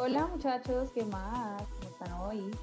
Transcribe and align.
Hola 0.00 0.28
muchachos, 0.28 0.92
¿qué 0.92 1.04
más? 1.06 1.60
¿Cómo 1.60 1.90
están 1.90 2.12
hoy? 2.20 2.56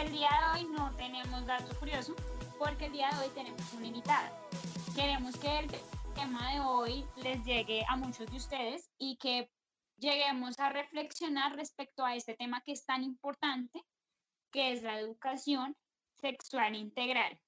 El 0.00 0.10
día 0.10 0.28
de 0.28 0.60
hoy 0.60 0.68
no 0.72 0.90
tenemos 0.96 1.46
dato 1.46 1.72
curioso 1.78 2.12
porque 2.58 2.86
el 2.86 2.92
día 2.92 3.08
de 3.10 3.24
hoy 3.24 3.30
tenemos 3.36 3.72
una 3.74 3.86
invitada. 3.86 4.32
Queremos 4.96 5.36
que 5.36 5.60
el 5.60 5.70
tema 6.16 6.52
de 6.52 6.58
hoy 6.58 7.06
les 7.22 7.44
llegue 7.44 7.84
a 7.88 7.94
muchos 7.94 8.28
de 8.28 8.36
ustedes 8.36 8.90
y 8.98 9.16
que 9.18 9.48
lleguemos 9.96 10.58
a 10.58 10.70
reflexionar 10.70 11.54
respecto 11.54 12.04
a 12.04 12.16
este 12.16 12.34
tema 12.34 12.62
que 12.62 12.72
es 12.72 12.84
tan 12.84 13.04
importante, 13.04 13.80
que 14.50 14.72
es 14.72 14.82
la 14.82 14.98
educación 14.98 15.76
sexual 16.20 16.74
integral. 16.74 17.40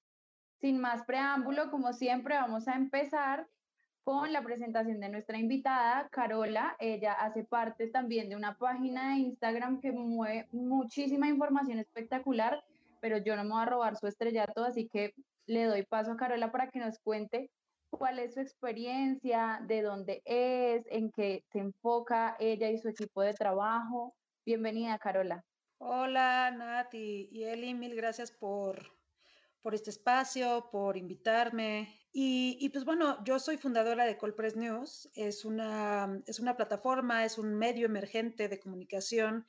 Sin 0.60 0.80
más 0.80 1.04
preámbulo, 1.06 1.72
como 1.72 1.92
siempre, 1.92 2.36
vamos 2.36 2.68
a 2.68 2.76
empezar 2.76 3.48
con 4.04 4.32
la 4.32 4.42
presentación 4.42 5.00
de 5.00 5.08
nuestra 5.08 5.38
invitada, 5.38 6.08
Carola. 6.10 6.76
Ella 6.78 7.14
hace 7.14 7.42
parte 7.42 7.88
también 7.88 8.28
de 8.28 8.36
una 8.36 8.56
página 8.56 9.14
de 9.14 9.20
Instagram 9.20 9.80
que 9.80 9.92
mueve 9.92 10.46
muchísima 10.52 11.26
información 11.26 11.78
espectacular, 11.78 12.62
pero 13.00 13.16
yo 13.16 13.34
no 13.34 13.44
me 13.44 13.50
voy 13.50 13.62
a 13.62 13.66
robar 13.66 13.96
su 13.96 14.06
estrellato, 14.06 14.62
así 14.62 14.88
que 14.88 15.14
le 15.46 15.64
doy 15.64 15.84
paso 15.84 16.12
a 16.12 16.16
Carola 16.16 16.52
para 16.52 16.70
que 16.70 16.78
nos 16.78 16.98
cuente 16.98 17.50
cuál 17.90 18.18
es 18.18 18.34
su 18.34 18.40
experiencia, 18.40 19.60
de 19.66 19.82
dónde 19.82 20.22
es, 20.26 20.84
en 20.90 21.10
qué 21.10 21.42
se 21.50 21.60
enfoca 21.60 22.36
ella 22.38 22.68
y 22.70 22.78
su 22.78 22.88
equipo 22.88 23.22
de 23.22 23.32
trabajo. 23.32 24.14
Bienvenida, 24.44 24.98
Carola. 24.98 25.42
Hola, 25.78 26.50
Nati 26.50 27.28
y 27.32 27.44
Eli, 27.44 27.74
mil 27.74 27.94
gracias 27.94 28.30
por, 28.32 28.92
por 29.62 29.74
este 29.74 29.90
espacio, 29.90 30.68
por 30.70 30.96
invitarme. 30.96 32.03
Y, 32.16 32.68
pues 32.68 32.84
bueno, 32.84 33.18
yo 33.24 33.40
soy 33.40 33.56
fundadora 33.56 34.04
de 34.04 34.16
Colpress 34.16 34.54
News. 34.54 35.10
Es 35.16 35.44
una, 35.44 36.22
es 36.28 36.38
una 36.38 36.56
plataforma, 36.56 37.24
es 37.24 37.38
un 37.38 37.56
medio 37.56 37.86
emergente 37.86 38.46
de 38.48 38.60
comunicación 38.60 39.44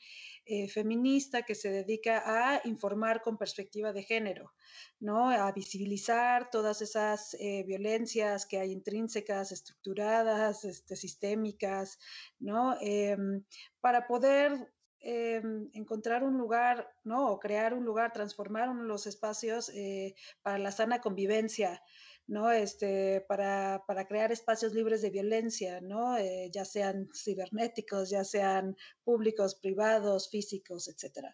eh, 0.46 0.68
feminista 0.68 1.44
que 1.44 1.54
se 1.54 1.70
dedica 1.70 2.24
a 2.26 2.62
informar 2.68 3.22
con 3.22 3.38
perspectiva 3.38 3.94
de 3.94 4.02
género, 4.02 4.56
¿no? 5.00 5.30
A 5.30 5.52
visibilizar 5.52 6.50
todas 6.50 6.82
esas 6.82 7.36
eh, 7.36 7.64
violencias 7.68 8.48
que 8.48 8.58
hay 8.58 8.72
intrínsecas, 8.72 9.52
estructuradas, 9.52 10.66
este, 10.66 10.96
sistémicas, 10.96 12.00
¿no? 12.40 12.78
Em, 12.82 13.44
para 13.80 14.08
poder 14.08 14.74
em, 15.02 15.70
encontrar 15.74 16.24
un 16.24 16.36
lugar, 16.36 16.90
¿no? 17.04 17.30
O 17.30 17.40
crear 17.40 17.76
un 17.76 17.86
lugar, 17.86 18.12
transformar 18.12 18.70
los 18.70 19.06
espacios 19.06 19.70
eh, 19.70 20.16
para 20.42 20.58
la 20.58 20.72
sana 20.72 21.00
convivencia 21.00 21.84
¿no? 22.28 22.52
Este, 22.52 23.22
para, 23.28 23.84
para, 23.88 24.08
crear 24.08 24.32
espacios 24.32 24.74
libres 24.74 25.02
de 25.02 25.12
violencia, 25.12 25.80
¿no? 25.82 26.18
Eh, 26.18 26.50
ya 26.52 26.66
sean 26.66 27.08
cibernéticos, 27.14 28.10
ya 28.10 28.24
sean 28.24 28.76
públicos, 29.04 29.56
privados, 29.56 30.30
físicos, 30.30 30.88
etc. 30.88 31.28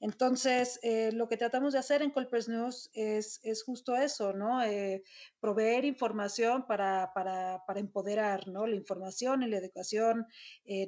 Entonces, 0.00 0.80
eh, 0.82 1.12
lo 1.12 1.28
que 1.28 1.36
tratamos 1.36 1.74
de 1.74 1.78
hacer 1.78 2.02
en 2.02 2.10
Colpers 2.10 2.48
News 2.48 2.90
es, 2.92 3.38
es 3.44 3.62
justo 3.62 3.94
eso, 3.94 4.32
¿no? 4.32 4.62
Eh, 4.64 5.04
proveer 5.38 5.84
información 5.84 6.66
para, 6.66 7.12
para, 7.14 7.62
para, 7.64 7.78
empoderar, 7.78 8.48
¿no? 8.48 8.66
La 8.66 8.74
información 8.74 9.44
y 9.44 9.48
la 9.48 9.58
educación 9.58 10.26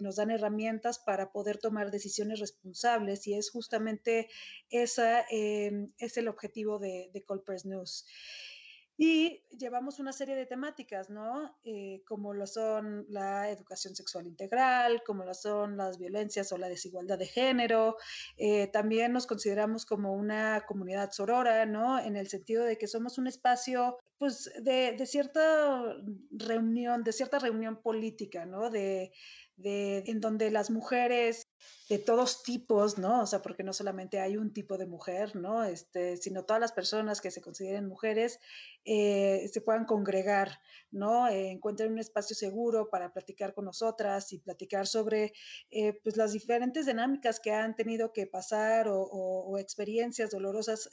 nos 0.01 0.17
dan 0.17 0.31
herramientas 0.31 0.99
para 0.99 1.31
poder 1.31 1.59
tomar 1.59 1.91
decisiones 1.91 2.41
responsables 2.41 3.27
y 3.27 3.35
es 3.35 3.51
justamente 3.51 4.29
esa, 4.71 5.21
es 5.21 6.17
el 6.17 6.29
objetivo 6.29 6.79
de, 6.79 7.11
de 7.13 7.25
Colpers 7.25 7.67
News. 7.67 8.07
Y 8.97 9.43
llevamos 9.51 9.99
una 9.99 10.13
serie 10.13 10.37
de 10.37 10.47
temáticas, 10.47 11.11
¿no? 11.11 11.57
Eh, 11.65 12.03
como 12.07 12.33
lo 12.33 12.47
son 12.47 13.07
la 13.09 13.51
educación 13.51 13.97
sexual 13.97 14.27
integral, 14.29 15.03
como 15.05 15.25
lo 15.25 15.35
son 15.35 15.77
las 15.77 15.99
violencias 15.99 16.53
o 16.53 16.59
la 16.59 16.69
desigualdad 16.69 17.19
de 17.19 17.27
género. 17.27 17.97
Eh, 18.37 18.69
también 18.69 19.13
nos 19.13 19.27
consideramos 19.27 19.85
como 19.85 20.13
una 20.15 20.65
comunidad 20.69 21.11
sorora, 21.11 21.67
¿no? 21.67 21.99
En 21.99 22.17
el 22.17 22.29
sentido 22.29 22.65
de 22.65 22.79
que 22.79 22.87
somos 22.87 23.19
un 23.19 23.27
espacio, 23.27 23.99
pues, 24.17 24.51
de, 24.63 24.95
de 24.97 25.07
cierta 25.07 25.83
reunión, 26.31 27.03
de 27.03 27.13
cierta 27.13 27.41
reunión 27.41 27.83
política, 27.83 28.47
¿no? 28.47 28.71
De, 28.71 29.11
de, 29.57 30.05
en 30.07 30.21
donde 30.21 30.51
las 30.53 30.71
mujeres 30.71 31.44
de 31.89 31.99
todos 31.99 32.43
tipos, 32.43 32.97
¿no? 32.97 33.23
O 33.23 33.27
sea, 33.27 33.43
porque 33.43 33.63
no 33.63 33.75
solamente 33.75 34.19
hay 34.19 34.39
un 34.39 34.55
tipo 34.55 34.79
de 34.79 34.87
mujer, 34.87 35.37
¿no? 35.37 35.65
Este, 35.65 36.17
sino 36.17 36.45
todas 36.45 36.61
las 36.61 36.73
personas 36.73 37.21
que 37.21 37.31
se 37.31 37.43
consideren 37.43 37.87
mujeres 37.87 38.41
eh, 38.87 39.49
se 39.53 39.61
puedan 39.61 39.85
congregar, 39.85 40.61
¿no? 40.91 41.29
Eh, 41.29 41.51
encuentren 41.51 41.93
un 41.93 41.99
espacio 41.99 42.35
seguro 42.35 42.89
para 42.89 43.13
platicar 43.13 43.53
con 43.53 43.67
nosotras 43.67 44.33
y 44.33 44.39
platicar 44.39 44.87
sobre 44.87 45.35
eh, 45.71 46.01
pues 46.03 46.17
las 46.17 46.33
diferentes 46.33 46.87
dinámicas 46.87 47.39
que 47.39 47.53
han 47.53 47.77
tenido 47.77 48.13
que 48.13 48.27
pasar 48.27 48.89
o, 48.89 49.03
o 49.03 49.59
experiencias 49.59 50.31
dolorosas 50.31 50.89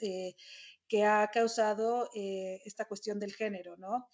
que 0.87 1.05
ha 1.05 1.29
causado 1.31 2.09
esta 2.13 2.85
cuestión 2.85 3.17
del 3.17 3.31
género, 3.31 3.77
¿no? 3.77 4.09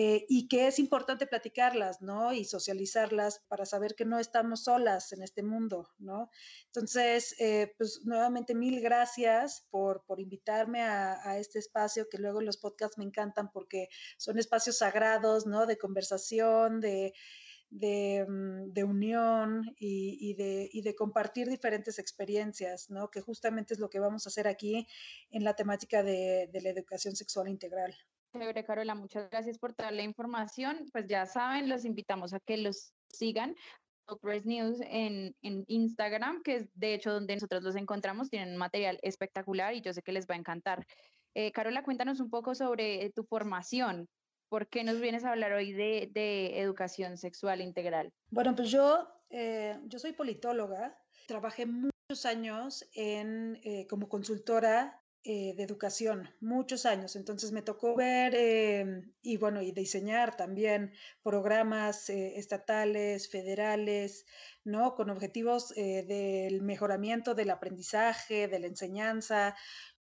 Eh, 0.00 0.26
y 0.28 0.46
que 0.46 0.68
es 0.68 0.78
importante 0.78 1.26
platicarlas, 1.26 2.02
¿no? 2.02 2.32
Y 2.32 2.44
socializarlas 2.44 3.40
para 3.48 3.66
saber 3.66 3.96
que 3.96 4.04
no 4.04 4.20
estamos 4.20 4.62
solas 4.62 5.12
en 5.12 5.24
este 5.24 5.42
mundo, 5.42 5.88
¿no? 5.98 6.30
Entonces, 6.66 7.34
eh, 7.40 7.74
pues 7.76 8.02
nuevamente 8.04 8.54
mil 8.54 8.80
gracias 8.80 9.66
por, 9.70 10.04
por 10.04 10.20
invitarme 10.20 10.82
a, 10.82 11.18
a, 11.28 11.38
este 11.38 11.58
espacio, 11.58 12.08
que 12.08 12.18
luego 12.18 12.40
los 12.40 12.58
podcasts 12.58 12.96
me 12.96 13.02
encantan 13.02 13.50
porque 13.50 13.88
son 14.18 14.38
espacios 14.38 14.78
sagrados, 14.78 15.46
¿no? 15.46 15.66
De 15.66 15.78
conversación, 15.78 16.80
de... 16.80 17.12
De, 17.70 18.24
mm, 18.26 18.72
de, 18.72 18.84
unión 18.84 19.74
y, 19.78 20.16
y, 20.30 20.34
de, 20.34 20.70
y, 20.72 20.80
de, 20.80 20.94
compartir 20.94 21.50
diferentes 21.50 21.98
experiencias, 21.98 22.88
¿no? 22.88 23.10
que 23.10 23.20
justamente 23.20 23.74
es 23.74 23.80
lo 23.80 23.90
que 23.90 24.00
vamos 24.00 24.24
a 24.24 24.30
hacer 24.30 24.48
aquí 24.48 24.86
en 25.30 25.44
la 25.44 25.54
temática 25.54 26.02
de, 26.02 26.48
de 26.50 26.62
la 26.62 26.70
educación 26.70 27.14
sexual 27.14 27.46
integral. 27.46 27.94
Chévere, 28.32 28.64
Carola, 28.64 28.94
muchas 28.94 29.30
gracias 29.30 29.58
por 29.58 29.74
toda 29.74 29.90
la 29.90 30.02
información. 30.02 30.86
Pues 30.92 31.06
ya 31.06 31.26
saben, 31.26 31.68
los 31.68 31.84
invitamos 31.84 32.34
a 32.34 32.40
que 32.40 32.56
los 32.58 32.92
sigan. 33.08 33.54
Press 34.16 34.46
News 34.46 34.80
en, 34.80 35.34
en, 35.42 35.64
Instagram, 35.68 36.42
que 36.42 36.56
es 36.56 36.68
de 36.74 36.94
hecho 36.94 37.12
donde 37.12 37.34
nosotros 37.34 37.62
los 37.62 37.76
encontramos, 37.76 38.30
tienen 38.30 38.52
un 38.52 38.56
material 38.56 38.98
espectacular 39.02 39.74
y 39.74 39.82
yo 39.82 39.92
sé 39.92 40.02
que 40.02 40.12
les 40.12 40.26
va 40.26 40.34
a 40.34 40.38
encantar. 40.38 40.86
Eh, 41.34 41.52
Carola, 41.52 41.82
cuéntanos 41.82 42.20
un 42.20 42.30
poco 42.30 42.54
sobre 42.54 43.10
tu 43.10 43.24
formación. 43.24 44.08
¿Por 44.48 44.68
qué 44.68 44.82
nos 44.82 45.00
vienes 45.00 45.24
a 45.24 45.32
hablar 45.32 45.52
hoy 45.52 45.72
de, 45.72 46.08
de 46.10 46.60
educación 46.60 47.18
sexual 47.18 47.60
integral? 47.60 48.10
Bueno, 48.30 48.54
pues 48.56 48.70
yo, 48.70 49.06
eh, 49.28 49.78
yo 49.84 49.98
soy 49.98 50.12
politóloga, 50.12 50.98
trabajé 51.26 51.66
muchos 51.66 52.24
años 52.24 52.88
en, 52.94 53.60
eh, 53.62 53.86
como 53.88 54.08
consultora 54.08 55.02
eh, 55.30 55.52
de 55.54 55.62
educación, 55.62 56.30
muchos 56.40 56.86
años. 56.86 57.14
Entonces 57.14 57.52
me 57.52 57.60
tocó 57.60 57.94
ver 57.94 58.32
eh, 58.34 59.02
y 59.20 59.36
bueno, 59.36 59.60
y 59.60 59.72
diseñar 59.72 60.38
también 60.38 60.94
programas 61.22 62.08
eh, 62.08 62.38
estatales, 62.38 63.28
federales, 63.28 64.24
¿no? 64.64 64.94
Con 64.94 65.10
objetivos 65.10 65.76
eh, 65.76 66.02
del 66.08 66.62
mejoramiento 66.62 67.34
del 67.34 67.50
aprendizaje, 67.50 68.48
de 68.48 68.58
la 68.58 68.68
enseñanza. 68.68 69.54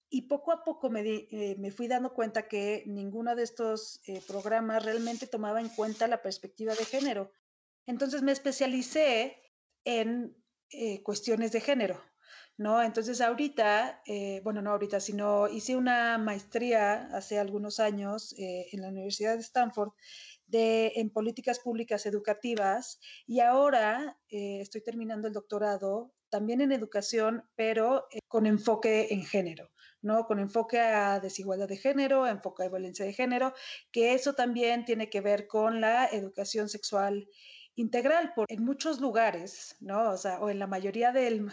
Y 0.10 0.24
poco 0.24 0.54
a 0.54 0.64
poco 0.64 0.90
me, 0.90 1.28
me 1.60 1.70
fui 1.70 1.88
dando 1.88 2.16
cuenta 2.16 2.48
que 2.48 2.84
ninguno 2.88 3.36
de 3.36 3.44
estos 3.44 4.02
programas 4.28 4.84
realmente 4.84 5.28
tomaba 5.28 5.62
en 5.62 5.70
cuenta 5.70 6.08
la 6.08 6.24
perspectiva 6.24 6.74
de 6.74 6.84
género. 6.84 7.32
Entonces 7.86 8.24
me 8.24 8.32
especialicé 8.32 9.38
en 9.86 10.36
cuestiones 11.04 11.52
de 11.52 11.62
género, 11.62 12.02
¿no? 12.58 12.82
Entonces 12.82 13.22
ahorita, 13.22 14.02
eh, 14.06 14.42
bueno, 14.44 14.62
no 14.62 14.72
ahorita, 14.72 15.00
sino 15.00 15.48
hice 15.48 15.76
una 15.76 16.18
maestría 16.18 17.10
hace 17.16 17.40
algunos 17.40 17.80
años 17.80 18.34
eh, 18.38 18.68
en 18.72 18.82
la 18.82 18.90
Universidad 18.90 19.36
de 19.36 19.42
Stanford 19.42 19.92
de, 20.48 20.94
en 20.96 21.10
políticas 21.10 21.60
públicas 21.60 22.06
educativas 22.06 23.00
y 23.26 23.40
ahora 23.40 24.20
eh, 24.30 24.60
estoy 24.62 24.82
terminando 24.82 25.28
el 25.28 25.34
doctorado 25.34 26.14
también 26.30 26.62
en 26.62 26.72
educación, 26.72 27.44
pero 27.56 28.08
con 28.28 28.46
enfoque 28.46 29.08
en 29.12 29.26
género, 29.26 29.70
¿no? 30.02 30.26
Con 30.26 30.40
enfoque 30.40 30.80
a 30.80 31.20
desigualdad 31.20 31.68
de 31.68 31.78
género, 31.78 32.26
enfoque 32.26 32.64
a 32.64 32.70
violencia 32.70 33.06
de 33.06 33.14
género, 33.14 33.54
que 33.92 34.14
eso 34.14 34.34
también 34.34 34.86
tiene 34.86 35.10
que 35.10 35.20
ver 35.20 35.48
con 35.48 35.82
la 35.82 36.08
educación 36.08 36.70
sexual 36.70 37.28
integral, 37.76 38.34
porque 38.36 38.54
en 38.54 38.64
muchos 38.64 39.00
lugares, 39.00 39.76
¿no? 39.80 40.12
O 40.12 40.18
sea, 40.18 40.40
o 40.40 40.50
en 40.50 40.60
la 40.60 40.68
mayoría 40.68 41.12
de 41.14 41.50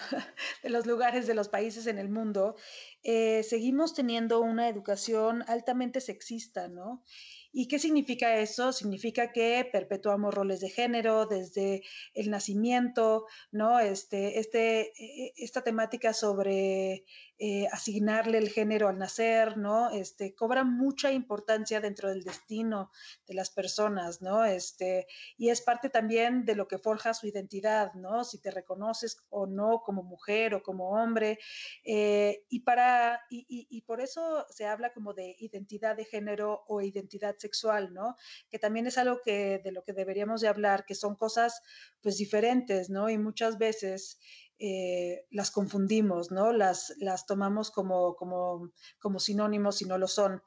los 0.64 0.86
lugares 0.86 1.26
de 1.26 1.34
los 1.34 1.48
países 1.48 1.86
en 1.86 1.98
el 1.98 2.08
mundo, 2.08 2.56
eh, 3.02 3.42
seguimos 3.42 3.94
teniendo 3.94 4.40
una 4.40 4.68
educación 4.68 5.44
altamente 5.46 6.00
sexista, 6.00 6.68
¿no? 6.68 7.04
¿Y 7.52 7.66
qué 7.66 7.78
significa 7.78 8.36
eso? 8.36 8.72
Significa 8.72 9.32
que 9.32 9.66
perpetuamos 9.72 10.34
roles 10.34 10.60
de 10.60 10.68
género 10.68 11.26
desde 11.26 11.82
el 12.14 12.30
nacimiento, 12.30 13.24
¿no? 13.52 13.80
Este, 13.80 14.38
este, 14.38 14.92
e, 15.02 15.32
esta 15.36 15.62
temática 15.62 16.12
sobre 16.12 17.04
eh, 17.40 17.68
asignarle 17.70 18.38
el 18.38 18.48
género 18.48 18.88
al 18.88 18.98
nacer, 18.98 19.56
¿no? 19.56 19.90
Este, 19.90 20.34
cobra 20.34 20.64
mucha 20.64 21.12
importancia 21.12 21.80
dentro 21.80 22.08
del 22.08 22.24
destino 22.24 22.90
de 23.28 23.34
las 23.34 23.50
personas, 23.50 24.20
¿no? 24.20 24.44
Este, 24.44 25.06
y 25.36 25.50
es 25.50 25.62
parte 25.62 25.88
también 25.88 26.44
de 26.44 26.56
lo 26.56 26.66
que 26.66 26.78
forja 26.78 27.14
su 27.14 27.28
identidad, 27.28 27.94
¿no? 27.94 28.24
Si 28.24 28.40
te 28.40 28.50
reconoces 28.50 29.24
o 29.28 29.46
no 29.46 29.82
como 29.84 30.02
mujer 30.02 30.54
o 30.54 30.64
como 30.64 30.90
hombre. 30.90 31.38
Eh, 31.84 32.44
y, 32.48 32.60
para, 32.60 33.20
y, 33.30 33.46
y, 33.48 33.82
por 33.82 34.00
eso 34.00 34.44
se 34.50 34.66
habla 34.66 34.92
como 34.92 35.14
de 35.14 35.36
identidad 35.38 35.96
de 35.96 36.06
género 36.06 36.64
o 36.66 36.80
identidad 36.80 37.36
sexual, 37.38 37.94
¿no? 37.94 38.16
Que 38.50 38.58
también 38.58 38.88
es 38.88 38.98
algo 38.98 39.20
que, 39.24 39.60
de 39.62 39.70
lo 39.70 39.84
que 39.84 39.92
deberíamos 39.92 40.40
de 40.40 40.48
hablar, 40.48 40.84
que 40.84 40.96
son 40.96 41.14
cosas 41.14 41.62
pues 42.00 42.16
diferentes, 42.18 42.90
¿no? 42.90 43.08
Y 43.10 43.16
muchas 43.16 43.58
veces 43.58 44.18
eh, 44.60 45.26
las 45.30 45.50
confundimos, 45.50 46.30
¿no? 46.30 46.52
Las, 46.52 46.92
las 46.98 47.26
tomamos 47.26 47.70
como, 47.70 48.16
como, 48.16 48.72
como 48.98 49.20
sinónimos 49.20 49.82
y 49.82 49.84
no 49.84 49.98
lo 49.98 50.08
son. 50.08 50.42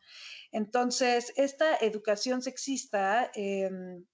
Entonces, 0.52 1.32
esta 1.38 1.78
educación 1.78 2.42
sexista 2.42 3.32
em, 3.36 4.06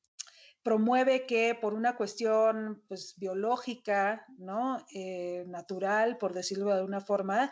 promueve 0.61 1.25
que 1.25 1.55
por 1.55 1.73
una 1.73 1.95
cuestión 1.97 2.83
pues, 2.87 3.15
biológica, 3.17 4.25
¿no? 4.37 4.85
Eh, 4.93 5.45
natural, 5.47 6.17
por 6.17 6.33
decirlo 6.33 6.67
de 6.67 6.73
alguna 6.73 7.01
forma, 7.01 7.51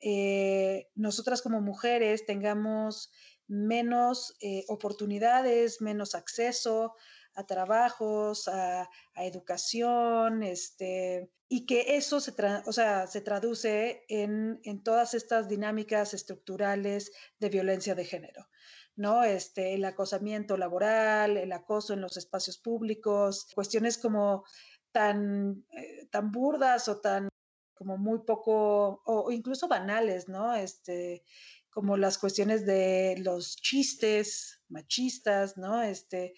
eh, 0.00 0.88
nosotras 0.96 1.42
como 1.42 1.60
mujeres 1.60 2.26
tengamos 2.26 3.12
menos 3.46 4.36
oportunidades, 4.68 5.82
menos 5.82 6.14
acceso 6.14 6.94
a 7.34 7.44
trabajos, 7.44 8.48
a, 8.48 8.88
educación, 9.16 10.42
este, 10.42 11.30
y 11.48 11.66
que 11.66 11.96
eso 11.96 12.20
se, 12.20 12.32
o 12.66 12.72
sea, 12.72 13.06
se 13.06 13.20
traduce 13.20 14.04
en, 14.08 14.60
en, 14.64 14.82
todas 14.82 15.14
estas 15.14 15.48
dinámicas 15.48 16.14
estructurales 16.14 17.12
de 17.38 17.50
violencia 17.50 17.94
de 17.94 18.04
género. 18.04 18.46
¿no? 18.96 19.24
Este, 19.24 19.74
el 19.74 19.84
acosamiento 19.84 20.56
laboral, 20.56 21.36
el 21.36 21.52
acoso 21.52 21.94
en 21.94 22.00
los 22.00 22.16
espacios 22.16 22.58
públicos, 22.58 23.48
cuestiones 23.54 23.98
como 23.98 24.44
tan, 24.92 25.64
eh, 25.72 26.06
tan 26.10 26.30
burdas 26.30 26.88
o 26.88 27.00
tan 27.00 27.28
como 27.74 27.98
muy 27.98 28.20
poco, 28.20 29.02
o, 29.04 29.30
incluso 29.32 29.68
banales, 29.68 30.28
¿no? 30.28 30.54
Este, 30.54 31.24
como 31.70 31.96
las 31.96 32.18
cuestiones 32.18 32.64
de 32.64 33.16
los 33.18 33.56
chistes 33.56 34.62
machistas, 34.68 35.56
¿no? 35.56 35.82
Este, 35.82 36.34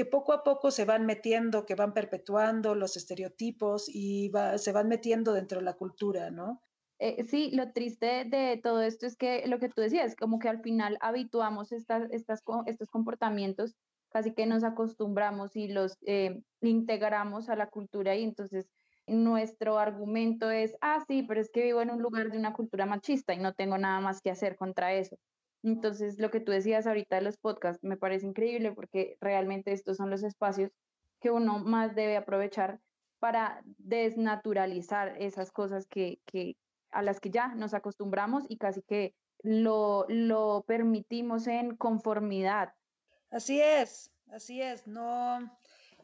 que 0.00 0.06
poco 0.06 0.32
a 0.32 0.42
poco 0.42 0.70
se 0.70 0.86
van 0.86 1.04
metiendo, 1.04 1.66
que 1.66 1.74
van 1.74 1.92
perpetuando 1.92 2.74
los 2.74 2.96
estereotipos 2.96 3.86
y 3.86 4.32
se 4.56 4.72
van 4.72 4.88
metiendo 4.88 5.34
dentro 5.34 5.58
de 5.58 5.64
la 5.66 5.74
cultura, 5.74 6.30
¿no? 6.30 6.62
Eh, 6.98 7.22
sí, 7.24 7.50
lo 7.52 7.72
triste 7.72 8.24
de 8.24 8.58
todo 8.62 8.80
esto 8.80 9.04
es 9.04 9.14
que 9.18 9.46
lo 9.46 9.58
que 9.58 9.68
tú 9.68 9.82
decías, 9.82 10.16
como 10.16 10.38
que 10.38 10.48
al 10.48 10.62
final 10.62 10.96
habituamos 11.02 11.70
estas, 11.70 12.10
estos 12.10 12.88
comportamientos, 12.90 13.76
casi 14.08 14.32
que 14.32 14.46
nos 14.46 14.64
acostumbramos 14.64 15.54
y 15.54 15.68
los 15.68 15.98
eh, 16.06 16.40
integramos 16.62 17.50
a 17.50 17.56
la 17.56 17.68
cultura 17.68 18.16
y 18.16 18.24
entonces 18.24 18.70
nuestro 19.06 19.78
argumento 19.78 20.50
es, 20.50 20.76
ah, 20.80 21.04
sí, 21.06 21.24
pero 21.24 21.42
es 21.42 21.50
que 21.50 21.62
vivo 21.62 21.82
en 21.82 21.90
un 21.90 22.00
lugar 22.00 22.30
de 22.30 22.38
una 22.38 22.54
cultura 22.54 22.86
machista 22.86 23.34
y 23.34 23.38
no 23.38 23.52
tengo 23.52 23.76
nada 23.76 24.00
más 24.00 24.22
que 24.22 24.30
hacer 24.30 24.56
contra 24.56 24.94
eso. 24.94 25.18
Entonces, 25.62 26.18
lo 26.18 26.30
que 26.30 26.40
tú 26.40 26.52
decías 26.52 26.86
ahorita 26.86 27.16
de 27.16 27.22
los 27.22 27.36
podcasts 27.36 27.84
me 27.84 27.96
parece 27.96 28.26
increíble 28.26 28.72
porque 28.72 29.16
realmente 29.20 29.72
estos 29.72 29.96
son 29.96 30.10
los 30.10 30.22
espacios 30.22 30.70
que 31.20 31.30
uno 31.30 31.58
más 31.58 31.94
debe 31.94 32.16
aprovechar 32.16 32.80
para 33.18 33.62
desnaturalizar 33.76 35.14
esas 35.18 35.52
cosas 35.52 35.86
que, 35.86 36.18
que 36.24 36.56
a 36.90 37.02
las 37.02 37.20
que 37.20 37.30
ya 37.30 37.54
nos 37.54 37.74
acostumbramos 37.74 38.44
y 38.48 38.56
casi 38.56 38.82
que 38.82 39.14
lo, 39.42 40.06
lo 40.08 40.64
permitimos 40.66 41.46
en 41.46 41.76
conformidad. 41.76 42.72
Así 43.30 43.60
es, 43.60 44.10
así 44.32 44.60
es, 44.62 44.86
no, 44.86 45.38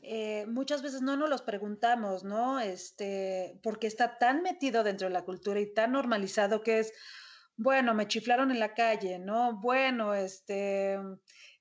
eh, 0.02 0.47
muchas 0.47 0.82
veces 0.82 1.02
no 1.02 1.17
nos 1.17 1.29
los 1.29 1.43
preguntamos, 1.43 2.25
¿no? 2.25 2.61
Este, 2.61 3.59
porque 3.62 3.87
está 3.87 4.19
tan 4.19 4.43
metido 4.43 4.85
dentro 4.85 5.09
de 5.09 5.14
la 5.14 5.25
cultura 5.25 5.61
y 5.61 5.73
tan 5.73 5.93
normalizado 5.93 6.62
que 6.62 6.81
es, 6.81 6.93
bueno, 7.56 7.94
me 7.94 8.06
chiflaron 8.06 8.50
en 8.50 8.61
la 8.61 8.75
calle, 8.75 9.19
¿no? 9.19 9.58
Bueno, 9.61 10.14
este, 10.14 10.99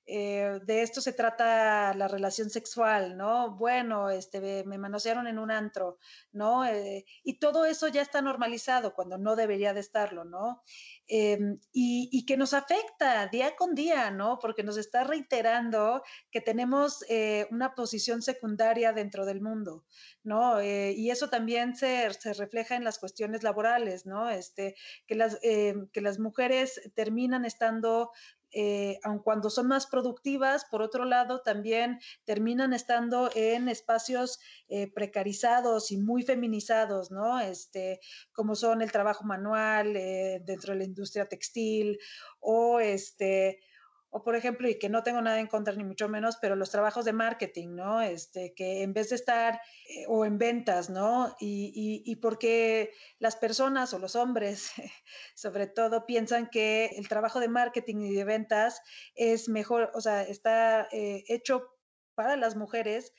eh, 0.08 0.60
de 0.64 0.82
esto 0.82 1.00
se 1.00 1.12
trata 1.12 1.92
la 1.94 2.06
relación 2.06 2.48
sexual, 2.48 3.16
¿no? 3.16 3.56
Bueno, 3.56 4.08
este, 4.08 4.62
me 4.64 4.78
manosearon 4.78 5.26
en 5.26 5.40
un 5.40 5.50
antro, 5.50 5.98
¿no? 6.30 6.64
Eh, 6.64 7.04
y 7.24 7.40
todo 7.40 7.64
eso 7.64 7.88
ya 7.88 8.02
está 8.02 8.22
normalizado 8.22 8.94
cuando 8.94 9.18
no 9.18 9.34
debería 9.34 9.74
de 9.74 9.80
estarlo, 9.80 10.24
¿no? 10.24 10.62
Em, 11.08 11.58
y, 11.72 12.24
que 12.24 12.36
nos 12.36 12.54
afecta 12.54 13.26
día 13.28 13.56
con 13.56 13.74
día, 13.74 14.10
¿no? 14.10 14.38
Porque 14.40 14.62
nos 14.62 14.76
está 14.76 15.04
reiterando 15.04 16.02
que 16.30 16.40
tenemos 16.40 17.04
eh, 17.08 17.46
una 17.50 17.74
posición 17.74 18.22
secundaria 18.22 18.92
dentro 18.92 19.24
del 19.26 19.40
mundo, 19.40 19.84
¿no? 20.22 20.60
y 20.62 21.10
eso 21.10 21.30
también 21.30 21.76
se, 21.76 22.12
se, 22.14 22.32
refleja 22.34 22.74
en 22.74 22.82
las 22.84 22.98
cuestiones 22.98 23.42
laborales, 23.44 24.06
¿no? 24.06 24.28
Este, 24.28 24.74
que, 25.06 25.14
las, 25.14 25.38
que 25.40 26.00
las 26.00 26.18
mujeres 26.18 26.80
terminan 26.94 27.44
estando 27.44 28.10
eh, 28.58 28.98
aun 29.02 29.18
cuando 29.18 29.50
son 29.50 29.68
más 29.68 29.86
productivas, 29.86 30.64
por 30.64 30.80
otro 30.80 31.04
lado, 31.04 31.42
también 31.42 32.00
terminan 32.24 32.72
estando 32.72 33.28
en 33.34 33.68
espacios 33.68 34.38
eh, 34.68 34.90
precarizados 34.90 35.92
y 35.92 35.98
muy 35.98 36.22
feminizados, 36.22 37.10
¿no? 37.10 37.38
Este, 37.38 38.00
como 38.32 38.54
son 38.54 38.80
el 38.80 38.90
trabajo 38.90 39.24
manual 39.24 39.94
eh, 39.94 40.40
dentro 40.42 40.72
de 40.72 40.78
la 40.78 40.84
industria 40.84 41.26
textil 41.26 41.98
o 42.40 42.80
este 42.80 43.60
o 44.16 44.22
por 44.22 44.34
ejemplo, 44.34 44.66
y 44.66 44.78
que 44.78 44.88
no 44.88 45.02
tengo 45.02 45.20
nada 45.20 45.40
en 45.40 45.46
contra 45.46 45.74
ni 45.74 45.84
mucho 45.84 46.08
menos, 46.08 46.38
pero 46.40 46.56
los 46.56 46.70
trabajos 46.70 47.04
de 47.04 47.12
marketing, 47.12 47.74
¿no? 47.74 48.00
Este, 48.00 48.54
que 48.54 48.82
en 48.82 48.94
vez 48.94 49.10
de 49.10 49.16
estar 49.16 49.60
eh, 49.90 50.06
o 50.08 50.24
en 50.24 50.38
ventas, 50.38 50.88
¿no? 50.88 51.36
Y, 51.38 52.02
y, 52.02 52.16
porque 52.16 52.94
las 53.18 53.36
personas 53.36 53.92
o 53.92 53.98
los 53.98 54.16
hombres, 54.16 54.70
sobre 55.34 55.66
todo, 55.66 56.06
piensan 56.06 56.48
que 56.48 56.86
el 56.96 57.08
trabajo 57.08 57.40
de 57.40 57.48
marketing 57.48 57.96
y 57.96 58.14
de 58.14 58.24
ventas 58.24 58.80
es 59.14 59.50
mejor, 59.50 59.90
o 59.92 60.00
sea, 60.00 60.22
está 60.22 60.88
eh, 60.92 61.24
hecho 61.28 61.68
para 62.14 62.36
las 62.36 62.56
mujeres 62.56 63.12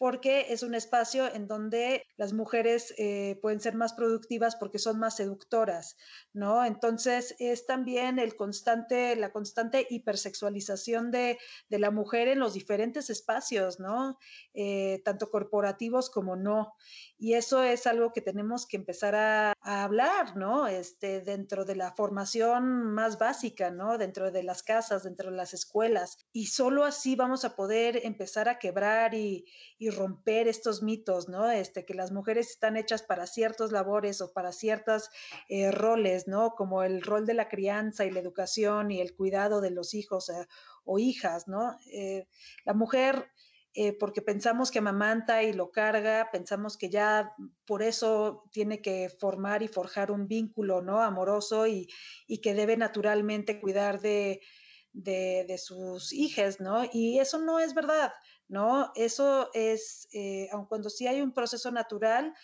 porque 0.00 0.46
es 0.48 0.62
un 0.62 0.74
espacio 0.74 1.30
en 1.30 1.46
donde 1.46 2.06
las 2.16 2.32
mujeres 2.32 2.94
eh, 2.96 3.38
pueden 3.42 3.60
ser 3.60 3.74
más 3.74 3.92
productivas 3.92 4.56
porque 4.56 4.78
son 4.78 4.98
más 4.98 5.16
seductoras, 5.16 5.98
¿no? 6.32 6.64
Entonces 6.64 7.36
es 7.38 7.66
también 7.66 8.18
el 8.18 8.34
constante, 8.34 9.14
la 9.14 9.30
constante 9.30 9.86
hipersexualización 9.90 11.10
de, 11.10 11.38
de 11.68 11.78
la 11.78 11.90
mujer 11.90 12.28
en 12.28 12.38
los 12.38 12.54
diferentes 12.54 13.10
espacios, 13.10 13.78
¿no? 13.78 14.18
Eh, 14.54 15.02
tanto 15.04 15.30
corporativos 15.30 16.08
como 16.08 16.34
no. 16.34 16.72
Y 17.18 17.34
eso 17.34 17.62
es 17.62 17.86
algo 17.86 18.14
que 18.14 18.22
tenemos 18.22 18.66
que 18.66 18.78
empezar 18.78 19.14
a, 19.14 19.52
a, 19.60 19.84
hablar, 19.84 20.34
¿no? 20.34 20.66
Este, 20.66 21.20
dentro 21.20 21.66
de 21.66 21.76
la 21.76 21.92
formación 21.92 22.84
más 22.94 23.18
básica, 23.18 23.70
¿no? 23.70 23.98
Dentro 23.98 24.30
de 24.30 24.44
las 24.44 24.62
casas, 24.62 25.02
dentro 25.02 25.30
de 25.30 25.36
las 25.36 25.52
escuelas. 25.52 26.16
Y 26.32 26.46
solo 26.46 26.86
así 26.86 27.16
vamos 27.16 27.44
a 27.44 27.54
poder 27.54 28.00
empezar 28.02 28.48
a 28.48 28.58
quebrar 28.58 29.12
y, 29.12 29.44
y 29.78 29.89
romper 29.90 30.48
estos 30.48 30.82
mitos, 30.82 31.28
¿no? 31.28 31.50
Este, 31.50 31.84
que 31.84 31.94
las 31.94 32.12
mujeres 32.12 32.50
están 32.50 32.76
hechas 32.76 33.02
para 33.02 33.26
ciertos 33.26 33.72
labores 33.72 34.20
o 34.20 34.32
para 34.32 34.52
ciertos 34.52 35.10
eh, 35.48 35.70
roles, 35.70 36.28
¿no? 36.28 36.54
Como 36.54 36.82
el 36.82 37.02
rol 37.02 37.26
de 37.26 37.34
la 37.34 37.48
crianza 37.48 38.04
y 38.04 38.10
la 38.10 38.20
educación 38.20 38.90
y 38.90 39.00
el 39.00 39.14
cuidado 39.14 39.60
de 39.60 39.70
los 39.70 39.94
hijos 39.94 40.28
eh, 40.28 40.46
o 40.84 40.98
hijas, 40.98 41.48
¿no? 41.48 41.76
Eh, 41.92 42.26
la 42.64 42.74
mujer 42.74 43.30
porque 44.00 44.20
pensamos 44.20 44.72
que 44.72 44.80
amamanta 44.80 45.44
y 45.44 45.52
lo 45.52 45.70
carga, 45.70 46.28
pensamos 46.32 46.76
que 46.76 46.90
ya 46.90 47.36
por 47.66 47.84
eso 47.84 48.42
tiene 48.50 48.82
que 48.82 49.08
formar 49.08 49.62
y 49.62 49.68
forjar 49.68 50.10
un 50.10 50.26
vínculo 50.26 50.82
¿no? 50.82 51.00
amoroso 51.00 51.68
y, 51.68 51.86
que 52.42 52.52
debe 52.54 52.76
naturalmente 52.76 53.60
cuidar 53.60 54.00
de, 54.00 54.40
sus 55.56 56.12
hijas, 56.12 56.58
¿no? 56.58 56.82
Y 56.92 57.20
eso 57.20 57.38
no 57.38 57.60
es 57.60 57.72
verdad, 57.72 58.12
¿no? 58.50 58.92
Eso 58.94 59.48
es, 59.54 60.08
eh, 60.12 60.48
aun 60.52 60.66
cuando 60.66 60.90
sí 60.90 61.06
hay 61.06 61.22
un 61.22 61.32
proceso 61.32 61.70
natural, 61.70 62.34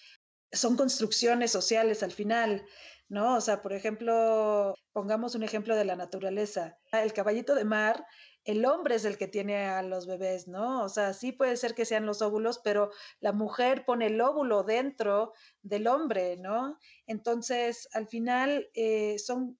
son 0.52 0.76
construcciones 0.76 1.50
sociales 1.50 2.02
al 2.02 2.12
final, 2.12 2.64
¿no? 3.08 3.36
O 3.36 3.40
sea, 3.40 3.60
por 3.60 3.74
ejemplo, 3.74 4.74
pongamos 4.92 5.34
un 5.34 5.42
ejemplo 5.42 5.76
de 5.76 5.84
la 5.84 5.96
naturaleza. 5.96 6.78
El 6.92 7.12
caballito 7.12 7.54
de 7.54 7.64
mar 7.64 8.06
el 8.46 8.64
hombre 8.64 8.94
es 8.94 9.04
el 9.04 9.18
que 9.18 9.26
tiene 9.26 9.66
a 9.66 9.82
los 9.82 10.06
bebés, 10.06 10.46
¿no? 10.46 10.84
O 10.84 10.88
sea, 10.88 11.12
sí 11.12 11.32
puede 11.32 11.56
ser 11.56 11.74
que 11.74 11.84
sean 11.84 12.06
los 12.06 12.22
óvulos, 12.22 12.60
pero 12.62 12.92
la 13.18 13.32
mujer 13.32 13.84
pone 13.84 14.06
el 14.06 14.20
óvulo 14.20 14.62
dentro 14.62 15.32
del 15.62 15.88
hombre, 15.88 16.36
¿no? 16.36 16.78
Entonces, 17.08 17.88
al 17.92 18.06
final 18.06 18.70
eh, 18.74 19.18
son, 19.18 19.58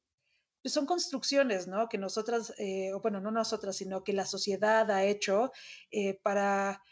pues, 0.66 0.74
son 0.74 0.86
construcciones, 0.86 1.68
¿no? 1.68 1.88
Que 1.88 1.96
nosotras, 1.96 2.52
eh, 2.58 2.92
o 2.92 3.00
bueno, 3.00 3.20
no 3.20 3.30
nosotras, 3.30 3.76
sino 3.76 4.02
que 4.02 4.12
la 4.12 4.26
sociedad 4.26 4.90
ha 4.90 5.04
hecho 5.04 5.52
eh, 5.92 6.18
para 6.24 6.82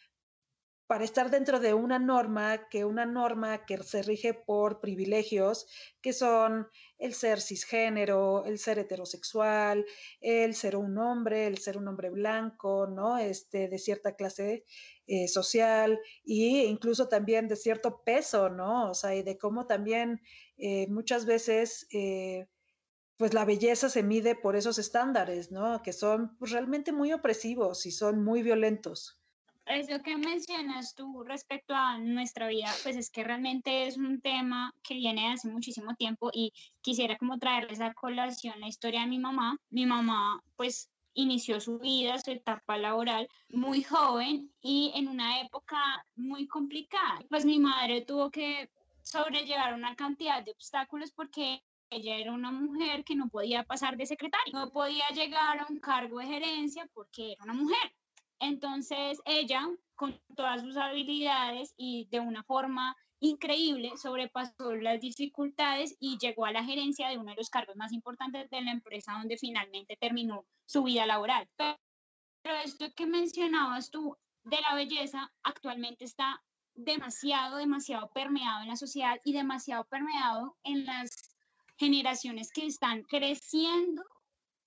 para 0.86 1.02
estar 1.02 1.28
dentro 1.28 1.58
de 1.58 1.74
una 1.74 1.98
norma, 1.98 2.68
que 2.68 2.84
una 2.84 3.04
norma 3.04 3.64
que 3.64 3.78
se 3.82 4.02
rige 4.02 4.32
por 4.34 4.80
privilegios, 4.80 5.66
que 6.00 6.12
son 6.12 6.68
el 6.98 7.14
ser 7.14 7.40
cisgénero, 7.40 8.44
el 8.44 8.58
ser 8.60 8.78
heterosexual, 8.78 9.84
el 10.20 10.54
ser 10.54 10.76
un 10.76 10.96
hombre, 10.98 11.48
el 11.48 11.58
ser 11.58 11.78
un 11.78 11.88
hombre 11.88 12.10
blanco, 12.10 12.86
¿no? 12.86 13.18
Este, 13.18 13.68
de 13.68 13.78
cierta 13.78 14.14
clase 14.14 14.66
eh, 15.08 15.26
social 15.26 15.98
e 16.24 16.66
incluso 16.68 17.08
también 17.08 17.48
de 17.48 17.56
cierto 17.56 18.02
peso, 18.04 18.50
¿no? 18.50 18.90
O 18.90 18.94
sea, 18.94 19.16
y 19.16 19.24
de 19.24 19.36
cómo 19.36 19.66
también 19.66 20.20
muchas 20.88 21.24
veces... 21.26 21.88
pues 23.16 23.34
la 23.34 23.44
belleza 23.44 23.88
se 23.88 24.02
mide 24.02 24.34
por 24.34 24.56
esos 24.56 24.78
estándares, 24.78 25.50
¿no? 25.52 25.82
Que 25.82 25.92
son 25.92 26.36
pues, 26.38 26.50
realmente 26.50 26.92
muy 26.92 27.12
opresivos 27.12 27.86
y 27.86 27.90
son 27.90 28.24
muy 28.24 28.42
violentos. 28.42 29.18
Eso 29.66 30.02
que 30.02 30.18
mencionas 30.18 30.94
tú 30.94 31.24
respecto 31.24 31.74
a 31.74 31.96
nuestra 31.98 32.48
vida, 32.48 32.70
pues 32.82 32.96
es 32.96 33.10
que 33.10 33.24
realmente 33.24 33.86
es 33.86 33.96
un 33.96 34.20
tema 34.20 34.74
que 34.82 34.94
viene 34.94 35.22
de 35.22 35.28
hace 35.28 35.48
muchísimo 35.48 35.94
tiempo 35.94 36.30
y 36.34 36.52
quisiera 36.82 37.16
como 37.16 37.38
traerles 37.38 37.80
a 37.80 37.94
colación 37.94 38.60
la 38.60 38.68
historia 38.68 39.00
de 39.00 39.06
mi 39.06 39.18
mamá. 39.18 39.56
Mi 39.70 39.86
mamá, 39.86 40.42
pues 40.56 40.90
inició 41.14 41.60
su 41.60 41.78
vida, 41.78 42.18
su 42.18 42.32
etapa 42.32 42.76
laboral 42.76 43.26
muy 43.48 43.82
joven 43.82 44.52
y 44.60 44.92
en 44.96 45.08
una 45.08 45.40
época 45.40 45.78
muy 46.14 46.46
complicada. 46.46 47.20
Pues 47.30 47.46
mi 47.46 47.58
madre 47.58 48.02
tuvo 48.02 48.30
que 48.30 48.68
sobrellevar 49.02 49.72
una 49.72 49.94
cantidad 49.96 50.44
de 50.44 50.50
obstáculos 50.50 51.10
porque 51.12 51.62
ella 51.94 52.16
era 52.16 52.32
una 52.32 52.50
mujer 52.50 53.04
que 53.04 53.14
no 53.14 53.28
podía 53.28 53.64
pasar 53.64 53.96
de 53.96 54.06
secretaria, 54.06 54.52
no 54.52 54.70
podía 54.70 55.08
llegar 55.14 55.58
a 55.60 55.66
un 55.68 55.78
cargo 55.78 56.18
de 56.18 56.26
gerencia 56.26 56.88
porque 56.92 57.32
era 57.32 57.44
una 57.44 57.54
mujer. 57.54 57.94
Entonces 58.40 59.20
ella, 59.24 59.68
con 59.94 60.20
todas 60.34 60.62
sus 60.62 60.76
habilidades 60.76 61.72
y 61.76 62.08
de 62.10 62.20
una 62.20 62.42
forma 62.44 62.96
increíble, 63.20 63.92
sobrepasó 63.96 64.74
las 64.74 65.00
dificultades 65.00 65.96
y 65.98 66.18
llegó 66.18 66.44
a 66.44 66.52
la 66.52 66.64
gerencia 66.64 67.08
de 67.08 67.18
uno 67.18 67.30
de 67.30 67.36
los 67.36 67.48
cargos 67.48 67.76
más 67.76 67.92
importantes 67.92 68.50
de 68.50 68.60
la 68.62 68.72
empresa 68.72 69.12
donde 69.12 69.38
finalmente 69.38 69.96
terminó 69.96 70.44
su 70.66 70.82
vida 70.82 71.06
laboral. 71.06 71.48
Pero 71.56 72.56
esto 72.64 72.86
que 72.94 73.06
mencionabas 73.06 73.90
tú 73.90 74.16
de 74.42 74.60
la 74.60 74.74
belleza 74.74 75.32
actualmente 75.42 76.04
está 76.04 76.42
demasiado, 76.74 77.56
demasiado 77.56 78.10
permeado 78.10 78.62
en 78.62 78.68
la 78.68 78.76
sociedad 78.76 79.18
y 79.24 79.32
demasiado 79.32 79.84
permeado 79.84 80.56
en 80.64 80.84
las 80.84 81.33
generaciones 81.76 82.50
que 82.52 82.66
están 82.66 83.02
creciendo 83.02 84.02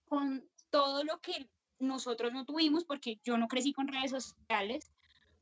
con 0.06 0.44
todo 0.70 1.04
lo 1.04 1.20
que 1.20 1.50
nosotros 1.80 2.34
no 2.34 2.46
tuvimos, 2.46 2.86
porque 2.86 3.20
yo 3.24 3.38
no 3.38 3.48
crecí 3.48 3.74
con 3.74 3.88
redes 3.88 4.12
sociales, 4.12 4.92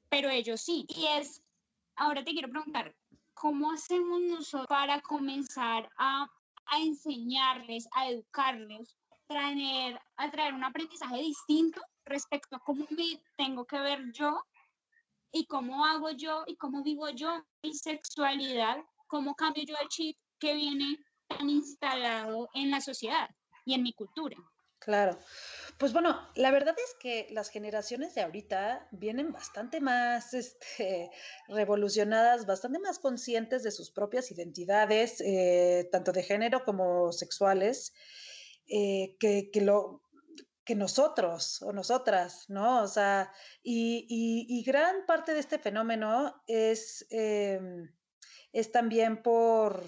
pero 0.10 0.30
ellos 0.30 0.62
sí. 0.62 0.86
Y 0.90 1.06
es, 1.18 1.42
ahora 1.96 2.24
te 2.24 2.32
quiero 2.32 2.50
preguntar, 2.50 2.96
¿cómo 3.34 3.72
hacemos 3.72 4.22
nosotros 4.22 4.68
para 4.68 5.02
comenzar 5.02 5.90
a, 5.98 6.28
a 6.66 6.80
enseñarles, 6.80 7.88
a 7.94 8.10
educarles, 8.10 8.96
traer, 9.28 10.00
a 10.18 10.32
traer 10.32 10.54
un 10.54 10.64
aprendizaje 10.64 11.18
distinto 11.18 11.82
respecto 12.06 12.56
a 12.56 12.60
cómo 12.60 12.86
me 12.92 13.22
tengo 13.36 13.66
que 13.66 13.80
ver 13.80 14.12
yo 14.12 14.44
y 15.32 15.46
cómo 15.48 15.86
hago 15.86 16.12
yo 16.12 16.44
y 16.48 16.56
cómo 16.56 16.84
vivo 16.84 17.10
yo 17.10 17.44
mi 17.64 17.74
sexualidad, 17.74 18.78
cómo 19.08 19.36
cambio 19.36 19.64
yo 19.66 19.76
el 19.82 19.88
chip 19.90 20.18
que 20.40 20.54
viene 20.54 20.98
tan 21.28 21.50
instalado 21.50 22.50
en 22.54 22.72
la 22.72 22.82
sociedad 22.82 23.30
y 23.66 23.74
en 23.74 23.84
mi 23.84 23.94
cultura. 23.94 24.38
Claro. 24.80 25.18
Pues 25.80 25.94
bueno, 25.94 26.30
la 26.36 26.52
verdad 26.52 26.76
es 26.78 26.96
que 27.00 27.28
las 27.32 27.50
generaciones 27.50 28.14
de 28.14 28.22
ahorita 28.22 28.88
vienen 28.92 29.32
bastante 29.32 29.82
más 29.82 30.34
este, 30.36 31.10
revolucionadas, 31.48 32.46
bastante 32.46 32.78
más 32.80 33.00
conscientes 33.00 33.64
de 33.64 33.72
sus 33.72 33.90
propias 33.90 34.30
identidades, 34.32 35.22
eh, 35.22 35.90
tanto 35.92 36.12
de 36.12 36.22
género 36.22 36.64
como 36.64 37.12
sexuales, 37.12 37.94
eh, 38.68 39.18
que, 39.20 39.50
lo, 39.62 40.04
que 40.64 40.76
nosotros 40.76 41.64
o 41.64 41.74
nosotras, 41.74 42.46
¿no? 42.48 42.84
O 42.84 42.88
sea, 42.88 43.32
y, 43.64 44.64
gran 44.66 45.06
parte 45.08 45.34
de 45.34 45.40
este 45.40 45.58
fenómeno 45.58 46.44
es, 46.48 47.08
em, 47.10 47.92
es 48.52 48.72
también 48.72 49.24
por 49.24 49.84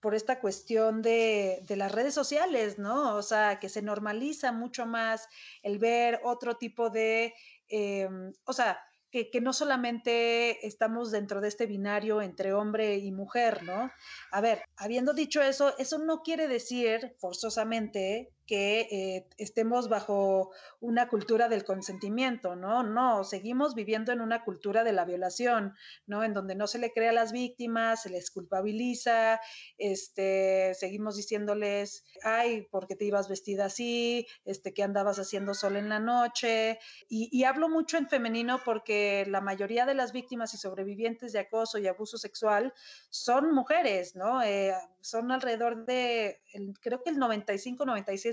por 0.00 0.14
esta 0.14 0.40
cuestión 0.40 1.02
de, 1.02 1.62
las 1.68 1.92
redes 1.92 2.14
sociales, 2.14 2.78
¿no? 2.78 3.16
O 3.16 3.22
sea, 3.22 3.58
que 3.58 3.68
se 3.68 3.82
normaliza 3.82 4.52
mucho 4.52 4.86
más 4.86 5.28
el 5.62 5.78
ver 5.78 6.20
otro 6.24 6.56
tipo 6.56 6.90
de, 6.90 7.34
em, 7.68 8.32
o 8.44 8.52
sea, 8.52 8.80
que, 9.10 9.30
que, 9.30 9.40
no 9.40 9.52
solamente 9.52 10.66
estamos 10.66 11.10
dentro 11.10 11.40
de 11.40 11.48
este 11.48 11.66
binario 11.66 12.20
entre 12.20 12.52
hombre 12.52 12.98
y 12.98 13.10
mujer, 13.10 13.62
¿no? 13.62 13.90
A 14.30 14.40
ver, 14.40 14.62
habiendo 14.76 15.14
dicho 15.14 15.40
eso, 15.42 15.76
eso 15.78 15.98
no 15.98 16.22
quiere 16.22 16.46
decir 16.46 17.14
forzosamente 17.18 18.30
que 18.48 18.88
eh, 18.90 19.28
estemos 19.36 19.90
bajo 19.90 20.50
una 20.80 21.08
cultura 21.08 21.48
del 21.48 21.64
consentimiento, 21.64 22.56
¿no? 22.56 22.82
No, 22.82 23.22
seguimos 23.22 23.74
viviendo 23.74 24.10
en 24.10 24.22
una 24.22 24.42
cultura 24.42 24.84
de 24.84 24.92
la 24.92 25.04
violación, 25.04 25.74
¿no? 26.06 26.24
En 26.24 26.32
donde 26.32 26.54
no 26.54 26.66
se 26.66 26.78
le 26.78 26.90
cree 26.90 27.10
a 27.10 27.12
las 27.12 27.30
víctimas, 27.30 28.02
se 28.02 28.10
les 28.10 28.30
culpabiliza, 28.30 29.38
este, 29.76 30.72
seguimos 30.74 31.16
diciéndoles, 31.16 32.06
ay, 32.24 32.62
¿por 32.62 32.86
qué 32.88 32.96
te 32.96 33.04
ibas 33.04 33.28
vestida 33.28 33.66
así? 33.66 34.26
Este, 34.46 34.72
¿qué 34.72 34.82
andabas 34.82 35.18
haciendo 35.18 35.52
sola 35.52 35.78
en 35.78 35.90
la 35.90 36.00
noche? 36.00 36.78
Y, 37.08 37.28
y 37.30 37.44
hablo 37.44 37.68
mucho 37.68 37.98
en 37.98 38.08
femenino 38.08 38.60
porque 38.64 39.26
la 39.28 39.42
mayoría 39.42 39.84
de 39.84 39.94
las 39.94 40.12
víctimas 40.12 40.54
y 40.54 40.56
sobrevivientes 40.56 41.34
de 41.34 41.40
acoso 41.40 41.78
y 41.78 41.86
abuso 41.86 42.16
sexual 42.16 42.72
son 43.10 43.52
mujeres, 43.52 44.16
¿no? 44.16 44.42
Eh, 44.42 44.72
son 45.00 45.30
alrededor 45.32 45.84
de, 45.84 46.40
creo 46.80 47.02
que 47.02 47.10
el 47.10 47.18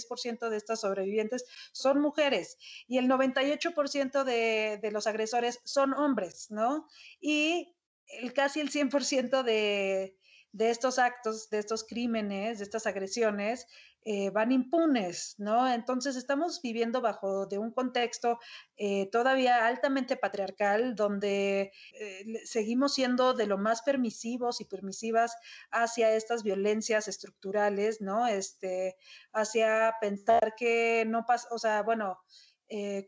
95-96% 0.07 0.49
de 0.49 0.57
estas 0.57 0.81
sobrevivientes 0.81 1.45
son 1.71 2.01
mujeres 2.01 2.57
y 2.87 2.97
el 2.97 3.07
98% 3.07 4.23
de, 4.23 4.79
de 4.81 4.91
los 4.91 5.07
agresores 5.07 5.59
son 5.63 5.93
hombres, 5.93 6.47
¿no? 6.49 6.87
Y 7.19 7.75
el, 8.07 8.33
casi 8.33 8.59
el 8.59 8.71
100% 8.71 9.43
de, 9.43 10.17
de 10.51 10.69
estos 10.69 10.99
actos, 10.99 11.49
de 11.49 11.59
estos 11.59 11.83
crímenes, 11.83 12.59
de 12.59 12.63
estas 12.63 12.87
agresiones, 12.87 13.67
eh, 14.07 14.29
van 14.29 14.51
impunes, 14.51 15.33
¿no? 15.39 15.67
Entonces 15.67 16.15
estamos 16.15 16.61
viviendo 16.61 17.01
bajo 17.01 17.47
de 17.47 17.57
un 17.57 17.71
contexto 17.71 18.37
eh, 18.77 19.09
todavía 19.09 19.65
altamente 19.65 20.15
patriarcal, 20.15 20.93
donde 20.95 21.71
eh, 21.99 22.45
seguimos 22.45 22.93
siendo 22.93 23.33
de 23.33 23.47
lo 23.47 23.57
más 23.57 23.81
permisivos 23.81 24.61
y 24.61 24.65
permisivas 24.65 25.35
hacia 25.71 26.15
estas 26.15 26.43
violencias 26.43 27.07
estructurales, 27.07 27.99
¿no? 27.99 28.27
Este, 28.27 28.95
hacia 29.33 29.95
pensar 29.99 30.53
que 30.55 31.03
no 31.07 31.25
pasa, 31.25 31.47
o 31.49 31.57
sea, 31.57 31.81
bueno, 31.81 32.19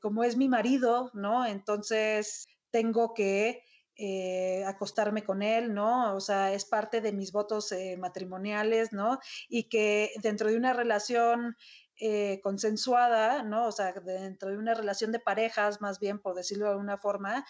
como 0.01 0.23
es 0.23 0.35
mi 0.35 0.49
marido, 0.49 1.11
¿no? 1.13 1.45
Entonces 1.45 2.47
tengo 2.71 3.13
que 3.13 3.61
eh, 3.97 4.63
acostarme 4.65 5.23
con 5.23 5.41
él, 5.41 5.73
¿no? 5.73 6.15
O 6.15 6.19
sea, 6.19 6.53
es 6.53 6.65
parte 6.65 7.01
de 7.01 7.13
mis 7.13 7.31
votos 7.31 7.71
eh, 7.71 7.97
matrimoniales, 7.97 8.93
¿no? 8.93 9.19
Y 9.49 9.63
que 9.69 10.11
dentro 10.21 10.49
de 10.49 10.57
una 10.57 10.73
relación 10.73 11.55
eh, 11.99 12.39
consensuada, 12.43 13.41
¿no? 13.41 13.65
O 13.65 13.71
sea, 13.71 13.93
dentro 13.93 14.51
de 14.51 14.57
una 14.57 14.75
relación 14.75 15.11
de 15.11 15.19
parejas, 15.19 15.81
más 15.81 15.99
bien, 15.99 16.19
por 16.19 16.35
decirlo 16.35 16.65
de 16.65 16.71
alguna 16.73 16.99
forma, 16.99 17.43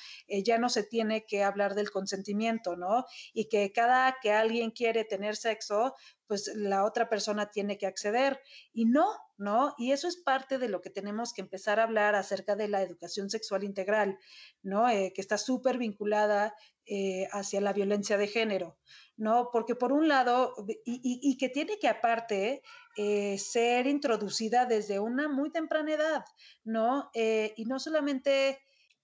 ya 0.45 0.57
no 0.57 0.69
se 0.69 0.83
tiene 0.83 1.25
que 1.25 1.43
hablar 1.43 1.75
del 1.75 1.91
consentimiento, 1.91 2.77
¿no? 2.77 3.03
Y 3.33 3.49
que 3.49 3.73
cada 3.73 4.15
que 4.21 4.31
alguien 4.31 4.71
quiere 4.71 5.03
tener 5.03 5.35
sexo, 5.35 5.95
pues 6.27 6.51
la 6.55 6.83
otra 6.83 7.09
persona 7.09 7.49
tiene 7.49 7.77
que 7.77 7.87
acceder. 7.87 8.39
Y 8.73 8.85
no, 8.85 9.07
¿no? 9.37 9.73
Y 9.77 9.91
eso 9.91 10.07
es 10.07 10.17
parte 10.17 10.57
de 10.57 10.67
lo 10.67 10.81
que 10.81 10.89
tenemos 10.89 11.33
que 11.33 11.41
empezar 11.41 11.79
a 11.79 11.83
hablar 11.83 12.15
acerca 12.15 12.55
de 12.55 12.67
la 12.67 12.81
educación 12.81 13.29
sexual 13.29 13.63
integral, 13.63 14.17
¿no? 14.61 14.89
Eh, 14.89 15.13
que 15.15 15.21
está 15.21 15.37
súper 15.37 15.77
vinculada 15.77 16.55
eh, 16.85 17.27
hacia 17.31 17.61
la 17.61 17.73
violencia 17.73 18.17
de 18.17 18.27
género, 18.27 18.77
¿no? 19.15 19.49
Porque 19.51 19.75
por 19.75 19.91
un 19.91 20.07
lado, 20.07 20.53
y, 20.85 21.37
que 21.37 21.49
tiene 21.49 21.79
que 21.79 21.87
aparte 21.87 22.61
eh, 22.95 23.37
ser 23.37 23.87
introducida 23.87 24.65
desde 24.65 24.99
una 24.99 25.27
muy 25.27 25.51
temprana 25.51 25.93
edad, 25.93 26.25
¿no? 26.63 27.09
y 27.13 27.65
no 27.65 27.79
solamente 27.79 28.59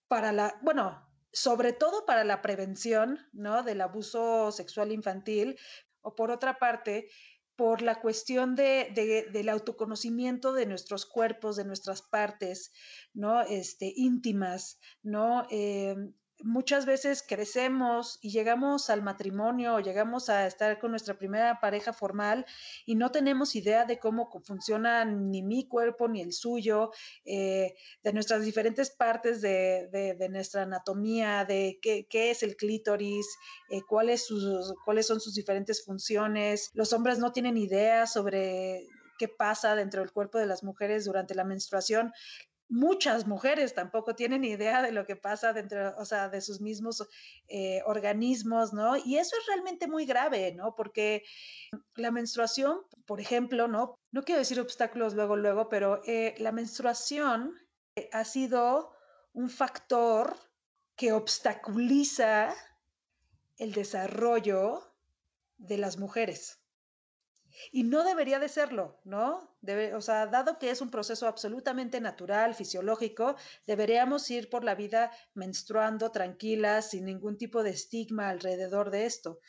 para 0.08 0.32
la, 0.32 0.60
bueno, 0.62 1.10
sobre 1.34 1.74
todo 1.74 2.06
para 2.06 2.24
la 2.24 2.42
prevención, 2.42 3.20
¿no? 3.34 3.63
Del 3.63 3.82
abuso 3.82 4.51
sexual 4.51 4.92
infantil, 4.92 5.58
o 6.03 6.15
por 6.15 6.29
otra 6.29 6.60
parte, 6.60 7.07
por 7.55 7.81
la 7.81 8.01
cuestión 8.01 8.55
de, 8.55 9.25
del 9.31 9.50
autoconocimiento 9.50 10.53
de 10.53 10.65
nuestros 10.65 11.05
cuerpos, 11.05 11.55
de 11.55 11.65
nuestras 11.65 12.01
partes, 12.01 12.72
¿no? 13.13 13.41
Este, 13.41 13.91
íntimas, 13.95 14.79
¿no? 15.01 15.48
Eh, 15.50 15.95
muchas 16.43 16.85
veces 16.85 17.23
crecemos 17.27 18.19
y 18.21 18.29
llegamos 18.29 18.89
al 18.89 19.01
matrimonio 19.01 19.75
o 19.75 19.79
llegamos 19.79 20.29
a 20.29 20.45
estar 20.45 20.79
con 20.79 20.91
nuestra 20.91 21.17
primera 21.17 21.59
pareja 21.59 21.93
formal 21.93 22.45
y 22.85 22.95
no 22.95 23.12
tenemos 23.12 23.55
idea 23.55 23.85
de 23.85 23.97
cómo 23.97 24.29
funciona 24.43 25.05
ni 25.05 25.41
mi 25.41 25.67
cuerpo 25.67 26.07
ni 26.07 26.21
el 26.21 26.33
suyo, 26.33 26.91
eh, 27.25 27.75
de 28.03 28.13
nuestras 28.13 28.43
diferentes 28.43 28.91
partes 28.91 29.41
de, 29.41 30.27
nuestra 30.29 30.63
anatomía, 30.63 31.45
de 31.45 31.79
qué, 31.81 32.31
es 32.31 32.43
el 32.43 32.55
clítoris, 32.55 33.25
eh, 33.69 33.81
sus, 34.17 34.73
cuáles 34.85 35.07
son 35.07 35.19
sus 35.19 35.33
diferentes 35.33 35.83
funciones. 35.83 36.71
Los 36.73 36.93
hombres 36.93 37.19
no 37.19 37.31
tienen 37.31 37.57
idea 37.57 38.05
sobre 38.05 38.88
qué 39.17 39.27
pasa 39.27 39.75
dentro 39.75 40.01
del 40.01 40.12
cuerpo 40.12 40.38
de 40.38 40.47
las 40.47 40.63
mujeres 40.63 41.05
durante 41.05 41.35
la 41.35 41.43
menstruación 41.43 42.12
muchas 42.74 43.27
mujeres 43.27 43.75
tampoco 43.75 44.15
tienen 44.15 44.44
idea 44.44 44.82
de 44.82 44.92
lo 44.92 45.06
que 45.06 45.15
pasa 45.15 45.53
dentro, 45.53 45.96
o 45.98 46.06
sea, 46.06 46.27
de 46.30 46.42
sus 46.42 46.60
mismos 46.60 47.08
eh, 47.48 47.82
organismos, 47.86 48.74
¿no? 48.74 48.98
Y 48.98 49.18
eso 49.18 49.36
es 49.39 49.46
realmente 49.46 49.88
muy 49.88 50.08
grave, 50.08 50.53
¿no? 50.56 50.74
Porque 50.75 51.24
la 51.96 52.10
menstruación, 52.10 52.80
por 53.06 53.22
ejemplo, 53.22 53.68
¿no? 53.68 54.00
No 54.12 54.24
quiero 54.24 54.39
decir 54.39 54.60
obstáculos 54.60 55.13
luego, 55.13 55.36
luego, 55.36 55.70
pero 55.70 56.01
eh, 56.08 56.34
la 56.39 56.51
menstruación 56.51 57.53
eh, 57.96 58.10
ha 58.12 58.25
sido 58.25 58.92
un 59.34 59.51
factor 59.51 60.36
que 60.96 61.13
obstaculiza 61.13 62.56
el 63.58 63.74
desarrollo 63.74 64.82
de 65.58 65.77
las 65.77 65.98
mujeres. 66.00 66.62
Y 67.72 67.83
no 67.83 68.03
debería 68.03 68.39
de 68.39 68.50
serlo, 68.50 69.00
¿no? 69.03 69.55
O 69.95 70.01
sea, 70.01 70.27
dado 70.27 70.60
que 70.60 70.69
es 70.69 70.81
un 70.81 70.89
proceso 70.89 71.27
absolutamente 71.27 72.01
natural, 72.01 72.55
fisiológico, 72.55 73.36
deberíamos 73.65 74.29
ir 74.29 74.50
por 74.50 74.63
la 74.63 74.75
vida 74.75 75.12
menstruando 75.33 76.12
tranquilas, 76.12 76.89
sin 76.91 77.05
ningún 77.05 77.38
tipo 77.38 77.63
de 77.63 77.72
estigma 77.72 78.29
alrededor 78.29 78.91
de 78.91 79.05
esto. 79.05 79.39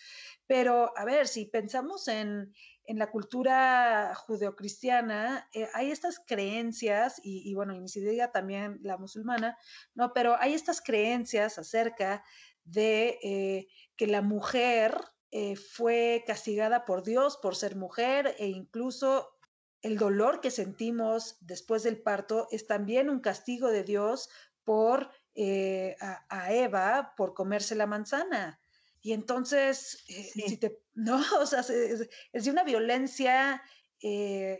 Pero, 0.46 0.96
a 0.96 1.04
ver, 1.04 1.26
si 1.26 1.46
pensamos 1.46 2.08
en, 2.08 2.52
en 2.86 2.98
la 2.98 3.10
cultura 3.10 4.14
judeocristiana, 4.14 5.48
eh, 5.52 5.68
hay 5.72 5.90
estas 5.90 6.20
creencias, 6.26 7.20
y, 7.22 7.52
bueno, 7.54 7.74
y 7.74 7.88
siquiera 7.88 8.30
también 8.30 8.78
la 8.82 8.98
musulmana, 8.98 9.56
¿no? 9.94 10.12
Pero 10.12 10.36
hay 10.38 10.54
estas 10.54 10.80
creencias 10.80 11.58
acerca 11.58 12.22
de 12.64 13.18
eh, 13.22 13.66
que 13.96 14.06
la 14.06 14.22
mujer 14.22 14.94
eh, 15.36 15.56
fue 15.56 16.22
castigada 16.28 16.84
por 16.84 17.02
Dios 17.02 17.36
por 17.38 17.56
ser 17.56 17.74
mujer 17.74 18.36
e 18.38 18.46
incluso 18.46 19.36
el 19.82 19.98
dolor 19.98 20.40
que 20.40 20.52
sentimos 20.52 21.38
después 21.40 21.82
del 21.82 22.00
parto 22.00 22.46
es 22.52 22.68
también 22.68 23.10
un 23.10 23.18
castigo 23.18 23.72
de 23.72 23.82
Dios 23.82 24.28
por 24.62 25.10
eh, 25.34 25.96
a, 25.98 26.52
Eva 26.52 27.14
por 27.16 27.34
comerse 27.34 27.74
la 27.74 27.88
manzana. 27.88 28.60
Y 29.02 29.12
entonces, 29.12 30.04
eh, 30.06 30.22
si 30.22 30.56
te, 30.56 30.80
no, 30.94 31.20
o 31.40 31.46
sea, 31.46 31.62
es, 31.62 32.08
de 32.32 32.50
una 32.50 32.62
violencia 32.62 33.60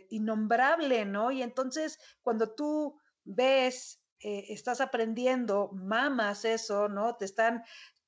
innombrable, 0.09 1.05
¿no? 1.05 1.31
Y 1.31 1.41
entonces, 1.41 1.99
cuando 2.21 2.53
tú 2.53 2.99
ves 3.23 4.01
estás 4.19 4.81
aprendiendo, 4.81 5.69
mamas 5.71 6.45
eso, 6.45 6.89
¿no? 6.89 7.15
Te 7.15 7.25
están 7.25 7.63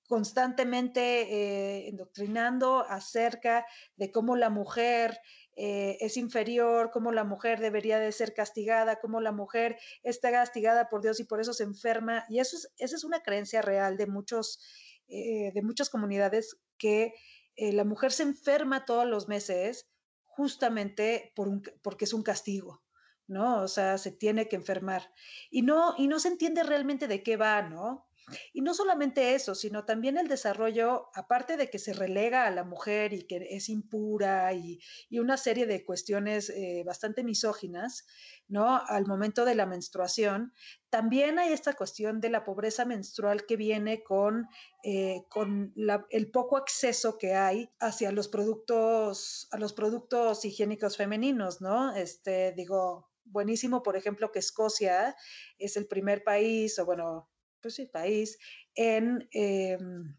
constantemente 0.08 1.02
eh, 1.22 1.90
endoctrinando 1.90 2.86
acerca 2.90 3.66
de 3.96 4.12
cómo 4.12 4.36
la 4.36 4.50
mujer 4.50 5.20
eh, 5.56 5.98
es 6.00 6.18
inferior, 6.18 6.92
cómo 6.92 7.12
la 7.12 7.24
mujer 7.24 7.60
debería 7.60 8.00
de 8.00 8.12
ser 8.12 8.34
castigada, 8.34 9.00
cómo 9.00 9.20
la 9.20 9.32
mujer 9.32 9.78
está 10.04 10.32
castigada 10.32 10.88
por 10.90 11.02
Dios 11.02 11.20
y 11.20 11.26
por 11.26 11.42
eso 11.42 11.54
se 11.54 11.64
enferma. 11.64 12.26
Y 12.30 12.40
eso 12.40 12.56
es, 12.56 12.74
esa 12.78 12.96
es 12.96 13.04
una 13.04 13.22
creencia 13.22 13.62
real 13.62 13.98
de, 13.98 14.08
muchos, 14.08 14.60
eh, 15.08 15.52
de 15.54 15.62
muchas 15.62 15.90
comunidades 15.90 16.58
que 16.78 17.14
la 17.60 17.84
mujer 17.84 18.12
se 18.12 18.22
enferma 18.22 18.86
todos 18.86 19.08
los 19.08 19.28
meses 19.28 19.90
justamente 20.26 21.34
por 21.36 21.48
un, 21.48 21.64
porque 21.82 22.06
es 22.06 22.14
un 22.14 22.22
castigo. 22.22 22.84
¿no? 23.28 23.62
O 23.62 23.68
sea, 23.68 23.98
se 23.98 24.12
tiene 24.12 24.48
que 24.48 24.56
enfermar. 24.56 25.12
Y 25.50 25.62
no, 25.62 25.96
y 25.98 26.08
no 26.08 26.20
se 26.20 26.30
entiende 26.30 26.64
realmente 26.64 27.08
de 27.08 27.24
qué 27.24 27.36
va, 27.36 27.62
¿no? 27.62 28.07
Y 28.52 28.62
no 28.62 28.74
solamente 28.74 29.36
eso, 29.36 29.56
sino 29.56 29.86
también 29.86 30.18
el 30.18 30.28
desarrollo, 30.28 31.10
aparte 31.14 31.56
de 31.56 31.70
que 31.70 31.80
se 31.80 31.94
relega 31.94 32.46
a 32.46 32.52
la 32.52 32.66
mujer 32.66 33.14
y 33.14 33.24
que 33.24 33.48
es 33.52 33.70
impura 33.70 34.54
y, 34.54 34.80
una 35.12 35.38
serie 35.38 35.66
de 35.66 35.86
cuestiones 35.86 36.50
eh, 36.50 36.84
bastante 36.86 37.24
misóginas, 37.24 38.06
¿no? 38.48 38.82
Al 38.88 39.06
momento 39.06 39.46
de 39.46 39.56
la 39.56 39.66
menstruación, 39.66 40.54
también 40.90 41.40
hay 41.40 41.54
esta 41.54 41.74
cuestión 41.74 42.22
de 42.22 42.30
la 42.30 42.44
pobreza 42.44 42.86
menstrual 42.86 43.46
que 43.46 43.56
viene 43.56 44.04
con, 44.04 44.48
eh, 44.84 45.24
con 45.30 45.74
el 46.10 46.32
poco 46.32 46.58
acceso 46.58 47.18
que 47.18 47.34
hay 47.34 47.70
hacia 47.80 48.12
los 48.12 48.28
productos, 48.28 49.48
a 49.52 49.58
los 49.58 49.74
productos 49.74 50.44
higiénicos 50.46 50.98
femeninos, 50.98 51.62
¿no? 51.62 51.96
Este, 51.96 52.54
digo, 52.54 53.10
buenísimo, 53.26 53.84
por 53.84 53.96
ejemplo, 53.96 54.32
que 54.32 54.40
Escocia 54.40 55.16
es 55.58 55.78
el 55.78 55.88
primer 55.88 56.24
país, 56.24 56.78
o 56.80 56.86
bueno, 56.86 57.30
sí, 57.70 57.86
país, 57.86 58.38
en, 58.76 59.28
em, 59.32 60.16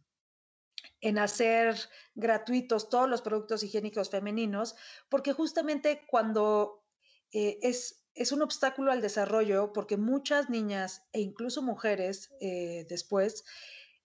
en 1.00 1.18
hacer 1.18 1.76
gratuitos 2.14 2.88
todos 2.88 3.08
los 3.08 3.22
productos 3.22 3.62
higiénicos 3.62 4.10
femeninos, 4.10 4.74
porque 5.08 5.32
justamente 5.32 6.02
cuando 6.08 6.84
eh, 7.32 7.58
es, 7.62 8.04
es 8.14 8.32
un 8.32 8.42
obstáculo 8.42 8.90
al 8.90 9.00
desarrollo, 9.00 9.72
porque 9.72 9.96
muchas 9.96 10.50
niñas 10.50 11.02
e 11.12 11.20
incluso 11.20 11.62
mujeres 11.62 12.30
eh, 12.40 12.86
después 12.88 13.44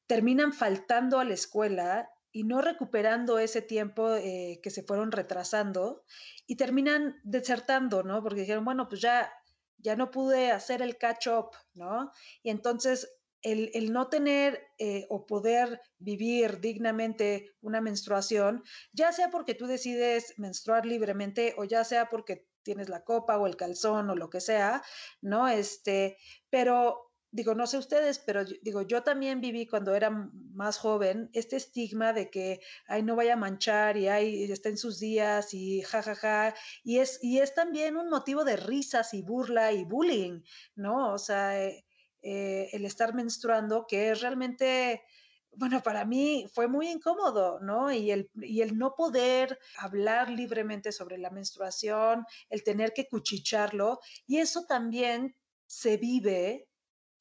terminan 0.08 0.54
faltando 0.54 1.20
a 1.20 1.26
la 1.26 1.34
escuela 1.34 2.10
y 2.32 2.44
no 2.44 2.62
recuperando 2.62 3.40
ese 3.40 3.62
tiempo 3.62 4.14
eh, 4.16 4.60
que 4.62 4.72
se 4.72 4.84
fueron 4.84 5.12
retrasando 5.12 6.04
y 6.48 6.58
terminan 6.58 7.20
desertando, 7.24 8.04
¿no? 8.04 8.22
Porque 8.24 8.42
dijeron, 8.42 8.66
bueno, 8.66 8.90
pues 8.90 9.02
ya, 9.02 9.32
ya 9.78 9.96
no 9.96 10.12
pude 10.12 10.52
hacer 10.52 10.82
el 10.82 10.98
catch 10.98 11.28
up, 11.28 11.52
¿no? 11.74 12.12
Y 12.42 12.50
entonces 12.50 13.08
el, 13.44 13.92
no 13.92 14.08
tener 14.08 14.68
eh, 14.80 15.06
o 15.10 15.26
poder 15.26 15.82
vivir 16.00 16.60
dignamente 16.60 17.52
una 17.62 17.82
menstruación, 17.82 18.64
ya 18.94 19.12
sea 19.12 19.30
porque 19.30 19.54
tú 19.54 19.68
decides 19.68 20.34
menstruar 20.38 20.86
libremente 20.86 21.54
o 21.58 21.66
ya 21.66 21.84
sea 21.84 22.10
porque 22.10 22.48
tienes 22.64 22.90
la 22.90 23.04
copa 23.04 23.38
o 23.38 23.46
el 23.46 23.58
calzón 23.58 24.10
o 24.10 24.16
lo 24.16 24.30
que 24.30 24.40
sea, 24.40 24.82
¿no? 25.22 25.48
Este, 25.50 26.18
pero 26.50 27.12
digo, 27.34 27.56
no 27.56 27.66
sé 27.68 27.80
ustedes, 27.80 28.20
pero 28.20 28.46
digo, 28.46 28.84
yo 28.84 29.02
también 29.02 29.42
viví 29.42 29.66
cuando 29.66 29.96
era 29.96 30.12
más 30.54 30.78
joven 30.78 31.30
este 31.34 31.58
estigma 31.58 32.14
de 32.14 32.30
que, 32.30 32.62
ay, 32.88 33.02
no 33.02 33.16
vaya 33.16 33.34
a 33.34 33.38
manchar 33.38 33.98
y 33.98 34.08
ay, 34.08 34.44
está 34.52 34.70
en 34.70 34.78
sus 34.78 35.00
días 35.00 35.54
y 35.54 35.82
jajaja, 35.82 36.16
ja, 36.16 36.52
ja, 36.52 36.56
y 36.84 37.00
es, 37.00 37.20
y 37.24 37.40
es 37.40 37.56
también 37.56 37.98
un 37.98 38.10
motivo 38.10 38.46
de 38.46 38.56
risas 38.56 39.14
y 39.16 39.24
burla 39.24 39.72
y 39.74 39.84
bullying, 39.84 40.42
¿no? 40.76 41.12
O 41.12 41.18
sea, 41.18 41.62
eh, 41.66 41.86
eh, 42.24 42.70
el 42.72 42.86
estar 42.86 43.14
menstruando, 43.14 43.86
que 43.86 44.10
es 44.10 44.22
realmente, 44.22 45.04
bueno, 45.52 45.84
para 45.84 46.06
mí 46.06 46.48
fue 46.54 46.68
muy 46.68 46.88
incómodo, 46.90 47.60
¿no? 47.60 47.92
Y 47.92 48.12
el, 48.12 48.32
y 48.36 48.62
el 48.62 48.78
no 48.78 48.96
poder 48.96 49.60
hablar 49.78 50.30
libremente 50.30 50.92
sobre 50.92 51.18
la 51.18 51.30
menstruación, 51.30 52.26
el 52.50 52.64
tener 52.64 52.94
que 52.94 53.08
cuchicharlo, 53.08 54.00
y 54.26 54.38
eso 54.38 54.66
también 54.66 55.36
se 55.68 55.98
vive 55.98 56.70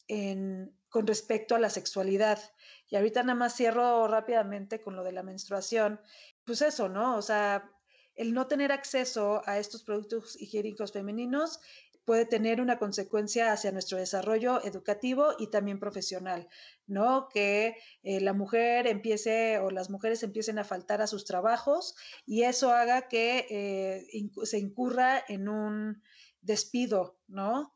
en, 0.07 0.79
con 0.89 1.07
respecto 1.07 1.55
a 1.55 1.59
la 1.59 1.71
sexualidad. 1.71 2.39
Y 2.87 2.97
ahorita 2.97 3.23
nada 3.23 3.35
más 3.35 3.57
cierro 3.57 4.07
rápidamente 4.07 4.81
con 4.81 4.95
lo 4.95 5.03
de 5.03 5.13
la 5.13 5.23
menstruación. 5.23 6.01
Pues 6.45 6.63
eso, 6.63 6.89
¿no? 6.89 7.17
O 7.17 7.23
sea, 7.23 7.69
el 8.15 8.35
no 8.35 8.47
tener 8.47 8.73
acceso 8.73 9.43
a 9.47 9.59
estos 9.59 9.85
productos 9.85 10.41
higiénicos 10.41 10.93
femeninos 10.93 11.61
puede 12.05 12.27
tener 12.27 12.61
una 12.61 12.79
consecuencia 12.79 13.53
hacia 13.53 13.73
nuestro 13.73 13.99
desarrollo 13.99 14.65
educativo 14.65 15.35
y 15.39 15.49
también 15.49 15.79
profesional, 15.79 16.49
¿no? 16.87 17.29
Que 17.29 17.77
eh, 18.03 18.21
la 18.21 18.33
mujer 18.33 18.87
empiece 18.87 19.59
o 19.59 19.71
las 19.71 19.91
mujeres 19.91 20.23
empiecen 20.23 20.59
a 20.59 20.65
faltar 20.65 21.01
a 21.03 21.07
sus 21.07 21.25
trabajos 21.25 21.95
y 22.27 22.43
eso 22.43 22.73
haga 22.73 23.09
que 23.09 23.47
eh, 23.51 24.31
se 24.45 24.59
incurra 24.59 25.23
en 25.29 25.49
un 25.49 26.03
despido, 26.41 27.19
¿no? 27.29 27.73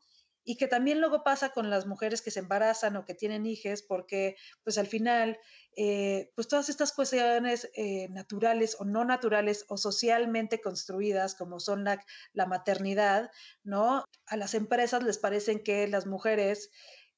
Y 0.49 0.55
que 0.55 0.69
también 0.69 1.01
luego 1.01 1.25
pasa 1.25 1.49
con 1.49 1.69
las 1.69 1.85
mujeres 1.87 2.21
que 2.21 2.31
se 2.31 2.39
embarazan 2.39 2.95
o 2.95 3.03
que 3.03 3.13
tienen 3.13 3.45
hijos, 3.45 3.81
porque 3.81 4.37
pues 4.63 4.77
al 4.77 4.87
final, 4.87 5.37
eh, 5.75 6.31
pues 6.35 6.47
todas 6.47 6.69
estas 6.69 6.93
cuestiones 6.93 7.69
eh, 7.75 8.07
naturales 8.11 8.77
o 8.79 8.85
no 8.85 9.03
naturales 9.03 9.65
o 9.67 9.75
socialmente 9.75 10.61
construidas, 10.61 11.35
como 11.35 11.59
son 11.59 11.83
la, 11.83 12.01
la 12.31 12.45
maternidad, 12.45 13.29
¿no? 13.65 14.05
A 14.25 14.37
las 14.37 14.53
empresas 14.53 15.03
les 15.03 15.17
parecen 15.17 15.61
que 15.61 15.85
las 15.89 16.05
mujeres 16.05 16.69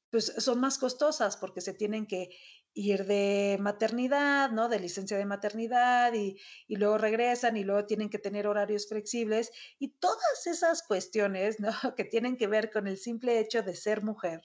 pues 0.10 0.34
son 0.40 0.60
más 0.60 0.80
costosas 0.80 1.38
porque 1.38 1.62
se 1.62 1.76
tienen 1.76 2.08
que 2.08 2.30
ir 2.80 3.06
de 3.06 3.58
maternidad, 3.60 4.52
¿no? 4.52 4.70
De 4.70 4.80
licencia 4.80 5.18
de 5.18 5.26
maternidad 5.26 6.14
y, 6.14 6.40
luego 6.70 6.98
regresan 6.98 7.58
y 7.58 7.64
luego 7.64 7.86
tienen 7.86 8.10
que 8.10 8.20
tener 8.20 8.48
horarios 8.48 8.88
flexibles 8.88 9.52
y 9.80 9.90
todas 9.90 10.48
esas 10.48 10.84
cuestiones, 10.84 11.60
¿no? 11.60 11.70
Que 11.98 12.06
tienen 12.06 12.38
que 12.38 12.48
ver 12.48 12.72
con 12.72 12.88
el 12.88 12.98
simple 12.98 13.40
hecho 13.40 13.64
de 13.64 13.76
ser 13.76 14.02
mujer, 14.04 14.42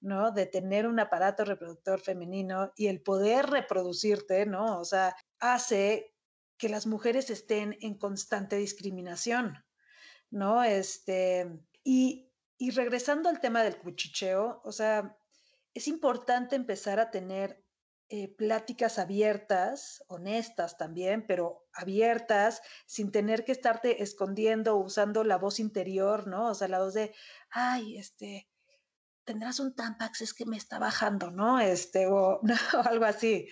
¿no? 0.00 0.32
De 0.32 0.46
tener 0.46 0.86
un 0.86 0.98
aparato 0.98 1.44
reproductor 1.44 2.00
femenino 2.00 2.72
y 2.74 2.86
el 2.86 3.02
poder 3.02 3.46
reproducirte, 3.46 4.46
¿no? 4.46 4.80
O 4.80 4.84
sea, 4.84 5.14
hace 5.38 6.14
que 6.56 6.70
las 6.70 6.86
mujeres 6.86 7.28
estén 7.28 7.76
en 7.82 7.98
constante 7.98 8.56
discriminación, 8.56 9.62
¿no? 10.30 10.64
Este, 10.64 11.50
y, 11.82 12.30
y 12.56 12.70
regresando 12.70 13.28
al 13.28 13.40
tema 13.40 13.62
del 13.62 13.76
cuchicheo, 13.76 14.62
o 14.64 14.72
sea, 14.72 15.18
es 15.74 15.88
importante 15.88 16.56
empezar 16.56 17.00
a 17.00 17.10
tener 17.10 17.63
eh, 18.16 18.28
pláticas 18.28 19.00
abiertas, 19.00 20.04
honestas 20.06 20.78
también, 20.78 21.26
pero 21.26 21.66
abiertas, 21.72 22.62
sin 22.86 23.10
tener 23.10 23.44
que 23.44 23.50
estarte 23.50 24.04
escondiendo 24.04 24.76
usando 24.76 25.24
la 25.24 25.36
voz 25.36 25.58
interior, 25.58 26.28
¿no? 26.28 26.50
O 26.50 26.54
sea, 26.54 26.68
la 26.68 26.78
voz 26.78 26.94
de, 26.94 27.12
ay, 27.50 27.98
este, 27.98 28.48
tendrás 29.24 29.58
un 29.58 29.74
Tampax, 29.74 30.20
es 30.20 30.32
que 30.32 30.46
me 30.46 30.56
está 30.56 30.78
bajando, 30.78 31.32
¿no? 31.32 31.58
Este, 31.58 32.06
o, 32.06 32.40
o 32.78 32.88
algo 32.88 33.04
así, 33.04 33.48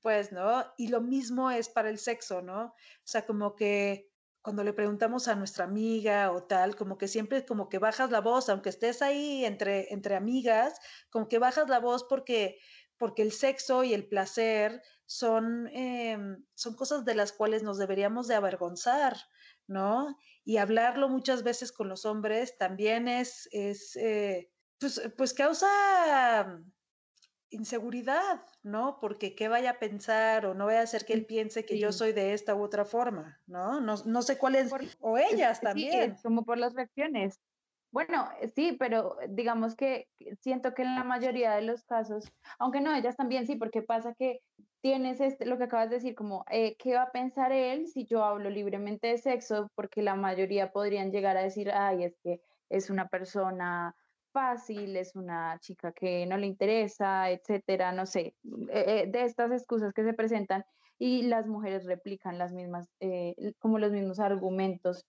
pues, 0.00 0.32
¿no? 0.32 0.64
Y 0.78 0.88
lo 0.88 1.02
mismo 1.02 1.50
es 1.50 1.68
para 1.68 1.90
el 1.90 1.98
sexo, 1.98 2.40
¿no? 2.40 2.68
O 2.68 2.74
sea, 3.04 3.26
como 3.26 3.54
que 3.54 4.10
cuando 4.40 4.64
le 4.64 4.72
preguntamos 4.72 5.28
a 5.28 5.34
nuestra 5.34 5.64
amiga 5.64 6.32
o 6.32 6.44
tal, 6.44 6.74
como 6.74 6.96
que 6.96 7.08
siempre 7.08 7.44
como 7.44 7.68
que 7.68 7.78
bajas 7.78 8.10
la 8.10 8.22
voz, 8.22 8.48
aunque 8.48 8.70
estés 8.70 9.02
ahí 9.02 9.44
entre, 9.44 9.92
entre 9.92 10.14
amigas, 10.14 10.78
como 11.10 11.28
que 11.28 11.38
bajas 11.38 11.68
la 11.68 11.80
voz 11.80 12.06
porque, 12.08 12.60
porque 12.98 13.22
el 13.22 13.32
sexo 13.32 13.84
y 13.84 13.94
el 13.94 14.08
placer 14.08 14.82
son, 15.04 15.68
em, 15.68 16.44
son 16.54 16.74
cosas 16.74 17.04
de 17.04 17.14
las 17.14 17.32
cuales 17.32 17.62
nos 17.62 17.78
deberíamos 17.78 18.28
de 18.28 18.34
avergonzar, 18.34 19.16
¿no? 19.66 20.16
Y 20.44 20.58
hablarlo 20.58 21.08
muchas 21.08 21.42
veces 21.42 21.72
con 21.72 21.88
los 21.88 22.04
hombres 22.04 22.56
también 22.58 23.08
es, 23.08 23.48
es 23.52 23.96
eh, 23.96 24.50
pues, 24.78 25.00
pues 25.16 25.32
causa 25.34 26.62
inseguridad, 27.50 28.42
¿no? 28.62 28.98
Porque 29.00 29.34
qué 29.34 29.48
vaya 29.48 29.70
a 29.70 29.78
pensar 29.78 30.46
o 30.46 30.54
no 30.54 30.66
vaya 30.66 30.80
a 30.80 30.84
hacer 30.84 31.04
que 31.04 31.12
él 31.12 31.26
piense 31.26 31.64
que 31.64 31.78
yo 31.78 31.92
soy 31.92 32.12
de 32.12 32.32
esta 32.32 32.54
u 32.54 32.62
otra 32.62 32.84
forma, 32.84 33.40
¿no? 33.46 33.80
No, 33.80 33.96
no 34.04 34.22
sé 34.22 34.36
cuál 34.38 34.56
es, 34.56 34.72
o 35.00 35.18
ellas 35.18 35.60
también. 35.60 36.16
como 36.22 36.44
por 36.44 36.58
las 36.58 36.74
reacciones. 36.74 37.40
Bueno, 37.92 38.28
eh, 38.40 38.48
sí, 38.54 38.76
pero 38.78 39.16
digamos 39.28 39.74
que 39.76 40.08
siento 40.40 40.74
que 40.74 40.82
en 40.82 40.94
la 40.94 41.04
mayoría 41.04 41.52
de 41.54 41.62
los 41.62 41.82
casos, 41.84 42.30
aunque 42.58 42.80
no, 42.80 42.94
ellas 42.94 43.16
también 43.16 43.46
sí, 43.46 43.56
porque 43.56 43.82
pasa 43.82 44.14
que 44.18 44.40
tienes 44.82 45.20
este, 45.20 45.46
lo 45.46 45.56
que 45.58 45.64
acabas 45.64 45.88
de 45.90 45.96
decir, 45.96 46.14
como, 46.14 46.44
eh, 46.50 46.76
¿qué 46.78 46.94
va 46.94 47.02
a 47.04 47.12
pensar 47.12 47.52
él 47.52 47.86
si 47.86 48.04
yo 48.04 48.24
hablo 48.24 48.50
libremente 48.50 49.08
de 49.08 49.18
sexo? 49.18 49.68
Porque 49.74 50.02
la 50.02 50.14
mayoría 50.14 50.72
podrían 50.72 51.10
llegar 51.10 51.36
a 51.36 51.42
decir, 51.42 51.70
ay, 51.72 52.04
es 52.04 52.18
que 52.22 52.40
es 52.68 52.90
una 52.90 53.08
persona 53.08 53.94
fácil, 54.32 54.96
es 54.96 55.16
una 55.16 55.58
chica 55.60 55.92
que 55.92 56.26
no 56.26 56.36
le 56.36 56.46
interesa, 56.46 57.30
etcétera, 57.30 57.92
no 57.92 58.04
sé, 58.04 58.36
eh, 58.70 59.04
eh, 59.04 59.06
de 59.08 59.24
estas 59.24 59.50
excusas 59.50 59.94
que 59.94 60.04
se 60.04 60.12
presentan 60.12 60.62
y 60.98 61.22
las 61.22 61.46
mujeres 61.46 61.86
replican 61.86 62.36
las 62.36 62.52
mismas, 62.52 62.90
eh, 63.00 63.34
como 63.58 63.78
los 63.78 63.92
mismos 63.92 64.20
argumentos, 64.20 65.06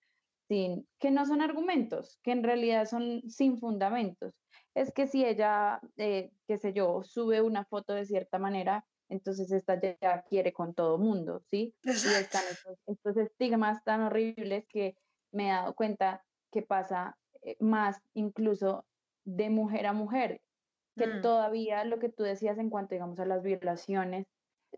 sin, 0.47 0.87
que 0.99 1.11
no 1.11 1.25
son 1.25 1.41
argumentos, 1.41 2.19
que 2.23 2.31
en 2.31 2.43
realidad 2.43 2.85
son 2.85 3.21
sin 3.29 3.57
fundamentos. 3.57 4.33
Es 4.75 4.91
que 4.93 5.07
si 5.07 5.25
ella, 5.25 5.81
qué 5.95 6.57
sé 6.57 6.73
yo, 6.73 7.03
sube 7.03 7.41
una 7.41 7.65
foto 7.65 7.93
de 7.93 8.05
cierta 8.05 8.39
manera, 8.39 8.85
entonces 9.09 9.51
esta 9.51 9.79
ya, 9.79 10.23
quiere 10.23 10.53
con 10.53 10.73
todo 10.73 10.97
mundo, 10.97 11.41
¿sí? 11.49 11.73
Y 11.83 11.89
están 11.89 12.43
estos, 12.49 12.77
estos 12.85 13.17
estigmas 13.17 13.83
tan 13.83 14.01
horribles 14.01 14.65
que 14.67 14.95
me 15.31 15.47
he 15.47 15.51
dado 15.51 15.73
cuenta 15.75 16.23
que 16.51 16.61
pasa 16.61 17.17
más 17.59 18.01
incluso 18.13 18.85
de 19.25 19.49
mujer 19.49 19.87
a 19.87 19.93
mujer, 19.93 20.41
que 20.95 21.07
mm. 21.07 21.21
todavía 21.21 21.83
lo 21.83 21.99
que 21.99 22.09
tú 22.09 22.23
decías 22.23 22.57
en 22.57 22.69
cuanto, 22.69 22.95
digamos, 22.95 23.19
a 23.19 23.25
las 23.25 23.43
violaciones, 23.43 24.25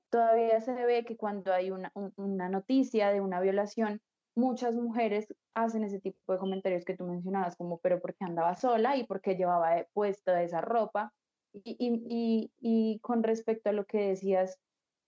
todavía 0.09 0.59
se 0.61 0.73
ve 0.73 1.05
que 1.05 1.17
cuando 1.17 1.53
hay 1.53 1.71
una, 1.71 1.91
una 2.15 2.49
noticia 2.49 3.11
de 3.11 3.21
una 3.21 3.39
violación, 3.39 4.01
muchas 4.39 4.75
mujeres 4.75 5.27
hacen 5.53 5.83
ese 5.83 5.99
tipo 5.99 6.33
de 6.33 6.39
comentarios 6.39 6.85
que 6.85 6.95
tú 6.95 7.05
mencionabas, 7.05 7.55
como, 7.55 7.77
pero 7.79 7.99
¿por 7.99 8.15
qué 8.15 8.25
andaba 8.25 8.55
sola 8.55 8.97
y 8.97 9.05
por 9.05 9.21
qué 9.21 9.35
llevaba 9.35 9.85
puesta 9.93 10.41
esa 10.41 10.61
ropa? 10.61 11.13
Y, 11.51 11.75
y, 11.79 12.51
y, 12.59 12.99
con 12.99 13.23
respecto 13.23 13.69
a 13.69 13.73
lo 13.73 13.85
que 13.85 14.09
decías, 14.09 14.59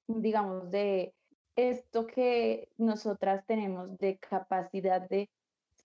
digamos, 0.08 0.72
de 0.72 1.14
esto 1.56 2.08
que 2.08 2.70
nosotras 2.78 3.46
tenemos 3.46 3.98
de 3.98 4.18
capacidad 4.18 5.08
de 5.08 5.30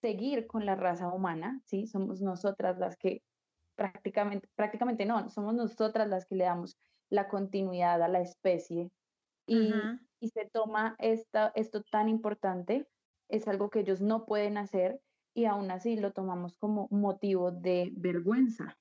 seguir 0.01 0.47
con 0.47 0.65
la 0.67 0.75
raza 0.75 1.09
humana, 1.09 1.61
¿sí? 1.65 1.87
Somos 1.87 2.21
nosotras 2.21 2.79
las 2.79 2.97
que 2.97 3.23
prácticamente, 3.75 4.49
prácticamente 4.55 5.05
no, 5.05 5.29
somos 5.29 5.55
nosotras 5.55 6.09
las 6.09 6.25
que 6.27 6.37
le 6.37 6.45
damos 6.45 6.79
la 7.11 7.29
continuidad 7.29 8.03
a 8.03 8.09
la 8.09 8.21
especie 8.21 8.91
y, 9.47 9.73
y 10.21 10.29
se 10.29 10.47
toma 10.47 10.97
esta, 10.99 11.53
esto 11.55 11.83
tan 11.83 12.09
importante, 12.09 12.89
es 13.29 13.49
algo 13.49 13.71
que 13.71 13.81
ellos 13.81 14.01
no 14.01 14.27
pueden 14.27 14.57
hacer 14.57 15.01
y 15.35 15.45
aún 15.45 15.71
así 15.71 15.97
lo 15.97 16.13
tomamos 16.13 16.57
como 16.57 16.89
motivo 16.91 17.51
de 17.51 17.93
vergüenza. 17.95 18.77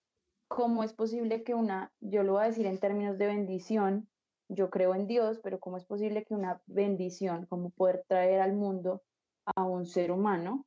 ¿Cómo 0.47 0.83
es 0.83 0.93
posible 0.93 1.43
que 1.43 1.53
una, 1.53 1.91
yo 1.99 2.23
lo 2.23 2.33
voy 2.33 2.43
a 2.43 2.47
decir 2.47 2.65
en 2.65 2.79
términos 2.79 3.17
de 3.17 3.27
bendición, 3.27 4.07
yo 4.47 4.69
creo 4.69 4.93
en 4.93 5.07
Dios, 5.07 5.39
pero 5.43 5.59
cómo 5.59 5.77
es 5.77 5.85
posible 5.85 6.23
que 6.23 6.35
una 6.35 6.61
bendición, 6.67 7.45
como 7.47 7.71
poder 7.71 8.03
traer 8.07 8.41
al 8.41 8.53
mundo 8.53 9.01
a 9.55 9.63
un 9.63 9.85
ser 9.85 10.11
humano, 10.11 10.65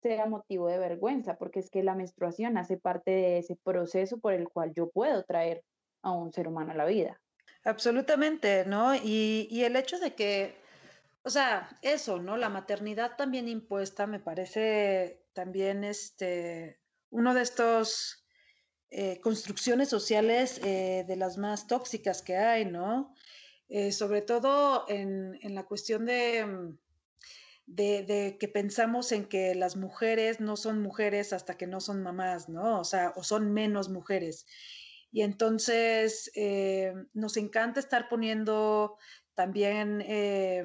sea 0.00 0.26
motivo 0.26 0.68
de 0.68 0.78
vergüenza, 0.78 1.36
porque 1.36 1.58
es 1.58 1.70
que 1.70 1.82
la 1.82 1.94
menstruación 1.94 2.56
hace 2.56 2.76
parte 2.76 3.10
de 3.10 3.38
ese 3.38 3.56
proceso 3.56 4.18
por 4.18 4.32
el 4.32 4.48
cual 4.48 4.72
yo 4.74 4.90
puedo 4.90 5.24
traer 5.24 5.64
a 6.02 6.12
un 6.12 6.32
ser 6.32 6.46
humano 6.46 6.72
a 6.72 6.76
la 6.76 6.84
vida. 6.84 7.20
Absolutamente, 7.64 8.64
¿no? 8.64 8.94
Y, 8.94 9.48
y 9.50 9.64
el 9.64 9.74
hecho 9.74 9.98
de 9.98 10.14
que, 10.14 10.54
o 11.26 11.30
sea, 11.30 11.76
eso, 11.82 12.20
¿no? 12.20 12.36
La 12.36 12.48
maternidad 12.48 13.16
también 13.16 13.48
impuesta 13.48 14.06
me 14.06 14.20
parece 14.20 15.26
también 15.32 15.82
este, 15.82 16.78
uno 17.10 17.34
de 17.34 17.42
estos 17.42 18.24
eh, 18.90 19.20
construcciones 19.20 19.88
sociales 19.88 20.60
eh, 20.62 21.04
de 21.08 21.16
las 21.16 21.36
más 21.36 21.66
tóxicas 21.66 22.22
que 22.22 22.36
hay, 22.36 22.64
¿no? 22.64 23.12
Eh, 23.68 23.90
sobre 23.90 24.22
todo 24.22 24.84
en, 24.88 25.36
en 25.42 25.56
la 25.56 25.64
cuestión 25.64 26.06
de 26.06 26.46
mm, 26.46 26.78
de, 27.66 28.36
que 28.38 28.46
pensamos 28.46 29.10
en 29.10 29.24
que 29.24 29.56
las 29.56 29.74
mujeres 29.74 30.38
no 30.38 30.56
son 30.56 30.80
mujeres 30.80 31.32
hasta 31.32 31.56
que 31.56 31.66
no 31.66 31.80
son 31.80 32.04
mamás, 32.04 32.48
¿no? 32.48 32.78
O 32.78 32.84
sea, 32.84 33.12
o 33.16 33.24
son 33.24 33.52
menos 33.52 33.88
mujeres. 33.88 34.46
Y 35.10 35.22
entonces 35.22 36.30
nos 37.12 37.36
encanta 37.36 37.80
estar 37.80 38.08
poniendo 38.08 38.96
también 39.34 40.02
eh, 40.06 40.64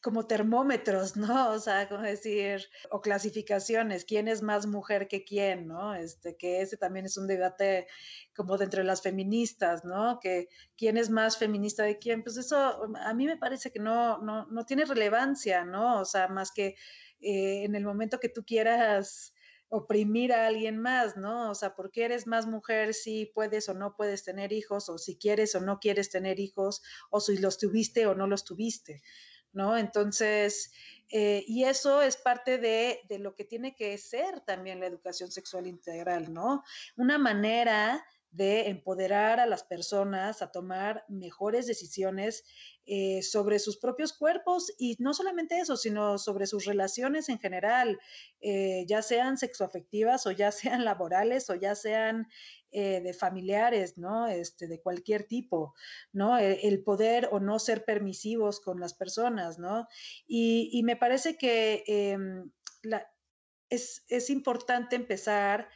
como 0.00 0.26
termómetros, 0.26 1.16
¿no? 1.16 1.50
O 1.50 1.58
sea, 1.58 1.88
como 1.88 2.02
decir, 2.02 2.66
o 2.90 3.00
clasificaciones, 3.00 4.04
quién 4.04 4.28
es 4.28 4.42
más 4.42 4.66
mujer 4.66 5.08
que 5.08 5.24
quién, 5.24 5.66
¿no? 5.66 5.94
Este, 5.94 6.36
que 6.36 6.60
ese 6.60 6.76
también 6.76 7.06
es 7.06 7.16
un 7.16 7.26
debate 7.26 7.86
como 8.34 8.56
de 8.58 8.64
entre 8.64 8.84
las 8.84 9.02
feministas, 9.02 9.84
¿no? 9.84 10.20
Que 10.20 10.48
quién 10.76 10.96
es 10.96 11.10
más 11.10 11.36
feminista 11.38 11.82
de 11.82 11.98
quién, 11.98 12.22
pues 12.22 12.36
eso 12.36 12.56
a 12.96 13.14
mí 13.14 13.26
me 13.26 13.36
parece 13.36 13.72
que 13.72 13.80
no, 13.80 14.18
no, 14.18 14.46
no 14.46 14.64
tiene 14.64 14.84
relevancia, 14.84 15.64
¿no? 15.64 16.00
O 16.00 16.04
sea, 16.04 16.28
más 16.28 16.52
que 16.52 16.76
eh, 17.20 17.64
en 17.64 17.74
el 17.74 17.84
momento 17.84 18.20
que 18.20 18.28
tú 18.28 18.44
quieras 18.44 19.34
oprimir 19.70 20.32
a 20.32 20.46
alguien 20.46 20.78
más, 20.78 21.16
¿no? 21.16 21.50
O 21.50 21.54
sea, 21.54 21.74
¿por 21.74 21.90
qué 21.90 22.04
eres 22.04 22.26
más 22.26 22.46
mujer 22.46 22.94
si 22.94 23.26
puedes 23.26 23.68
o 23.68 23.74
no 23.74 23.94
puedes 23.96 24.24
tener 24.24 24.52
hijos, 24.52 24.88
o 24.88 24.96
si 24.98 25.18
quieres 25.18 25.54
o 25.54 25.60
no 25.60 25.78
quieres 25.78 26.10
tener 26.10 26.40
hijos, 26.40 26.82
o 27.10 27.20
si 27.20 27.36
los 27.36 27.58
tuviste 27.58 28.06
o 28.06 28.14
no 28.14 28.26
los 28.26 28.44
tuviste. 28.44 29.02
¿No? 29.52 29.76
Entonces, 29.76 30.72
eh, 31.10 31.44
y 31.46 31.64
eso 31.64 32.02
es 32.02 32.16
parte 32.16 32.58
de, 32.58 33.00
de, 33.08 33.18
lo 33.18 33.34
que 33.34 33.44
tiene 33.44 33.74
que 33.74 33.96
ser 33.98 34.40
también 34.40 34.80
la 34.80 34.86
educación 34.86 35.30
sexual 35.30 35.66
integral, 35.66 36.32
¿no? 36.32 36.62
Una 36.96 37.18
manera 37.18 38.04
de 38.30 38.68
empoderar 38.68 39.40
a 39.40 39.46
las 39.46 39.64
personas 39.64 40.42
a 40.42 40.50
tomar 40.50 41.04
mejores 41.08 41.66
decisiones 41.66 42.44
eh, 42.84 43.22
sobre 43.22 43.58
sus 43.58 43.78
propios 43.78 44.12
cuerpos 44.12 44.72
y 44.78 44.96
no 44.98 45.14
solamente 45.14 45.58
eso, 45.58 45.76
sino 45.76 46.18
sobre 46.18 46.46
sus 46.46 46.64
relaciones 46.64 47.28
en 47.28 47.38
general, 47.38 47.98
eh, 48.40 48.84
ya 48.86 49.02
sean 49.02 49.38
sexoafectivas 49.38 50.26
o 50.26 50.30
ya 50.30 50.52
sean 50.52 50.84
laborales 50.84 51.48
o 51.50 51.54
ya 51.54 51.74
sean 51.74 52.28
eh, 52.70 53.00
de 53.00 53.14
familiares, 53.14 53.96
¿no? 53.96 54.26
Este, 54.26 54.68
de 54.68 54.80
cualquier 54.80 55.24
tipo, 55.24 55.74
¿no? 56.12 56.38
E, 56.38 56.66
el, 56.68 56.82
poder 56.82 57.28
o 57.32 57.40
no 57.40 57.58
ser 57.58 57.84
permisivos 57.84 58.60
con 58.60 58.78
las 58.78 58.94
personas, 58.94 59.58
¿no? 59.58 59.88
Y, 60.26 60.68
y 60.72 60.82
me 60.82 60.96
parece 60.96 61.38
que 61.38 61.82
em, 61.86 62.50
la, 62.82 63.10
es, 63.70 64.04
es 64.08 64.30
importante 64.30 64.96
empezar 64.96 65.68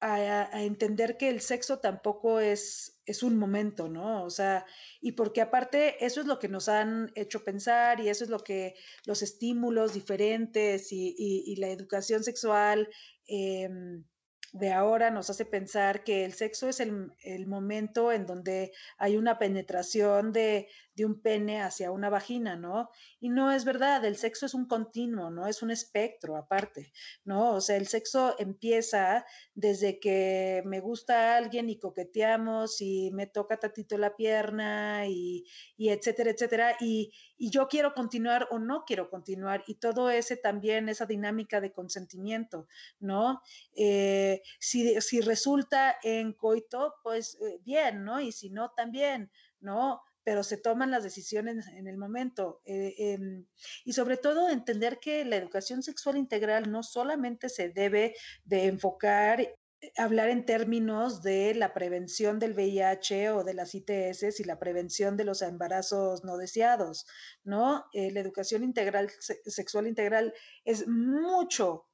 a, 0.00 0.62
entender 0.62 1.16
que 1.16 1.28
el 1.28 1.40
sexo 1.40 1.78
tampoco 1.78 2.40
es, 2.40 3.00
es 3.04 3.22
un 3.22 3.36
momento, 3.36 3.88
¿no? 3.88 4.24
O 4.24 4.30
sea, 4.30 4.64
y 5.00 5.12
porque 5.12 5.42
aparte 5.42 6.04
eso 6.04 6.20
es 6.20 6.26
lo 6.26 6.38
que 6.38 6.48
nos 6.48 6.68
han 6.68 7.12
hecho 7.14 7.44
pensar 7.44 8.00
y 8.00 8.08
eso 8.08 8.24
es 8.24 8.30
lo 8.30 8.40
que 8.40 8.74
los 9.04 9.22
estímulos 9.22 9.92
diferentes 9.92 10.88
y, 10.90 11.54
la 11.56 11.68
educación 11.68 12.24
sexual 12.24 12.88
em, 13.26 14.04
de 14.52 14.72
ahora 14.72 15.10
nos 15.10 15.28
hace 15.30 15.44
pensar 15.44 16.02
que 16.02 16.24
el 16.24 16.32
sexo 16.32 16.68
es 16.68 16.80
el, 16.80 17.12
el 17.22 17.46
momento 17.46 18.10
en 18.10 18.26
donde 18.26 18.72
hay 18.96 19.16
una 19.16 19.38
penetración 19.38 20.32
de, 20.32 20.68
de, 20.94 21.04
un 21.04 21.20
pene 21.20 21.62
hacia 21.62 21.90
una 21.90 22.10
vagina, 22.10 22.56
¿no? 22.56 22.90
Y 23.20 23.28
no 23.30 23.50
es 23.52 23.64
verdad, 23.64 24.04
el 24.04 24.16
sexo 24.16 24.46
es 24.46 24.54
un 24.54 24.66
continuo, 24.66 25.30
¿no? 25.30 25.46
Es 25.46 25.62
un 25.62 25.70
espectro 25.70 26.36
aparte, 26.36 26.92
¿no? 27.24 27.54
O 27.54 27.60
sea, 27.60 27.76
el 27.76 27.86
sexo 27.86 28.36
empieza 28.38 29.24
desde 29.54 29.98
que 29.98 30.62
me 30.66 30.80
gusta 30.80 31.36
alguien 31.36 31.68
y 31.70 31.78
coqueteamos 31.78 32.80
y 32.80 33.10
me 33.12 33.26
toca 33.26 33.58
tatito 33.58 33.98
la 33.98 34.14
pierna 34.16 35.06
y, 35.06 35.44
y 35.76 35.88
etcétera, 35.88 36.30
etcétera, 36.30 36.76
y, 36.80 37.12
y 37.36 37.50
yo 37.50 37.68
quiero 37.68 37.94
continuar 37.94 38.48
o 38.50 38.58
no 38.58 38.84
quiero 38.84 39.08
continuar 39.08 39.64
y 39.66 39.76
todo 39.76 40.10
ese 40.10 40.36
también, 40.36 40.88
esa 40.88 41.06
dinámica 41.06 41.60
de 41.60 41.72
consentimiento, 41.72 42.66
¿no? 42.98 43.40
Eh, 43.74 44.42
si, 44.58 45.00
si 45.00 45.20
resulta 45.20 45.96
en 46.02 46.34
coito, 46.34 46.96
pues 47.02 47.38
eh, 47.40 47.58
bien, 47.64 48.04
¿no? 48.04 48.20
Y 48.20 48.32
si 48.32 48.50
no, 48.50 48.72
también, 48.72 49.30
¿no? 49.60 50.02
Pero 50.24 50.42
se 50.42 50.56
toman 50.56 50.90
las 50.90 51.02
decisiones 51.02 51.66
en 51.68 51.86
el 51.86 51.96
momento. 51.96 52.60
Eh, 52.64 52.94
em, 52.98 53.46
y 53.84 53.92
sobre 53.92 54.16
todo 54.16 54.48
entender 54.48 54.98
que 55.00 55.24
la 55.24 55.36
educación 55.36 55.82
sexual 55.82 56.16
integral 56.16 56.70
no 56.70 56.82
solamente 56.82 57.48
se 57.48 57.70
debe 57.70 58.14
de 58.44 58.66
enfocar, 58.66 59.40
eh, 59.40 59.54
hablar 59.96 60.28
en 60.28 60.44
términos 60.44 61.22
de 61.22 61.54
la 61.54 61.72
prevención 61.72 62.38
del 62.38 62.54
VIH 62.54 63.30
o 63.30 63.44
de 63.44 63.54
las 63.54 63.74
ITS 63.74 64.40
y 64.40 64.44
la 64.44 64.58
prevención 64.58 65.16
de 65.16 65.24
los 65.24 65.42
embarazos 65.42 66.24
no 66.24 66.36
deseados, 66.36 67.06
¿no? 67.44 67.86
la 67.94 68.20
educación 68.20 68.62
integral, 68.62 69.10
sexual 69.46 69.86
integral 69.86 70.34
es 70.64 70.86
mucho 70.86 71.86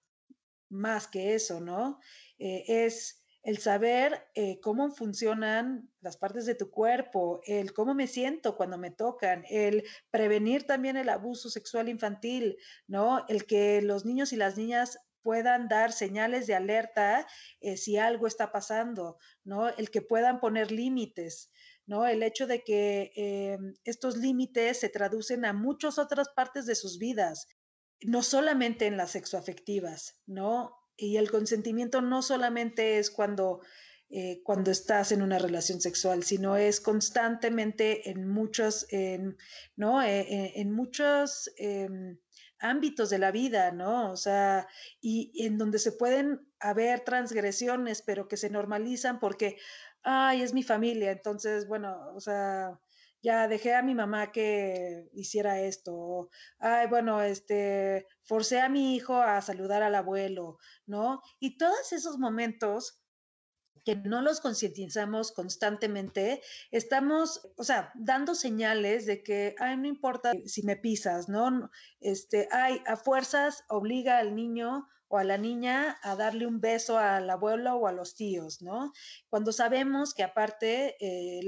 más 0.68 1.06
que 1.08 1.34
eso, 1.34 1.60
¿no? 1.60 2.00
Eh, 2.38 2.64
es 2.66 3.22
el 3.46 3.58
saber 3.58 4.26
eh, 4.34 4.58
cómo 4.60 4.90
funcionan 4.90 5.88
las 6.00 6.16
partes 6.16 6.46
de 6.46 6.56
tu 6.56 6.68
cuerpo, 6.68 7.40
el 7.46 7.72
cómo 7.72 7.94
me 7.94 8.08
siento 8.08 8.56
cuando 8.56 8.76
me 8.76 8.90
tocan, 8.90 9.44
el 9.48 9.84
prevenir 10.10 10.66
también 10.66 10.96
el 10.96 11.08
abuso 11.08 11.48
sexual 11.48 11.88
infantil, 11.88 12.56
¿no? 12.88 13.24
El 13.28 13.46
que 13.46 13.82
los 13.82 14.04
niños 14.04 14.32
y 14.32 14.36
las 14.36 14.56
niñas 14.56 14.98
puedan 15.22 15.68
dar 15.68 15.92
señales 15.92 16.48
de 16.48 16.56
alerta 16.56 17.24
eh, 17.60 17.76
si 17.76 17.96
algo 17.98 18.26
está 18.26 18.50
pasando, 18.50 19.16
¿no? 19.44 19.68
El 19.68 19.90
que 19.90 20.02
puedan 20.02 20.40
poner 20.40 20.72
límites, 20.72 21.52
¿no? 21.86 22.04
El 22.04 22.24
hecho 22.24 22.48
de 22.48 22.64
que 22.64 23.58
estos 23.84 24.16
límites 24.16 24.80
se 24.80 24.88
traducen 24.88 25.44
a 25.44 25.52
muchas 25.52 26.00
otras 26.00 26.30
partes 26.30 26.66
de 26.66 26.74
sus 26.74 26.98
vidas, 26.98 27.46
no 28.00 28.24
solamente 28.24 28.86
en 28.86 28.96
las 28.96 29.12
sexoafectivas, 29.12 30.20
¿no? 30.26 30.74
Y 30.96 31.16
el 31.16 31.30
consentimiento 31.30 32.00
no 32.00 32.22
solamente 32.22 32.98
es 32.98 33.10
cuando, 33.10 33.60
eh, 34.08 34.40
cuando 34.42 34.70
estás 34.70 35.12
en 35.12 35.22
una 35.22 35.38
relación 35.38 35.80
sexual, 35.80 36.22
sino 36.22 36.56
es 36.56 36.80
constantemente 36.80 38.10
en 38.10 38.28
muchos, 38.28 38.86
en, 38.90 39.36
¿no? 39.76 40.02
Eh, 40.02 40.20
eh, 40.20 40.52
en 40.56 40.72
muchos 40.72 41.50
em, 41.58 42.18
ámbitos 42.58 43.10
de 43.10 43.18
la 43.18 43.30
vida, 43.30 43.72
¿no? 43.72 44.10
O 44.10 44.16
sea, 44.16 44.66
y, 45.00 45.30
y 45.34 45.46
en 45.46 45.58
donde 45.58 45.78
se 45.78 45.92
pueden 45.92 46.48
haber 46.60 47.00
transgresiones, 47.00 48.02
pero 48.02 48.28
que 48.28 48.36
se 48.36 48.50
normalizan 48.50 49.20
porque, 49.20 49.56
ay, 50.02 50.42
es 50.42 50.54
mi 50.54 50.62
familia, 50.62 51.10
entonces, 51.12 51.68
bueno, 51.68 52.12
o 52.14 52.20
sea, 52.20 52.80
ya 53.22 53.48
dejé 53.48 53.74
a 53.74 53.82
mi 53.82 53.94
mamá 53.94 54.32
que 54.32 55.08
hiciera 55.12 55.60
esto, 55.60 56.30
ay, 56.58 56.86
bueno, 56.88 57.22
este, 57.22 58.06
forcé 58.22 58.60
a 58.60 58.68
mi 58.68 58.94
hijo 58.94 59.16
a 59.16 59.40
saludar 59.42 59.82
al 59.82 59.94
abuelo, 59.94 60.58
¿no? 60.86 61.20
Y 61.40 61.58
todos 61.58 61.92
esos 61.92 62.18
momentos 62.18 63.02
que 63.84 63.94
no 63.94 64.20
los 64.20 64.40
concientizamos 64.40 65.30
constantemente, 65.30 66.42
estamos, 66.72 67.52
o 67.56 67.62
sea, 67.62 67.92
dando 67.94 68.34
señales 68.34 69.06
de 69.06 69.22
que, 69.22 69.54
ay, 69.60 69.76
no 69.76 69.86
importa 69.86 70.32
si 70.44 70.64
me 70.64 70.76
pisas, 70.76 71.28
¿no? 71.28 71.70
Este, 72.00 72.48
ay, 72.50 72.82
a 72.86 72.96
fuerzas 72.96 73.62
obliga 73.68 74.18
al 74.18 74.34
niño 74.34 74.88
o 75.08 75.18
a 75.18 75.24
la 75.24 75.38
niña 75.38 75.98
a 76.02 76.16
darle 76.16 76.46
un 76.46 76.60
beso 76.60 76.98
al 76.98 77.28
abuelo 77.30 77.76
o 77.76 77.86
a 77.86 77.92
los 77.92 78.14
tíos, 78.14 78.62
¿no? 78.62 78.92
Cuando 79.28 79.52
sabemos 79.52 80.14
que 80.14 80.22
aparte 80.22 80.96
eh, 81.00 81.40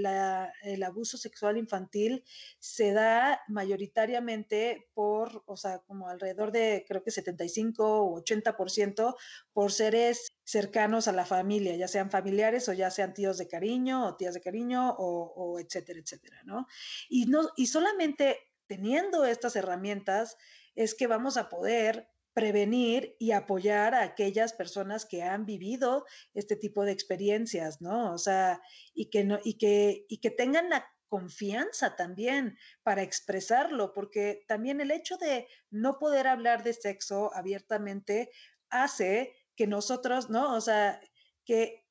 el 0.63 0.83
abuso 0.83 1.19
sexual 1.19 1.57
infantil 1.57 2.25
se 2.59 2.93
da 2.93 3.41
mayoritariamente 3.49 4.89
por, 4.95 5.43
o 5.47 5.57
sea, 5.57 5.81
como 5.81 6.09
alrededor 6.09 6.53
de 6.53 6.85
creo 6.87 7.03
que 7.03 7.11
75 7.11 8.03
o 8.03 8.21
80% 8.23 9.17
por 9.53 9.73
seres 9.73 10.29
cercanos 10.45 11.09
a 11.09 11.13
la 11.13 11.27
familia, 11.27 11.77
ya 11.77 11.89
sean 11.89 12.11
familiares 12.11 12.69
o 12.69 12.73
ya 12.73 12.91
sean 12.91 13.13
tíos 13.13 13.39
de 13.39 13.49
cariño 13.49 14.07
o 14.07 14.17
tías 14.17 14.35
de 14.35 14.41
cariño 14.41 14.91
o, 14.99 15.33
o 15.37 15.59
etcétera, 15.59 16.01
etcétera, 16.01 16.43
¿no? 16.45 16.67
Y, 17.09 17.27
no, 17.27 17.49
y 17.57 17.67
solamente 17.67 18.39
teniendo 18.67 19.25
estas 19.25 19.57
herramientas 19.57 20.37
es 20.75 20.95
que 20.95 21.09
vamos 21.09 21.37
a 21.37 21.49
poder 21.49 22.09
prevenir 22.39 23.17
y 23.19 23.33
apoyar 23.33 23.97
a 23.97 24.03
aquellas 24.03 24.53
personas 24.53 25.05
que 25.05 25.25
han 25.25 25.45
vivido 25.45 26.07
este 26.35 26.55
tipo 26.55 26.85
de 26.85 26.93
experiencias, 26.93 27.81
¿no? 27.81 28.13
O 28.13 28.19
sea, 28.19 28.63
y 28.95 29.11
que, 29.11 29.25
no, 29.25 29.41
y 29.43 29.59
que, 29.59 30.07
y 30.09 30.19
que 30.19 30.31
tengan 30.31 30.71
la 30.71 30.87
confianza 31.09 31.97
también 31.97 32.57
para 32.85 33.03
expresarlo, 33.03 33.93
porque 33.93 34.45
también 34.47 34.81
el 34.81 34.93
hecho 34.93 35.17
de 35.17 35.49
no 35.71 35.99
poder 35.99 36.29
hablar 36.29 36.63
de 36.63 36.75
sexo 36.75 37.35
abiertamente 37.35 38.31
hace 38.71 39.35
que 39.57 39.67
nosotros, 39.67 40.31
¿no? 40.31 40.55
O 40.55 40.61
sea, 40.61 41.01
que, 41.45 41.85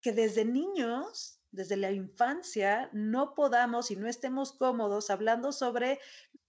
que 0.00 0.12
desde 0.12 0.44
niños, 0.44 1.39
desde 1.52 1.76
la 1.76 1.90
infancia, 1.90 2.90
no 2.92 3.34
podamos 3.34 3.90
y 3.90 3.96
no 3.96 4.08
estemos 4.08 4.52
cómodos 4.52 5.10
hablando 5.10 5.52
sobre 5.52 5.98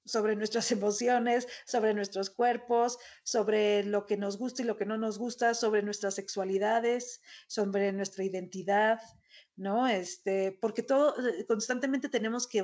sobre 0.06 0.36
nuestras 0.36 0.72
emociones, 0.72 1.48
sobre 1.66 1.94
nuestros 1.94 2.30
cuerpos, 2.30 2.98
sobre 3.24 3.84
lo 3.84 4.06
que 4.06 4.18
nos 4.18 4.38
gusta 4.38 4.62
y 4.62 4.66
lo 4.66 4.78
que 4.78 4.86
no 4.86 4.98
nos 4.98 5.18
gusta, 5.18 5.54
sobre 5.54 5.84
nuestras 5.84 6.16
sexualidades, 6.16 7.22
sobre 7.48 7.92
nuestra 7.92 8.24
identidad, 8.24 9.00
¿no? 9.56 9.88
Este, 9.88 10.58
porque 10.60 10.84
todo, 10.84 11.16
eh, 11.28 11.46
constantemente 11.46 12.10
tenemos 12.10 12.48
que 12.48 12.64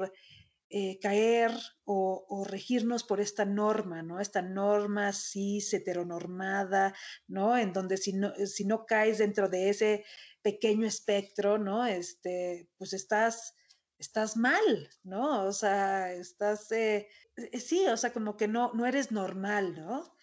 eh, 0.69 1.00
caer 1.00 1.52
o, 1.86 2.43
regirnos 2.45 3.04
por 3.04 3.21
esta 3.21 3.45
norma, 3.45 4.02
¿no? 4.04 4.19
Esta 4.19 4.41
norma 4.41 5.13
cis, 5.13 5.73
heteronormada, 5.73 6.93
¿no? 7.28 7.58
En 7.58 7.71
donde 7.71 7.97
si 7.97 8.13
no, 8.13 8.34
si 8.45 8.65
no 8.65 8.86
caes 8.86 9.19
dentro 9.19 9.47
de 9.47 9.69
ese 9.69 10.06
pequeño 10.47 10.88
espectro, 10.88 11.57
¿no? 11.57 11.86
Este, 11.86 12.69
pues 12.77 12.93
estás 12.93 13.53
estás 13.99 14.38
mal, 14.38 14.89
¿no? 15.03 15.43
O 15.45 15.51
sea, 15.51 16.13
estás, 16.13 16.71
eh, 16.71 17.07
eh, 17.36 17.60
sí, 17.60 17.86
o 17.88 17.97
sea, 17.97 18.13
como 18.13 18.38
que 18.38 18.47
no, 18.47 18.71
no 18.73 18.86
eres 18.86 19.12
normal, 19.12 19.75
¿no? 19.75 20.15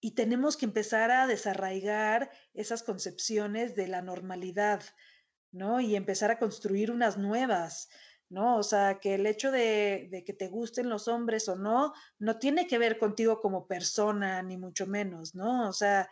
Y 0.00 0.14
tenemos 0.14 0.56
que 0.56 0.66
empezar 0.66 1.10
a 1.10 1.26
desarraigar 1.26 2.30
esas 2.54 2.82
concepciones 2.82 3.74
de 3.74 3.88
la 3.88 4.02
normalidad, 4.02 4.82
¿no? 5.50 5.80
Y 5.80 5.96
empezar 5.96 6.30
a 6.30 6.38
construir 6.38 6.90
unas 6.90 7.18
nuevas, 7.18 7.88
¿no? 8.28 8.56
O 8.56 8.62
sea, 8.62 9.00
que 9.00 9.14
el 9.14 9.26
hecho 9.26 9.50
de, 9.50 10.08
de, 10.10 10.24
que 10.24 10.32
te 10.32 10.48
gusten 10.48 10.88
los 10.88 11.08
hombres 11.08 11.48
o 11.48 11.56
no, 11.56 11.92
no 12.18 12.38
tiene 12.38 12.66
que 12.66 12.78
ver 12.78 12.98
contigo 12.98 13.40
como 13.40 13.66
persona, 13.66 14.42
ni 14.42 14.56
mucho 14.56 14.86
menos, 14.86 15.34
¿no? 15.34 15.68
O 15.68 15.72
sea, 15.72 16.08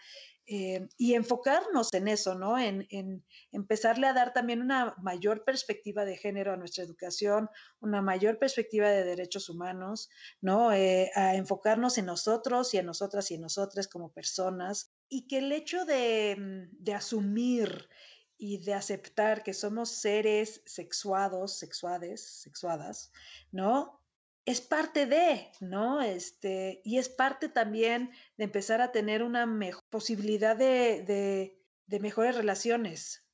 eh, 0.50 0.88
y 0.96 1.12
enfocarnos 1.12 1.92
en 1.92 2.08
eso, 2.08 2.34
¿no? 2.34 2.58
En, 2.58 2.86
en, 2.88 3.22
empezarle 3.52 4.06
a 4.06 4.14
dar 4.14 4.32
también 4.32 4.62
una 4.62 4.94
mayor 5.02 5.44
perspectiva 5.44 6.06
de 6.06 6.16
género 6.16 6.54
a 6.54 6.56
nuestra 6.56 6.82
educación, 6.84 7.50
una 7.80 8.00
mayor 8.00 8.38
perspectiva 8.38 8.88
de 8.88 9.04
derechos 9.04 9.50
humanos, 9.50 10.08
¿no? 10.40 10.72
Eh, 10.72 11.10
a 11.14 11.34
enfocarnos 11.34 11.98
en 11.98 12.06
nosotros 12.06 12.72
y 12.72 12.78
en 12.78 12.86
nosotras 12.86 13.30
y 13.30 13.34
en 13.34 13.42
nosotras 13.42 13.88
como 13.88 14.10
personas. 14.10 14.90
Y 15.10 15.26
que 15.26 15.38
el 15.38 15.52
hecho 15.52 15.84
de, 15.84 16.36
mm, 16.38 16.82
de 16.82 16.94
asumir 16.94 17.88
y 18.38 18.56
de 18.64 18.72
aceptar 18.72 19.42
que 19.42 19.52
somos 19.52 19.90
seres 19.90 20.62
sexuados, 20.64 21.58
sexuades, 21.58 22.40
sexuadas, 22.40 23.12
¿no? 23.52 23.97
Es 24.48 24.62
parte 24.62 25.04
de, 25.04 25.52
¿no? 25.60 26.00
Este, 26.00 26.80
y 26.82 26.96
es 26.96 27.10
parte 27.10 27.50
también 27.50 28.10
de 28.38 28.44
empezar 28.44 28.80
a 28.80 28.92
tener 28.92 29.22
una 29.22 29.44
mejor 29.44 29.84
posibilidad 29.90 30.56
de, 30.56 31.54
de, 31.86 32.00
mejores 32.00 32.34
relaciones. 32.34 33.26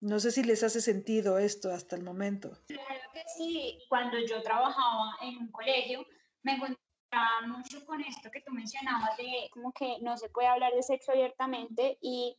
No 0.00 0.20
sé 0.20 0.30
si 0.30 0.44
les 0.44 0.62
hace 0.62 0.80
sentido 0.80 1.38
esto 1.38 1.72
hasta 1.72 1.96
el 1.96 2.04
momento. 2.04 2.52
Claro 2.68 3.10
que 3.12 3.22
sí. 3.36 3.80
Cuando 3.88 4.16
yo 4.20 4.42
trabajaba 4.42 5.16
en 5.22 5.38
un 5.38 5.50
colegio, 5.50 6.06
me 6.44 6.52
encontraba 6.52 7.48
mucho 7.48 7.84
con 7.84 8.00
esto 8.02 8.30
que 8.30 8.40
tú 8.42 8.52
mencionabas 8.52 9.16
de 9.16 9.50
como 9.52 9.72
que 9.72 9.96
no 10.02 10.16
se 10.16 10.28
puede 10.28 10.46
hablar 10.46 10.72
de 10.72 10.84
sexo 10.84 11.10
abiertamente 11.10 11.98
y 12.00 12.36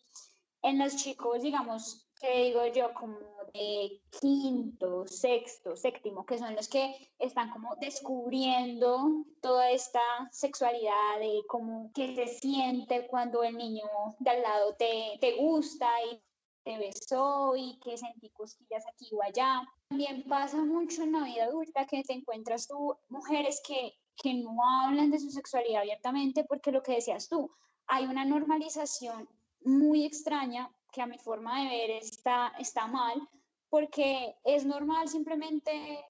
en 0.62 0.80
los 0.80 0.96
chicos, 0.96 1.42
digamos, 1.42 2.08
que 2.22 2.44
digo 2.44 2.66
yo, 2.68 2.94
como 2.94 3.18
de 3.54 4.00
quinto, 4.22 5.08
sexto, 5.08 5.76
séptimo, 5.76 6.26
que 6.26 6.38
son 6.38 6.56
los 6.56 6.68
que 6.68 7.12
están 7.18 7.50
como 7.50 7.76
descubriendo 7.78 9.26
toda 9.42 9.72
esta 9.72 10.02
sexualidad 10.32 11.20
de 11.20 11.42
cómo 11.48 11.92
que 11.94 12.16
se 12.16 12.28
siente 12.28 13.08
cuando 13.08 13.44
el 13.44 13.58
niño 13.58 13.86
de 14.20 14.30
al 14.30 14.42
lado 14.44 14.76
te, 14.76 15.18
te 15.20 15.36
gusta 15.38 15.88
y 16.12 16.22
te 16.64 16.78
besó 16.78 17.56
y 17.56 17.80
que 17.80 17.98
sentí 17.98 18.30
cosquillas 18.30 18.86
aquí 18.88 19.10
o 19.14 19.24
allá. 19.24 19.64
También 19.90 20.24
pasa 20.30 20.58
mucho 20.58 21.04
en 21.04 21.14
la 21.14 21.24
vida 21.24 21.46
adulta 21.46 21.88
que 21.88 22.04
te 22.04 22.14
encuentras 22.14 22.68
tú 22.68 22.96
mujeres 23.10 23.62
que, 23.68 23.96
que 24.16 24.36
no 24.36 24.56
hablan 24.84 25.10
de 25.10 25.20
su 25.20 25.32
sexualidad 25.32 25.82
abiertamente 25.82 26.44
porque 26.44 26.72
lo 26.72 26.84
que 26.84 26.94
decías 26.94 27.28
tú, 27.28 27.50
hay 27.88 28.06
una 28.06 28.26
normalización 28.26 29.28
muy 29.64 30.06
extraña 30.06 30.72
que 30.92 31.02
a 31.02 31.08
mi 31.08 31.18
forma 31.18 31.64
de 31.64 31.70
ver 31.70 31.92
está, 31.92 32.54
está 32.60 32.88
mal, 32.88 33.28
porque 33.70 34.36
es 34.44 34.66
normal 34.66 35.08
simplemente 35.08 36.06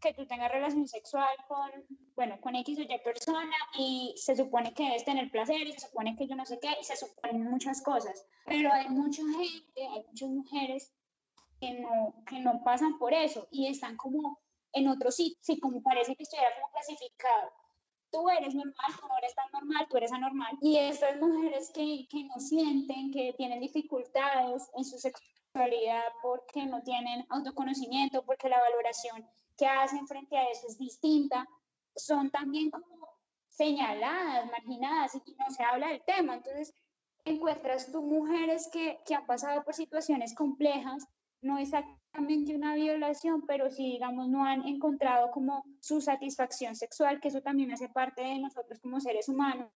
que 0.00 0.12
tú 0.14 0.26
tengas 0.26 0.50
relación 0.50 0.88
sexual 0.88 1.34
con, 1.46 1.70
bueno, 2.16 2.40
con 2.40 2.56
X 2.56 2.78
o 2.80 2.82
Y 2.82 2.98
persona 3.04 3.56
y 3.78 4.14
se 4.16 4.34
supone 4.34 4.74
que 4.74 4.82
debes 4.82 5.04
tener 5.04 5.30
placer 5.30 5.66
y 5.66 5.72
se 5.72 5.86
supone 5.86 6.16
que 6.16 6.26
yo 6.26 6.34
no 6.34 6.44
sé 6.44 6.58
qué 6.60 6.76
y 6.80 6.84
se 6.84 6.96
suponen 6.96 7.48
muchas 7.48 7.80
cosas, 7.82 8.26
pero 8.44 8.72
hay 8.72 8.88
mucha 8.88 9.22
gente, 9.22 9.86
hay 9.86 10.04
muchas 10.08 10.28
mujeres 10.28 10.92
que 11.60 11.78
no, 11.80 12.14
que 12.26 12.40
no 12.40 12.64
pasan 12.64 12.98
por 12.98 13.14
eso 13.14 13.46
y 13.52 13.68
están 13.68 13.96
como 13.96 14.40
en 14.72 14.88
otro 14.88 15.12
sitio, 15.12 15.38
sí, 15.40 15.60
como 15.60 15.80
parece 15.82 16.16
que 16.16 16.24
estuviera 16.24 16.50
como 16.56 16.72
clasificado 16.72 17.52
tú 18.12 18.28
eres 18.28 18.54
normal, 18.54 18.92
tú 19.00 19.08
no 19.08 19.18
eres 19.18 19.34
tan 19.34 19.50
normal, 19.52 19.86
tú 19.88 19.96
eres 19.96 20.12
anormal. 20.12 20.58
Y 20.60 20.76
estas 20.76 21.18
mujeres 21.18 21.70
que, 21.74 22.06
que 22.08 22.24
no 22.24 22.38
sienten, 22.38 23.10
que 23.10 23.32
tienen 23.36 23.60
dificultades 23.60 24.70
en 24.76 24.84
su 24.84 24.98
sexualidad 24.98 26.04
porque 26.22 26.66
no 26.66 26.82
tienen 26.82 27.26
autoconocimiento, 27.30 28.24
porque 28.24 28.48
la 28.48 28.60
valoración 28.60 29.26
que 29.56 29.66
hacen 29.66 30.06
frente 30.06 30.36
a 30.36 30.48
eso 30.50 30.66
es 30.68 30.78
distinta, 30.78 31.48
son 31.96 32.30
también 32.30 32.70
como 32.70 33.08
señaladas, 33.48 34.50
marginadas 34.50 35.14
y 35.14 35.34
no 35.34 35.50
se 35.50 35.62
habla 35.64 35.88
del 35.88 36.02
tema. 36.04 36.34
Entonces, 36.34 36.74
encuentras 37.24 37.90
tú 37.90 38.02
mujeres 38.02 38.68
que, 38.72 39.00
que 39.06 39.14
han 39.14 39.26
pasado 39.26 39.64
por 39.64 39.74
situaciones 39.74 40.34
complejas 40.34 41.06
no 41.42 41.58
exactamente 41.58 42.54
una 42.54 42.74
violación, 42.74 43.44
pero 43.46 43.70
sí, 43.70 43.84
digamos, 43.92 44.28
no 44.28 44.44
han 44.44 44.66
encontrado 44.66 45.30
como 45.30 45.64
su 45.80 46.00
satisfacción 46.00 46.74
sexual, 46.76 47.20
que 47.20 47.28
eso 47.28 47.42
también 47.42 47.72
hace 47.72 47.88
parte 47.88 48.22
de 48.22 48.38
nosotros 48.38 48.80
como 48.80 49.00
seres 49.00 49.28
humanos, 49.28 49.70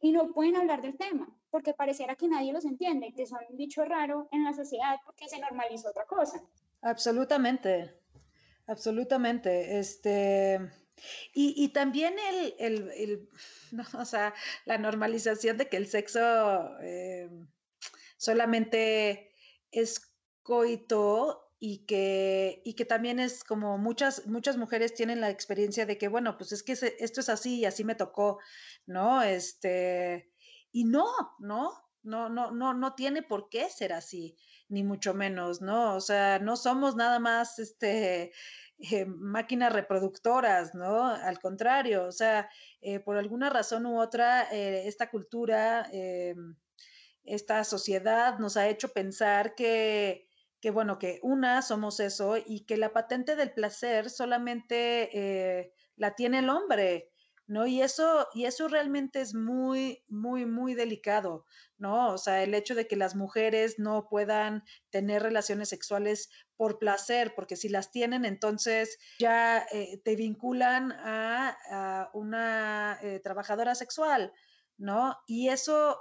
y 0.00 0.12
no 0.12 0.32
pueden 0.32 0.56
hablar 0.56 0.82
del 0.82 0.96
tema, 0.96 1.28
porque 1.50 1.74
pareciera 1.74 2.16
que 2.16 2.28
nadie 2.28 2.52
los 2.52 2.64
entiende, 2.64 3.14
que 3.14 3.24
son 3.24 3.38
un 3.48 3.56
dicho 3.56 3.84
raro 3.84 4.28
en 4.32 4.44
la 4.44 4.52
sociedad 4.52 4.96
porque 5.04 5.28
se 5.28 5.38
normaliza 5.38 5.90
otra 5.90 6.06
cosa. 6.06 6.42
Absolutamente, 6.80 7.94
absolutamente. 8.66 9.78
Este, 9.78 10.58
y, 11.32 11.68
también 11.68 12.14
el, 12.58 12.90
el, 12.90 13.28
o 13.98 14.04
sea, 14.04 14.34
la 14.64 14.78
normalización 14.78 15.56
de 15.56 15.68
que 15.68 15.76
el 15.76 15.86
sexo 15.86 16.20
eh, 16.80 17.30
solamente 18.16 19.32
es 19.70 20.11
coito 20.42 21.52
y 21.64 21.86
que, 21.86 22.60
y 22.64 22.74
que 22.74 22.84
también 22.84 23.20
es 23.20 23.44
como 23.44 23.78
muchas, 23.78 24.26
muchas 24.26 24.56
mujeres 24.56 24.94
tienen 24.94 25.20
la 25.20 25.30
experiencia 25.30 25.86
de 25.86 25.96
que, 25.96 26.08
bueno, 26.08 26.36
pues 26.36 26.50
es 26.50 26.64
que 26.64 26.72
esto 26.72 27.20
es 27.20 27.28
así 27.28 27.60
y 27.60 27.64
así 27.66 27.84
me 27.84 27.94
tocó, 27.94 28.40
¿no? 28.84 29.22
Este, 29.22 30.32
y 30.72 30.82
no, 30.82 31.06
¿no? 31.38 31.72
No, 32.02 32.28
no, 32.28 32.50
no, 32.50 32.74
no 32.74 32.94
tiene 32.96 33.22
por 33.22 33.48
qué 33.48 33.70
ser 33.70 33.92
así, 33.92 34.36
ni 34.68 34.82
mucho 34.82 35.14
menos, 35.14 35.60
¿no? 35.62 35.94
O 35.94 36.00
sea, 36.00 36.40
no 36.40 36.56
somos 36.56 36.96
nada 36.96 37.20
más, 37.20 37.60
este, 37.60 38.32
eh, 38.78 39.04
máquinas 39.06 39.72
reproductoras, 39.72 40.74
¿no? 40.74 41.06
Al 41.06 41.38
contrario, 41.38 42.06
o 42.06 42.12
sea, 42.12 42.50
eh, 42.80 42.98
por 42.98 43.16
alguna 43.16 43.50
razón 43.50 43.86
u 43.86 44.00
otra, 44.00 44.48
eh, 44.50 44.88
esta 44.88 45.10
cultura, 45.10 45.88
esta 47.22 47.62
sociedad 47.62 48.40
nos 48.40 48.56
ha 48.56 48.68
hecho 48.68 48.88
pensar 48.92 49.54
que, 49.54 50.26
que 50.62 50.70
bueno, 50.70 50.98
que 51.00 51.18
una 51.22 51.60
somos 51.60 51.98
eso 51.98 52.36
y 52.36 52.60
que 52.60 52.76
la 52.76 52.92
patente 52.92 53.34
del 53.34 53.52
placer 53.52 54.08
solamente 54.08 55.10
eh, 55.12 55.72
la 55.96 56.14
tiene 56.14 56.38
el 56.38 56.48
hombre, 56.50 57.10
¿no? 57.48 57.66
Y 57.66 57.82
eso, 57.82 58.28
y 58.32 58.44
eso 58.44 58.68
realmente 58.68 59.20
es 59.20 59.34
muy, 59.34 60.04
muy, 60.06 60.46
muy 60.46 60.74
delicado, 60.74 61.46
¿no? 61.78 62.12
O 62.12 62.18
sea, 62.18 62.44
el 62.44 62.54
hecho 62.54 62.76
de 62.76 62.86
que 62.86 62.94
las 62.94 63.16
mujeres 63.16 63.80
no 63.80 64.06
puedan 64.08 64.62
tener 64.90 65.24
relaciones 65.24 65.68
sexuales 65.68 66.30
por 66.56 66.78
placer, 66.78 67.34
porque 67.34 67.56
si 67.56 67.68
las 67.68 67.90
tienen, 67.90 68.24
entonces 68.24 68.98
ya 69.18 69.66
eh, 69.72 70.00
te 70.04 70.14
vinculan 70.14 70.92
a, 70.92 72.08
una 72.14 73.00
eh, 73.02 73.18
trabajadora 73.18 73.74
sexual, 73.74 74.32
¿no? 74.78 75.16
Y 75.26 75.48
eso 75.48 75.98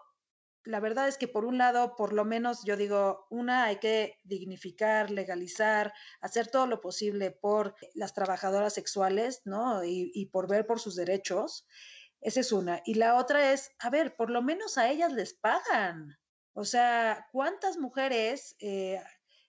la 0.64 0.80
verdad 0.80 1.08
es 1.08 1.18
que 1.18 1.28
por 1.28 1.46
un 1.46 1.58
lado, 1.58 1.96
por 1.96 2.14
lo 2.14 2.26
menos 2.26 2.64
yo 2.64 2.78
digo, 2.78 3.26
una, 3.30 3.66
hay 3.66 3.78
que 3.78 4.20
dignificar, 4.24 5.10
legalizar, 5.10 5.94
hacer 6.20 6.48
todo 6.48 6.68
lo 6.68 6.82
posible 6.82 7.32
por 7.32 7.76
las 7.94 8.14
trabajadoras 8.14 8.74
sexuales, 8.74 9.42
¿no? 9.46 9.84
Y, 9.84 10.26
por 10.32 10.48
ver 10.48 10.68
por 10.68 10.80
sus 10.80 10.96
derechos. 10.96 11.68
Esa 12.22 12.42
es 12.42 12.52
una. 12.52 12.82
Y 12.86 12.96
la 12.96 13.16
otra 13.16 13.52
es, 13.54 13.72
a 13.80 13.90
ver, 13.90 14.16
por 14.16 14.30
lo 14.30 14.42
menos 14.42 14.78
a 14.78 14.90
ellas 14.90 15.12
les 15.12 15.34
pagan. 15.34 16.18
O 16.54 16.66
sea, 16.66 17.28
¿cuántas 17.32 17.78
mujeres 17.78 18.56
eh, 18.60 19.02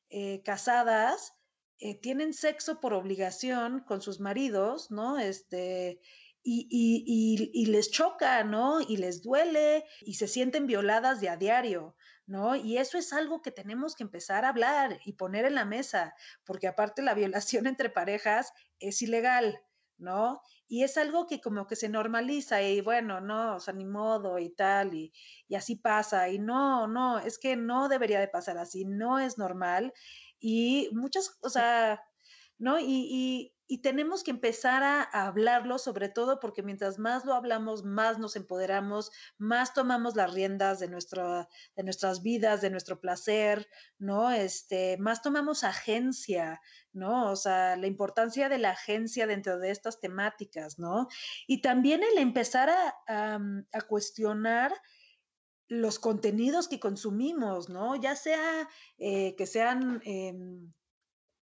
eh, 0.08 0.42
casadas 0.44 1.34
eh, 1.78 2.00
tienen 2.00 2.32
sexo 2.32 2.80
por 2.80 2.94
obligación 2.94 3.80
con 3.80 4.00
sus 4.00 4.20
maridos, 4.20 4.90
¿no? 4.90 5.18
Este, 5.18 6.00
y, 6.44 7.66
les 7.66 7.90
choca, 7.90 8.44
¿no? 8.44 8.80
Y 8.80 8.96
les 8.96 9.22
duele 9.22 9.84
y 10.00 10.14
se 10.14 10.28
sienten 10.28 10.66
violadas 10.66 11.20
de 11.20 11.28
a 11.28 11.36
diario, 11.36 11.96
¿no? 12.26 12.56
Y 12.56 12.78
eso 12.78 12.98
es 12.98 13.12
algo 13.12 13.42
que 13.42 13.50
tenemos 13.50 13.94
que 13.94 14.02
empezar 14.02 14.44
a 14.44 14.48
hablar 14.48 14.98
y 15.04 15.14
poner 15.14 15.44
en 15.44 15.54
la 15.54 15.64
mesa, 15.64 16.14
porque 16.44 16.68
aparte 16.68 17.02
la 17.02 17.14
violación 17.14 17.66
entre 17.66 17.90
parejas 17.90 18.52
es 18.80 19.02
ilegal, 19.02 19.60
¿no? 19.98 20.40
Y 20.68 20.84
es 20.84 20.96
algo 20.96 21.26
que 21.26 21.40
como 21.40 21.66
que 21.66 21.76
se 21.76 21.88
normaliza 21.88 22.62
y 22.62 22.80
bueno, 22.80 23.20
no, 23.20 23.56
o 23.56 23.60
sea, 23.60 23.74
ni 23.74 23.84
modo 23.84 24.38
y 24.38 24.50
tal, 24.50 24.94
y, 24.94 25.12
y 25.46 25.54
así 25.54 25.76
pasa, 25.76 26.28
y 26.30 26.38
no, 26.38 26.86
no, 26.86 27.18
es 27.18 27.38
que 27.38 27.56
no 27.56 27.88
debería 27.88 28.20
de 28.20 28.28
pasar 28.28 28.58
así, 28.58 28.84
no 28.84 29.18
es 29.18 29.38
normal. 29.38 29.92
Y 30.40 30.88
muchas, 30.92 31.38
o 31.42 31.50
sea, 31.50 32.02
¿no? 32.58 32.78
Y, 32.80 32.84
y 32.86 33.54
tenemos 33.82 34.22
que 34.22 34.30
empezar 34.30 34.82
a, 34.82 35.02
hablarlo, 35.02 35.78
sobre 35.78 36.08
todo 36.08 36.40
porque 36.40 36.62
mientras 36.62 36.98
más 36.98 37.24
lo 37.24 37.34
hablamos, 37.34 37.84
más 37.84 38.18
nos 38.18 38.36
empoderamos, 38.36 39.10
más 39.38 39.72
tomamos 39.74 40.14
las 40.16 40.32
riendas 40.32 40.78
de, 40.78 40.88
nuestra, 40.88 41.48
de 41.76 41.82
nuestras 41.82 42.22
vidas, 42.22 42.60
de 42.60 42.70
nuestro 42.70 43.00
placer, 43.00 43.68
¿no? 43.98 44.30
Este, 44.30 44.96
más 44.98 45.22
tomamos 45.22 45.64
agencia, 45.64 46.60
¿no? 46.92 47.30
O 47.30 47.36
sea, 47.36 47.76
la 47.76 47.86
importancia 47.86 48.48
de 48.48 48.58
la 48.58 48.70
agencia 48.70 49.26
dentro 49.26 49.58
de 49.58 49.70
estas 49.70 50.00
temáticas, 50.00 50.78
¿no? 50.78 51.08
Y 51.46 51.62
también 51.62 52.02
el 52.02 52.18
empezar 52.18 52.70
a, 52.70 53.40
a 53.72 53.80
cuestionar 53.88 54.72
los 55.72 55.98
contenidos 55.98 56.68
que 56.68 56.78
consumimos, 56.78 57.70
¿no? 57.70 57.96
Ya 57.96 58.14
sea 58.14 58.68
eh, 58.98 59.34
que 59.36 59.46
sean 59.46 60.02
em, 60.04 60.70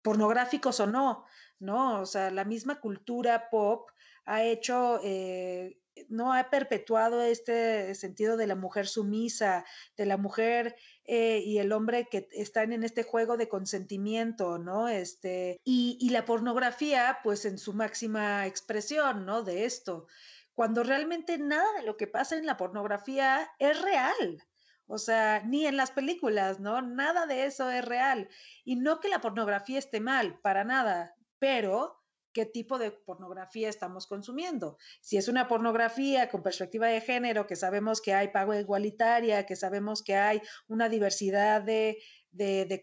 pornográficos 0.02 0.78
o 0.78 0.86
no, 0.86 1.24
¿no? 1.60 2.00
O 2.00 2.06
sea, 2.06 2.30
la 2.30 2.44
misma 2.44 2.80
cultura 2.80 3.48
pop 3.50 3.90
ha 4.24 4.42
hecho, 4.42 5.00
eh, 5.04 5.78
no 6.08 6.32
ha 6.32 6.50
perpetuado 6.50 7.22
este 7.22 7.94
sentido 7.94 8.36
de 8.36 8.46
la 8.46 8.54
mujer 8.54 8.86
sumisa, 8.86 9.64
de 9.96 10.06
la 10.06 10.16
mujer 10.16 10.76
eh, 11.04 11.42
y 11.44 11.58
el 11.58 11.72
hombre 11.72 12.08
que 12.10 12.28
están 12.32 12.72
en 12.72 12.82
este 12.82 13.02
juego 13.02 13.36
de 13.36 13.48
consentimiento, 13.48 14.58
¿no? 14.58 14.88
Este, 14.88 15.60
y, 15.64 15.98
y 16.00 16.10
la 16.10 16.24
pornografía, 16.24 17.18
pues 17.22 17.44
en 17.44 17.58
su 17.58 17.74
máxima 17.74 18.46
expresión, 18.46 19.26
¿no? 19.26 19.42
De 19.42 19.64
esto, 19.64 20.06
cuando 20.54 20.82
realmente 20.82 21.38
nada 21.38 21.68
de 21.78 21.84
lo 21.84 21.96
que 21.96 22.06
pasa 22.06 22.36
en 22.36 22.46
la 22.46 22.56
pornografía 22.56 23.50
es 23.58 23.80
real. 23.82 24.42
O 24.86 24.98
sea, 24.98 25.42
ni 25.46 25.66
en 25.66 25.76
las 25.76 25.92
películas, 25.92 26.58
¿no? 26.58 26.82
Nada 26.82 27.26
de 27.26 27.44
eso 27.44 27.70
es 27.70 27.84
real. 27.84 28.28
Y 28.64 28.74
no 28.76 28.98
que 28.98 29.08
la 29.08 29.20
pornografía 29.20 29.78
esté 29.78 30.00
mal, 30.00 30.40
para 30.40 30.64
nada 30.64 31.14
pero 31.40 32.00
qué 32.32 32.46
tipo 32.46 32.78
de 32.78 32.92
pornografía 32.92 33.68
estamos 33.68 34.06
consumiendo. 34.06 34.78
Si 35.00 35.16
es 35.16 35.28
una 35.28 35.48
pornografía 35.48 36.28
con 36.28 36.42
perspectiva 36.42 36.86
de 36.86 37.00
género, 37.00 37.46
que 37.46 37.56
sabemos 37.56 38.00
que 38.00 38.14
hay 38.14 38.28
pago 38.28 38.54
igualitaria, 38.54 39.46
que 39.46 39.56
sabemos 39.56 40.02
que 40.02 40.14
hay 40.14 40.40
una 40.68 40.88
diversidad 40.88 41.62
de, 41.62 41.98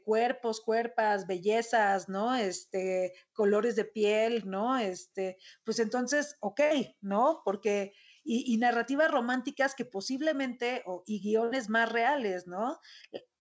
cuerpos, 0.04 0.62
cuerpas, 0.62 1.28
bellezas, 1.28 2.10
¿no? 2.10 2.36
Este, 2.36 3.14
colores 3.32 3.76
de 3.76 3.86
piel, 3.86 4.50
¿no? 4.50 4.78
Este, 4.78 5.38
pues 5.64 5.80
entonces, 5.80 6.36
ok, 6.42 6.62
¿no? 7.00 7.42
Porque, 7.46 7.94
y, 8.26 8.58
narrativas 8.58 9.10
románticas 9.10 9.76
que 9.76 9.86
posiblemente, 9.86 10.84
y 11.06 11.22
guiones 11.22 11.70
más 11.70 11.90
reales, 11.90 12.48
¿no? 12.48 12.80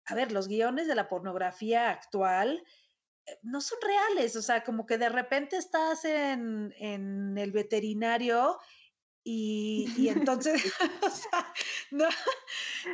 a 0.08 0.14
ver, 0.14 0.30
los 0.30 0.46
guiones 0.46 0.86
de 0.86 0.94
la 0.94 1.08
pornografía 1.08 1.90
actual 1.90 2.62
no 3.42 3.60
son 3.60 3.78
reales, 3.82 4.36
o 4.36 4.42
sea, 4.42 4.62
como 4.64 4.86
que 4.86 4.98
de 4.98 5.08
repente 5.08 5.56
estás 5.56 6.04
en, 6.04 6.74
en 6.78 7.36
el 7.38 7.52
veterinario 7.52 8.58
y, 9.24 9.86
y 9.96 10.08
entonces, 10.30 10.72
o 11.02 11.10
sea, 11.10 11.52
no, 11.90 12.08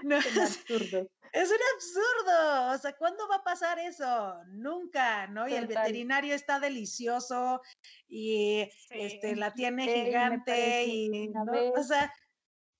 no 0.02 0.16
Es 0.16 0.38
absurdo. 0.38 1.10
es 1.32 1.50
un 1.50 1.58
absurdo. 1.74 2.72
O 2.74 2.78
sea, 2.78 2.96
¿cuándo 2.96 3.28
va 3.28 3.36
a 3.36 3.44
pasar 3.44 3.78
eso? 3.78 4.34
Nunca, 4.48 5.26
¿no? 5.26 5.46
Y 5.48 5.54
el 5.54 5.66
veterinario 5.66 6.34
está 6.34 6.58
delicioso 6.58 7.60
y 8.08 8.68
este, 8.90 9.36
la 9.36 9.52
tiene 9.52 9.86
gigante 9.86 10.84
y, 10.86 11.28
una 11.28 11.44
¿no? 11.44 11.52
vez 11.52 11.72
O 11.76 11.82
sea, 11.82 12.12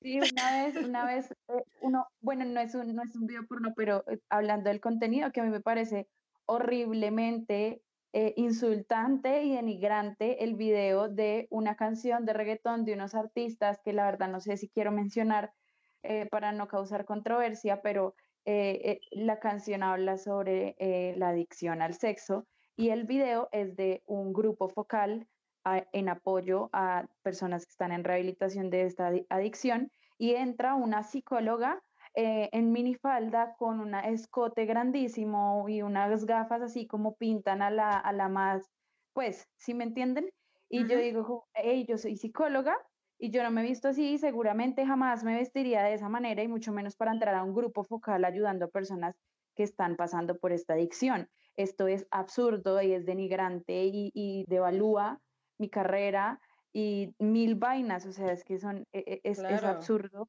Sí, 0.03 0.18
una 0.18 0.64
vez, 0.64 0.76
una 0.84 1.07
vez, 1.07 1.30
eh, 1.30 1.62
uno, 1.80 2.09
bueno, 2.20 2.44
no 2.44 2.59
es 2.61 2.74
un, 2.74 2.92
no 2.92 3.05
es 3.05 3.14
un 3.14 3.26
video 3.28 3.46
porno, 3.46 3.72
pero 3.76 4.03
eh, 4.09 4.18
hablando 4.30 4.68
del 4.68 4.80
contenido 4.80 5.30
que 5.30 5.40
a 5.40 5.44
mí 5.44 5.50
me 5.50 5.61
parece 5.61 6.09
horriblemente 6.47 7.82
eh, 8.12 8.34
insultante 8.36 9.43
y 9.43 9.55
denigrante 9.55 10.45
el 10.45 10.55
video 10.55 11.09
de 11.09 11.47
una 11.51 11.76
canción 11.76 12.24
de 12.26 12.32
reggaetón 12.34 12.84
de 12.84 12.95
unos 12.95 13.14
artistas 13.14 13.80
que 13.84 13.93
la 13.93 14.05
verdad 14.05 14.28
no 14.28 14.40
sé 14.40 14.57
si 14.57 14.68
quiero 14.68 14.93
mencionar 14.93 15.55
eh, 16.03 16.26
para 16.30 16.53
no 16.53 16.68
causar 16.68 17.05
controversia, 17.05 17.80
pero 17.80 18.14
eh, 18.45 18.99
la 19.12 19.38
canción 19.38 19.82
habla 19.82 20.18
sobre 20.18 20.74
la 21.16 21.28
adicción 21.28 21.80
al 21.80 21.95
sexo 21.95 22.45
y 22.76 22.88
el 22.90 23.05
video 23.05 23.49
es 23.53 23.76
de 23.76 24.03
un 24.07 24.32
grupo 24.32 24.68
focal 24.68 25.28
a- 25.64 25.86
en 25.93 26.09
apoyo 26.09 26.68
a 26.72 27.07
personas 27.22 27.64
que 27.64 27.70
están 27.70 27.93
en 27.93 28.05
rehabilitación 28.05 28.68
de 28.70 28.82
esta 28.82 29.09
adi- 29.11 29.26
adicción 29.30 29.90
y 30.18 30.34
entra 30.34 30.74
una 30.74 31.03
psicóloga 31.03 31.82
eh, 32.14 32.48
en 32.52 32.72
minifalda 32.72 33.54
con 33.56 33.80
un 33.80 33.94
escote 33.94 34.66
grandísimo 34.66 35.68
y 35.68 35.82
unas 35.82 36.24
gafas 36.26 36.62
así 36.62 36.86
como 36.86 37.16
pintan 37.16 37.62
a 37.62 37.70
la, 37.70 37.98
a 37.98 38.12
la 38.12 38.28
más, 38.28 38.70
pues, 39.12 39.48
¿sí 39.58 39.74
me 39.74 39.84
entienden? 39.84 40.30
Y 40.68 40.86
yo 40.86 40.98
digo, 40.98 41.48
hey, 41.54 41.84
yo 41.88 41.98
soy 41.98 42.16
psicóloga 42.16 42.76
y 43.18 43.30
yo 43.30 43.42
no 43.42 43.50
me 43.50 43.60
he 43.62 43.64
visto 43.68 43.88
así, 43.88 44.18
seguramente 44.18 44.86
jamás 44.86 45.22
me 45.24 45.36
vestiría 45.36 45.82
de 45.82 45.94
esa 45.94 46.08
manera 46.08 46.42
y 46.42 46.48
mucho 46.48 46.72
menos 46.72 46.96
para 46.96 47.12
entrar 47.12 47.34
a 47.34 47.44
un 47.44 47.54
grupo 47.54 47.84
focal 47.84 48.24
ayudando 48.24 48.66
a 48.66 48.70
personas 48.70 49.16
que 49.54 49.62
están 49.62 49.96
pasando 49.96 50.38
por 50.38 50.52
esta 50.52 50.74
adicción. 50.74 51.28
Esto 51.56 51.86
es 51.86 52.06
absurdo 52.10 52.80
y 52.82 52.92
es 52.92 53.04
denigrante 53.06 53.84
y, 53.84 54.10
y 54.14 54.44
devalúa 54.48 55.20
mi 55.58 55.68
carrera 55.68 56.40
y 56.72 57.14
mil 57.18 57.54
vainas, 57.56 58.06
o 58.06 58.12
sea, 58.12 58.32
es 58.32 58.44
que 58.44 58.58
son, 58.58 58.86
e- 58.92 59.04
e- 59.06 59.20
es, 59.24 59.38
es 59.40 59.44
Claro. 59.48 59.68
absurdo. 59.68 60.28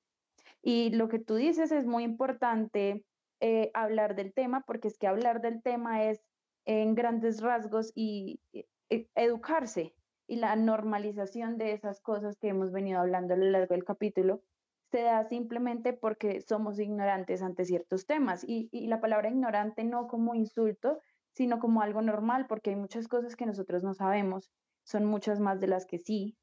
Y 0.64 0.91
lo 0.91 1.09
que 1.09 1.20
tú 1.20 1.36
dices 1.36 1.72
es 1.72 1.86
muy 1.86 2.03
importante 2.03 3.05
eh, 3.41 3.70
hablar 3.74 4.16
del 4.16 4.34
tema, 4.34 4.64
porque 4.66 4.88
es 4.88 4.97
que 4.97 5.07
hablar 5.07 5.41
del 5.41 5.61
tema 5.61 6.05
es 6.05 6.26
en 6.66 6.95
grandes 6.95 7.41
rasgos 7.41 7.91
y 7.93 8.39
e- 8.53 8.66
e- 8.89 9.09
educarse 9.16 9.93
y 10.26 10.38
la 10.38 10.55
normalización 10.55 11.57
de 11.57 11.74
esas 11.74 12.01
cosas 12.01 12.38
que 12.39 12.47
hemos 12.47 12.72
venido 12.72 12.99
hablando 12.99 13.34
a 13.34 13.38
lo 13.38 13.45
largo 13.45 13.76
del 13.76 13.84
capítulo 13.84 14.41
se 14.89 15.01
da 15.01 15.28
simplemente 15.28 15.91
porque 15.91 16.39
somos 16.39 16.80
ignorantes 16.80 17.41
ante 17.41 17.66
ciertos 17.66 18.05
temas 18.05 18.45
y, 18.47 18.70
y 18.72 18.88
la 18.88 19.01
palabra 19.01 19.30
ignorante 19.30 19.84
no 19.84 20.07
como 20.07 20.36
insulto, 20.36 20.99
sino 21.34 21.59
como 21.59 21.82
algo 21.82 22.01
normal, 22.01 22.45
porque 22.47 22.70
hay 22.70 22.76
muchas 22.78 23.07
cosas 23.07 23.36
que 23.36 23.45
nosotros 23.45 23.84
no 23.84 23.93
sabemos, 23.95 24.51
son 24.84 25.05
muchas 25.05 25.39
más 25.39 25.59
de 25.59 25.68
las 25.68 25.86
que 25.88 25.97
sí, 25.97 26.38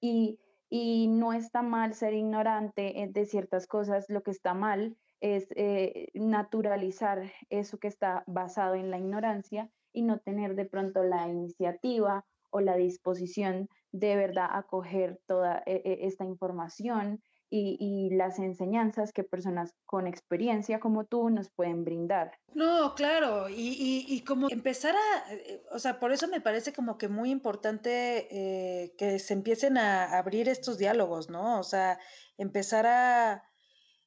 y, 0.00 0.38
y 0.74 1.06
no 1.06 1.34
está 1.34 1.60
mal 1.60 1.92
ser 1.92 2.14
ignorante 2.14 3.02
eh, 3.02 3.06
de 3.06 3.26
ciertas 3.26 3.66
cosas, 3.66 4.06
lo 4.08 4.22
que 4.22 4.30
está 4.30 4.54
mal 4.54 4.96
es 5.20 5.48
eh, 5.54 6.08
naturalizar 6.14 7.30
eso 7.50 7.76
que 7.76 7.88
está 7.88 8.24
basado 8.26 8.74
en 8.74 8.90
la 8.90 8.96
ignorancia 8.96 9.68
y 9.92 10.00
no 10.00 10.18
tener 10.20 10.54
de 10.54 10.64
pronto 10.64 11.02
la 11.02 11.28
iniciativa 11.28 12.24
o 12.48 12.60
la 12.62 12.76
disposición 12.76 13.68
de 13.92 14.16
verdad 14.16 14.48
acoger 14.50 15.20
toda 15.26 15.62
eh, 15.66 15.98
esta 16.04 16.24
información 16.24 17.22
y, 17.54 18.10
las 18.10 18.38
enseñanzas 18.38 19.12
que 19.12 19.24
personas 19.24 19.74
con 19.84 20.06
experiencia 20.06 20.80
como 20.80 21.04
tú 21.04 21.28
nos 21.28 21.50
pueden 21.50 21.84
brindar. 21.84 22.38
No, 22.54 22.94
claro, 22.94 23.48
y, 23.50 23.54
y, 23.54 24.06
y 24.08 24.24
como 24.24 24.48
empezar 24.50 24.94
a, 24.94 25.34
eh, 25.34 25.62
o 25.70 25.78
sea, 25.78 26.00
por 26.00 26.12
eso 26.12 26.28
me 26.28 26.40
parece 26.40 26.72
como 26.72 26.96
que 26.96 27.08
muy 27.08 27.30
importante 27.30 28.28
eh, 28.30 28.94
que 28.96 29.18
se 29.18 29.34
empiecen 29.34 29.76
a 29.76 30.16
abrir 30.16 30.48
estos 30.48 30.78
diálogos, 30.78 31.28
¿no? 31.28 31.60
O 31.60 31.62
sea, 31.62 31.98
empezar 32.38 32.86
a, 32.86 33.44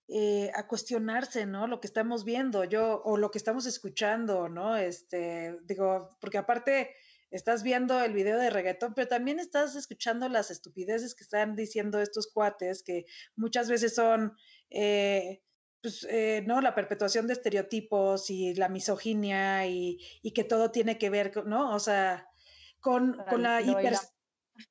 eh, 0.08 0.52
a 0.56 0.68
cuestionarse, 0.68 1.46
¿no? 1.46 1.68
Lo 1.68 1.80
que 1.80 1.88
estamos 1.88 2.26
viendo, 2.26 2.64
yo, 2.64 3.02
o 3.04 3.18
lo 3.18 3.30
que 3.30 3.38
estamos 3.38 3.68
escuchando, 3.68 4.50
¿no? 4.50 4.76
Este, 4.76 5.60
digo, 5.66 6.10
porque 6.20 6.40
aparte 6.40 6.96
estás 7.32 7.64
viendo 7.64 8.02
el 8.02 8.14
video 8.14 8.38
de 8.38 8.50
reggaetón, 8.50 8.94
pero 8.94 9.08
también 9.08 9.40
estás 9.40 9.76
escuchando 9.76 10.30
las 10.30 10.52
estupideces 10.52 11.16
que 11.16 11.24
están 11.24 11.56
diciendo 11.56 12.00
estos 12.00 12.32
cuates, 12.32 12.84
que 12.84 13.06
muchas 13.36 13.70
veces 13.70 13.96
son, 13.96 14.38
eh, 14.70 15.44
pues, 15.82 16.06
eh, 16.10 16.44
¿no? 16.46 16.62
La 16.62 16.76
perpetuación 16.76 17.28
de 17.28 17.34
estereotipos 17.34 18.30
y 18.30 18.54
la 18.56 18.70
misoginia 18.70 19.68
y, 19.68 20.00
y 20.22 20.32
que 20.32 20.44
todo 20.44 20.72
tiene 20.72 20.98
que 20.98 21.10
ver, 21.10 21.32
con, 21.32 21.50
¿no? 21.50 21.74
O 21.76 21.80
sea, 21.80 22.28
con, 22.80 23.18
con 23.30 23.44
la 23.44 23.62
hiper... 23.62 23.74
bailamos. 23.76 24.15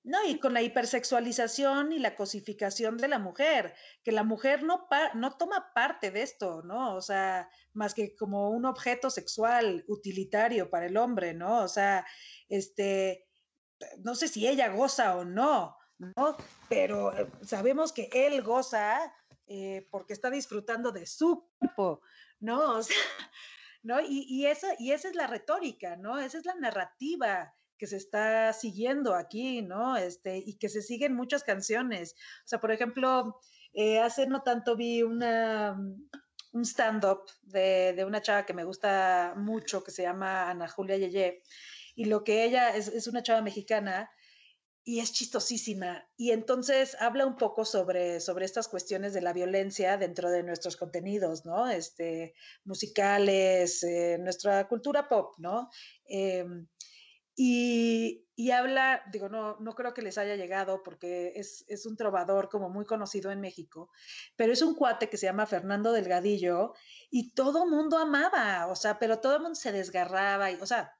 No, 0.02 0.24
y 0.26 0.38
con 0.38 0.54
la 0.54 0.62
hipersexualización 0.62 1.92
y 1.92 1.98
la 1.98 2.16
cosificación 2.16 2.96
de 2.96 3.08
la 3.08 3.18
mujer, 3.18 3.74
que 4.02 4.12
la 4.12 4.24
mujer 4.24 4.62
no, 4.62 4.88
no 5.14 5.36
toma 5.36 5.72
parte 5.74 6.10
de 6.10 6.22
esto, 6.22 6.62
¿no? 6.62 6.94
O 6.94 7.02
sea, 7.02 7.50
más 7.74 7.92
que 7.92 8.14
como 8.16 8.50
un 8.50 8.64
objeto 8.64 9.10
sexual 9.10 9.84
utilitario 9.86 10.70
para 10.70 10.86
el 10.86 10.96
hombre, 10.96 11.34
¿no? 11.34 11.62
O 11.62 11.68
sea, 11.68 12.06
este, 12.48 13.26
no 13.98 14.14
sé 14.14 14.28
si 14.28 14.46
ella 14.46 14.68
goza 14.68 15.16
o 15.16 15.24
no, 15.24 15.76
¿no? 15.98 16.36
Pero 16.68 17.16
eh, 17.16 17.30
sabemos 17.42 17.92
que 17.92 18.08
él 18.12 18.42
goza 18.42 19.14
eh, 19.46 19.86
porque 19.90 20.14
está 20.14 20.30
disfrutando 20.30 20.92
de 20.92 21.06
su 21.06 21.46
cuerpo, 21.58 22.00
¿no? 22.40 22.80
¿no? 23.82 24.00
Y, 24.00 24.24
y, 24.28 24.46
esa, 24.46 24.68
y 24.78 24.92
esa 24.92 25.08
es 25.08 25.14
la 25.14 25.26
retórica, 25.26 25.96
¿no? 25.96 26.18
Esa 26.18 26.38
es 26.38 26.46
la 26.46 26.54
narrativa 26.54 27.54
que 27.84 27.88
se 27.88 27.96
está 27.98 28.54
siguiendo 28.54 29.14
aquí, 29.14 29.60
¿no? 29.60 29.98
Este, 29.98 30.38
y 30.38 30.56
que 30.56 30.70
se 30.70 30.80
siguen 30.80 31.14
muchas 31.14 31.44
canciones. 31.44 32.14
O 32.46 32.48
sea, 32.48 32.58
por 32.58 32.72
ejemplo, 32.72 33.38
eh, 33.74 34.00
hace 34.00 34.26
no 34.26 34.40
tanto 34.40 34.74
vi 34.74 35.02
una, 35.02 35.78
un 36.52 36.64
stand-up 36.64 37.26
de, 37.42 37.92
de, 37.94 38.06
una 38.06 38.22
chava 38.22 38.46
que 38.46 38.54
me 38.54 38.64
gusta 38.64 39.34
mucho, 39.36 39.84
que 39.84 39.90
se 39.90 40.02
llama 40.02 40.48
Ana 40.48 40.66
Julia 40.66 40.96
Yeye, 40.96 41.42
y 41.94 42.06
lo 42.06 42.24
que 42.24 42.44
ella 42.44 42.74
es, 42.74 42.88
es 42.88 43.06
una 43.06 43.22
chava 43.22 43.42
mexicana 43.42 44.08
y 44.82 45.00
es 45.00 45.12
chistosísima. 45.12 46.06
Y 46.16 46.30
entonces 46.30 46.96
habla 47.00 47.26
un 47.26 47.36
poco 47.36 47.64
sobre, 47.64 48.20
sobre 48.20 48.44
estas 48.46 48.68
cuestiones 48.68 49.14
de 49.14 49.22
la 49.22 49.34
violencia 49.34 49.96
dentro 49.96 50.30
de 50.30 50.42
nuestros 50.42 50.76
contenidos, 50.76 51.44
¿no? 51.44 51.68
Este, 51.68 52.34
musicales, 52.64 53.82
eh, 53.82 54.18
nuestra 54.20 54.68
cultura 54.68 55.08
pop, 55.08 55.34
¿no? 55.38 55.70
Eh, 56.06 56.46
y, 57.36 58.26
y, 58.36 58.50
habla, 58.50 59.02
digo, 59.10 59.28
no, 59.28 59.56
no 59.58 59.74
creo 59.74 59.92
que 59.94 60.02
les 60.02 60.18
haya 60.18 60.36
llegado 60.36 60.82
porque 60.82 61.32
es, 61.36 61.64
es, 61.68 61.86
un 61.86 61.96
trovador 61.96 62.48
como 62.48 62.68
muy 62.68 62.84
conocido 62.84 63.30
en 63.30 63.40
México, 63.40 63.90
pero 64.36 64.52
es 64.52 64.62
un 64.62 64.74
cuate 64.74 65.08
que 65.08 65.16
se 65.16 65.26
llama 65.26 65.46
Fernando 65.46 65.92
Delgadillo 65.92 66.74
y 67.10 67.34
todo 67.34 67.66
mundo 67.66 67.98
amaba, 67.98 68.66
o 68.68 68.76
sea, 68.76 68.98
pero 68.98 69.20
todo 69.20 69.36
el 69.36 69.42
mundo 69.42 69.56
se 69.56 69.72
desgarraba, 69.72 70.48
o 70.60 70.66
sea, 70.66 70.92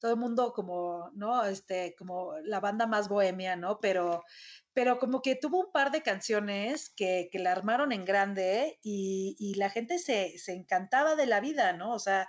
todo 0.00 0.12
el 0.12 0.16
mundo 0.18 0.52
como, 0.52 1.10
¿no? 1.14 1.44
Este, 1.44 1.94
como 1.96 2.32
la 2.42 2.58
banda 2.58 2.86
más 2.86 3.08
bohemia, 3.08 3.54
¿no? 3.54 3.78
Pero, 3.80 4.24
pero 4.72 4.98
como 4.98 5.20
que 5.20 5.36
tuvo 5.36 5.60
un 5.60 5.72
par 5.72 5.92
de 5.92 6.02
canciones 6.02 6.90
que, 6.90 7.28
que 7.30 7.38
la 7.38 7.52
armaron 7.52 7.92
en 7.92 8.04
grande 8.04 8.78
y, 8.82 9.36
y 9.38 9.54
la 9.54 9.68
gente 9.68 9.98
se, 9.98 10.38
se, 10.38 10.54
encantaba 10.54 11.16
de 11.16 11.26
la 11.26 11.40
vida, 11.40 11.74
¿no? 11.74 11.92
O 11.92 11.98
sea, 11.98 12.26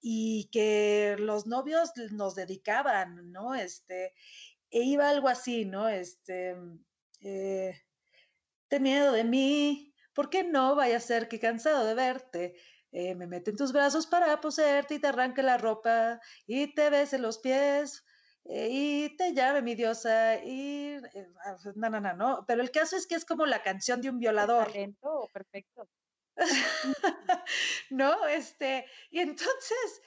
y 0.00 0.48
que 0.52 1.16
los 1.18 1.46
novios 1.46 1.92
nos 2.12 2.34
dedicaban, 2.34 3.32
¿no? 3.32 3.54
Este, 3.54 4.14
e 4.70 4.82
iba 4.82 5.08
algo 5.08 5.28
así, 5.28 5.64
¿no? 5.64 5.88
Este, 5.88 6.56
eh, 7.20 7.74
ten 8.68 8.82
miedo 8.82 9.12
de 9.12 9.24
mí, 9.24 9.94
¿por 10.14 10.30
qué 10.30 10.44
no 10.44 10.74
vaya 10.76 10.96
a 10.96 11.00
ser 11.00 11.28
que 11.28 11.40
cansado 11.40 11.84
de 11.86 11.94
verte? 11.94 12.54
Eh, 12.92 13.14
me 13.14 13.26
mete 13.26 13.50
en 13.50 13.56
tus 13.56 13.72
brazos 13.72 14.06
para 14.06 14.40
poseerte 14.40 14.94
y 14.94 14.98
te 14.98 15.06
arranque 15.08 15.42
la 15.42 15.58
ropa 15.58 16.20
y 16.46 16.74
te 16.74 16.90
bese 16.90 17.18
los 17.18 17.38
pies 17.38 18.04
eh, 18.44 18.68
y 18.70 19.16
te 19.16 19.32
llame 19.32 19.62
mi 19.62 19.76
diosa 19.76 20.42
y 20.42 20.96
eh, 21.14 21.28
no, 21.76 21.90
no, 21.90 22.00
no, 22.00 22.14
no, 22.14 22.44
pero 22.48 22.62
el 22.62 22.70
caso 22.72 22.96
es 22.96 23.06
que 23.06 23.14
es 23.14 23.24
como 23.24 23.46
la 23.46 23.62
canción 23.62 24.00
de 24.00 24.10
un 24.10 24.18
violador. 24.18 24.66
Talento, 24.66 25.28
perfecto. 25.32 25.88
¿No? 27.90 28.26
Este, 28.26 28.86
y 29.10 29.20
entonces, 29.20 30.02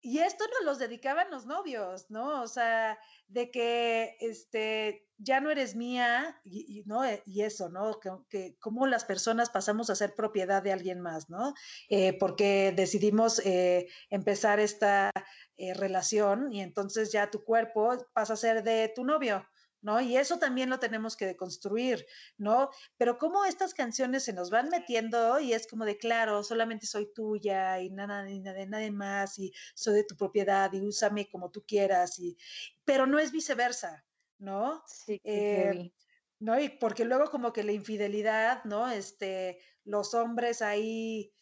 y 0.00 0.18
esto 0.18 0.44
nos 0.46 0.64
los 0.64 0.78
dedicaban 0.78 1.30
los 1.30 1.46
novios, 1.46 2.10
¿no? 2.10 2.42
O 2.42 2.46
sea, 2.46 2.98
de 3.28 3.50
que 3.50 4.16
este, 4.20 5.08
ya 5.18 5.40
no 5.40 5.50
eres 5.50 5.74
mía, 5.74 6.40
y, 6.44 6.82
¿no? 6.86 7.04
Eh, 7.04 7.22
y 7.26 7.42
eso, 7.42 7.68
¿no? 7.68 7.98
Que, 7.98 8.10
que, 8.28 8.56
cómo 8.60 8.86
las 8.86 9.04
personas 9.04 9.50
pasamos 9.50 9.90
a 9.90 9.96
ser 9.96 10.14
propiedad 10.14 10.62
de 10.62 10.72
alguien 10.72 11.00
más, 11.00 11.28
¿no? 11.28 11.54
Eh, 11.88 12.16
porque 12.18 12.72
decidimos 12.76 13.40
eh, 13.44 13.88
empezar 14.10 14.60
esta 14.60 15.10
relación 15.74 16.52
y 16.52 16.60
entonces 16.60 17.10
ya 17.12 17.30
tu 17.30 17.42
cuerpo 17.42 17.96
pasa 18.12 18.34
a 18.34 18.36
ser 18.36 18.62
de 18.62 18.92
tu 18.94 19.04
novio. 19.04 19.46
¿No? 19.82 20.00
Y 20.00 20.16
eso 20.16 20.38
también 20.38 20.70
lo 20.70 20.78
tenemos 20.78 21.16
que 21.16 21.26
deconstruir, 21.26 22.06
¿no? 22.38 22.70
Pero 22.96 23.18
cómo 23.18 23.44
estas 23.44 23.74
canciones 23.74 24.24
se 24.24 24.32
nos 24.32 24.50
van 24.50 24.68
metiendo 24.68 25.38
y 25.40 25.52
es 25.52 25.66
como 25.66 25.84
de, 25.84 25.98
claro, 25.98 26.42
solamente 26.42 26.86
soy 26.86 27.12
tuya 27.12 27.80
y 27.80 27.90
nada, 27.90 28.24
nada 28.24 28.52
de 28.52 28.66
nadie 28.66 28.90
más 28.90 29.38
y 29.38 29.52
soy 29.74 29.94
de 29.94 30.04
tu 30.04 30.16
propiedad 30.16 30.72
y 30.72 30.80
úsame 30.80 31.28
como 31.28 31.50
tú 31.50 31.64
quieras, 31.66 32.18
y, 32.18 32.36
pero 32.84 33.06
no 33.06 33.18
es 33.18 33.32
viceversa, 33.32 34.04
¿no? 34.38 34.82
Sí, 34.86 35.20
eh, 35.24 35.92
¿no? 36.38 36.58
Y 36.60 36.68
porque 36.68 37.04
luego 37.04 37.30
como 37.30 37.52
que 37.52 37.64
la 37.64 37.72
infidelidad, 37.72 38.64
¿no? 38.64 38.90
Este, 38.90 39.58
los 39.84 40.14
hombres 40.14 40.62
ahí 40.62 41.32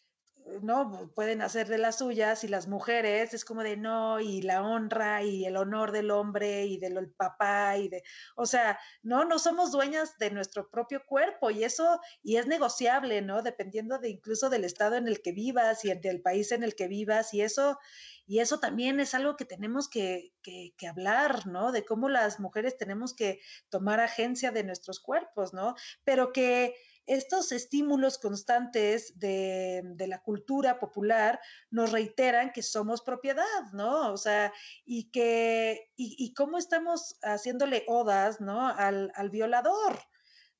¿no? 0.61 1.11
Pueden 1.15 1.41
hacer 1.41 1.67
de 1.67 1.77
las 1.77 1.97
suyas 1.97 2.43
y 2.43 2.47
las 2.47 2.67
mujeres 2.67 3.33
es 3.33 3.45
como 3.45 3.63
de 3.63 3.77
no, 3.77 4.19
y 4.19 4.41
la 4.41 4.63
honra 4.63 5.23
y 5.23 5.45
el 5.45 5.57
honor 5.57 5.91
del 5.91 6.11
hombre 6.11 6.65
y 6.65 6.77
del 6.77 7.11
papá 7.11 7.77
y 7.77 7.89
de, 7.89 8.03
o 8.35 8.45
sea, 8.45 8.79
no, 9.01 9.25
no 9.25 9.39
somos 9.39 9.71
dueñas 9.71 10.17
de 10.17 10.31
nuestro 10.31 10.69
propio 10.69 11.03
cuerpo 11.05 11.49
y 11.51 11.63
eso, 11.63 11.99
y 12.21 12.37
es 12.37 12.47
negociable, 12.47 13.21
¿no? 13.21 13.41
Dependiendo 13.41 13.97
de 13.97 14.09
incluso 14.09 14.49
del 14.49 14.65
estado 14.65 14.95
en 14.95 15.07
el 15.07 15.21
que 15.21 15.31
vivas 15.31 15.83
y 15.85 15.93
del 15.93 16.21
país 16.21 16.51
en 16.51 16.63
el 16.63 16.75
que 16.75 16.87
vivas 16.87 17.33
y 17.33 17.41
eso, 17.41 17.79
y 18.27 18.39
eso 18.39 18.59
también 18.59 18.99
es 18.99 19.13
algo 19.13 19.35
que 19.35 19.45
tenemos 19.45 19.89
que, 19.89 20.33
que, 20.41 20.73
que 20.77 20.87
hablar, 20.87 21.47
¿no? 21.47 21.71
De 21.71 21.85
cómo 21.85 22.09
las 22.09 22.39
mujeres 22.39 22.77
tenemos 22.77 23.15
que 23.15 23.39
tomar 23.69 23.99
agencia 23.99 24.51
de 24.51 24.63
nuestros 24.63 24.99
cuerpos, 24.99 25.53
¿no? 25.53 25.75
Pero 26.03 26.31
que 26.31 26.75
estos 27.05 27.51
estímulos 27.51 28.17
constantes 28.17 29.17
de, 29.19 29.95
la 30.07 30.21
cultura 30.21 30.79
popular 30.79 31.39
nos 31.69 31.91
reiteran 31.91 32.51
que 32.51 32.61
somos 32.61 33.01
propiedad, 33.01 33.45
¿no? 33.73 34.11
O 34.11 34.17
sea, 34.17 34.53
y 34.85 35.11
que, 35.11 35.91
y, 35.95 36.33
cómo 36.33 36.57
estamos 36.57 37.17
haciéndole 37.21 37.83
odas, 37.87 38.41
¿no? 38.41 38.67
Al, 38.67 39.11
al, 39.15 39.29
violador, 39.29 39.99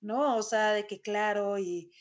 ¿no? 0.01 0.37
O 0.37 0.43
sea, 0.43 0.73
de 0.73 0.87
que 0.87 1.01
claro, 1.01 1.57
y, 1.57 1.91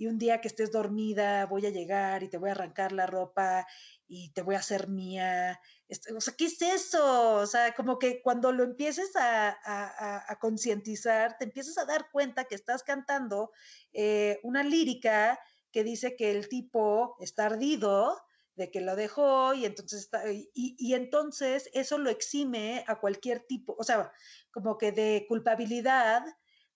y 0.00 0.06
un 0.06 0.18
día 0.18 0.40
que 0.40 0.48
estés 0.48 0.72
dormida 0.72 1.44
voy 1.44 1.66
a 1.66 1.70
llegar 1.70 2.22
y 2.22 2.28
te 2.28 2.38
voy 2.38 2.48
a 2.48 2.52
arrancar 2.52 2.90
la 2.90 3.06
ropa 3.06 3.66
y 4.08 4.32
te 4.32 4.40
voy 4.40 4.54
a 4.54 4.60
hacer 4.60 4.88
mía. 4.88 5.60
Este, 5.88 6.14
o 6.14 6.20
sea, 6.22 6.32
¿qué 6.38 6.46
es 6.46 6.62
eso? 6.62 7.34
O 7.34 7.46
sea, 7.46 7.74
como 7.74 7.98
que 7.98 8.22
cuando 8.22 8.50
lo 8.50 8.64
empieces 8.64 9.10
a, 9.14 10.38
concientizar, 10.40 11.36
te 11.36 11.44
empiezas 11.44 11.76
a 11.76 11.84
dar 11.84 12.10
cuenta 12.10 12.44
que 12.44 12.54
estás 12.54 12.82
cantando 12.82 13.50
eh, 13.92 14.40
una 14.42 14.62
lírica 14.62 15.38
que 15.70 15.84
dice 15.84 16.16
que 16.16 16.30
el 16.30 16.48
tipo 16.48 17.16
está 17.20 17.46
ardido, 17.46 18.16
de 18.54 18.70
que 18.70 18.80
lo 18.80 18.96
dejó 18.96 19.52
y 19.52 19.66
entonces 19.66 20.08
y, 20.54 20.76
y, 20.78 20.94
entonces 20.94 21.68
eso 21.74 21.98
lo 21.98 22.08
exime 22.08 22.84
a 22.86 23.00
cualquier 23.00 23.40
tipo, 23.40 23.76
o 23.78 23.84
sea, 23.84 24.12
como 24.50 24.78
que 24.78 24.92
de 24.92 25.26
culpabilidad 25.28 26.22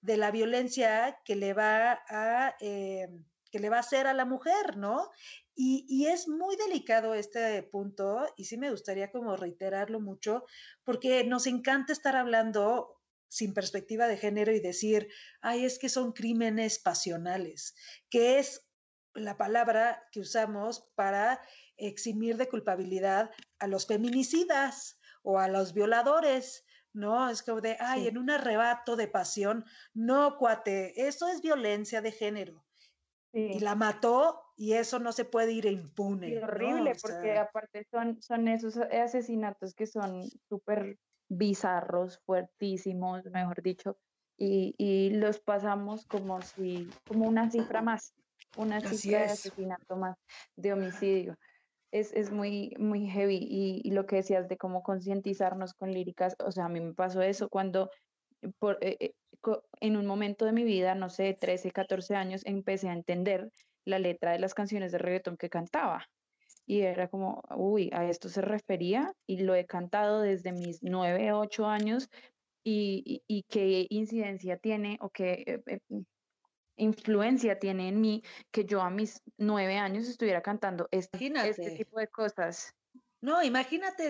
de 0.04 0.18
la 0.18 0.30
violencia 0.30 1.18
que 1.24 1.34
le 1.34 1.54
va 1.54 2.02
a, 2.08 2.54
eh, 2.60 3.08
que 3.50 3.58
le 3.58 3.70
va 3.70 3.78
a 3.78 3.80
hacer 3.80 4.06
a 4.06 4.12
la 4.12 4.26
mujer, 4.26 4.76
¿no? 4.76 5.08
Y, 5.56 6.06
es 6.08 6.28
muy 6.28 6.56
delicado 6.56 7.14
este 7.14 7.62
punto 7.62 8.26
y 8.36 8.44
sí 8.44 8.58
me 8.58 8.70
gustaría 8.70 9.10
como 9.10 9.36
reiterarlo 9.36 10.00
mucho 10.00 10.44
porque 10.82 11.24
nos 11.24 11.46
encanta 11.46 11.92
estar 11.92 12.16
hablando 12.16 13.00
sin 13.28 13.54
perspectiva 13.54 14.06
de 14.06 14.18
género 14.18 14.52
y 14.52 14.60
decir, 14.60 15.08
ay, 15.40 15.64
es 15.64 15.78
que 15.78 15.88
son 15.88 16.12
crímenes 16.12 16.80
pasionales, 16.80 17.74
que 18.10 18.38
es 18.38 18.66
la 19.14 19.38
palabra 19.38 20.02
que 20.12 20.20
usamos 20.20 20.86
para 20.96 21.40
eximir 21.76 22.36
de 22.36 22.48
culpabilidad 22.48 23.30
a 23.58 23.68
los 23.68 23.86
feminicidas 23.86 24.98
o 25.22 25.38
a 25.38 25.48
los 25.48 25.72
violadores, 25.72 26.64
¿no? 26.94 27.28
Es 27.28 27.42
como 27.42 27.60
de, 27.60 27.76
ay, 27.80 28.08
en 28.08 28.16
un 28.16 28.30
arrebato 28.30 28.96
de 28.96 29.08
pasión, 29.08 29.64
no, 29.92 30.38
cuate, 30.38 31.06
eso 31.06 31.28
es 31.28 31.42
violencia 31.42 32.00
de 32.00 32.12
género. 32.12 32.64
Y 33.36 33.58
la 33.58 33.74
mató 33.74 34.44
y 34.56 34.74
eso 34.74 35.00
no 35.00 35.10
se 35.10 35.24
puede 35.24 35.50
ir 35.50 35.66
impune. 35.66 36.38
horrible, 36.38 36.92
porque 37.02 37.36
aparte 37.36 37.84
son, 37.90 38.22
son 38.22 38.46
esos 38.46 38.76
asesinatos 38.76 39.74
que 39.74 39.86
son 39.88 40.22
súper 40.48 40.98
bizarros, 41.28 42.20
fuertísimos, 42.24 43.24
mejor 43.26 43.60
dicho, 43.60 43.98
y, 44.36 44.74
y, 44.78 45.10
los 45.10 45.40
pasamos 45.40 46.06
como 46.06 46.42
si, 46.42 46.88
como 47.06 47.26
una 47.26 47.50
cifra 47.50 47.82
más, 47.82 48.14
una 48.56 48.80
cifra 48.80 49.20
de 49.20 49.24
asesinato 49.26 49.96
más, 49.96 50.16
de 50.56 50.72
homicidio. 50.72 51.36
Es, 51.94 52.12
es, 52.12 52.32
muy, 52.32 52.74
muy 52.76 53.06
heavy. 53.06 53.38
Y, 53.40 53.88
lo 53.92 54.04
que 54.04 54.16
decías 54.16 54.48
de 54.48 54.56
cómo 54.56 54.82
concientizarnos 54.82 55.74
con 55.74 55.92
líricas, 55.92 56.34
o 56.44 56.50
sea, 56.50 56.64
a 56.64 56.68
mí 56.68 56.80
me 56.80 56.92
pasó 56.92 57.22
eso 57.22 57.48
cuando 57.48 57.88
por, 58.58 58.78
eh, 58.80 58.96
eh, 58.98 59.12
en 59.80 59.96
un 59.96 60.04
momento 60.04 60.44
de 60.44 60.50
mi 60.50 60.64
vida, 60.64 60.96
no 60.96 61.08
sé, 61.08 61.36
13, 61.40 61.70
14 61.70 62.16
años, 62.16 62.42
empecé 62.46 62.88
a 62.88 62.94
entender 62.94 63.48
la 63.84 64.00
letra 64.00 64.32
de 64.32 64.40
las 64.40 64.54
canciones 64.54 64.90
de 64.90 64.98
reggaetón 64.98 65.36
que 65.36 65.48
cantaba. 65.48 66.04
Y 66.66 66.80
era 66.80 67.06
como, 67.06 67.42
uy, 67.56 67.90
a 67.92 68.08
esto 68.10 68.28
se 68.28 68.40
refería 68.40 69.12
y 69.28 69.38
lo 69.44 69.54
he 69.54 69.64
cantado 69.64 70.20
desde 70.20 70.50
mis 70.50 70.82
9, 70.82 71.32
8 71.32 71.66
años 71.66 72.08
y, 72.64 73.22
y, 73.28 73.44
qué 73.44 73.86
incidencia 73.88 74.56
tiene 74.56 74.98
o 75.00 75.10
qué 75.10 75.62
eh, 75.66 75.78
influencia 76.76 77.58
tiene 77.58 77.88
en 77.88 78.00
mí 78.00 78.22
que 78.50 78.64
yo 78.64 78.80
a 78.80 78.90
mis 78.90 79.22
9 79.38 79.76
años 79.76 80.08
estuviera 80.08 80.42
cantando 80.42 80.88
este, 80.90 81.18
este 81.48 81.70
tipo 81.72 81.98
de 81.98 82.08
cosas. 82.08 82.74
No, 83.24 83.42
imagínate 83.42 84.06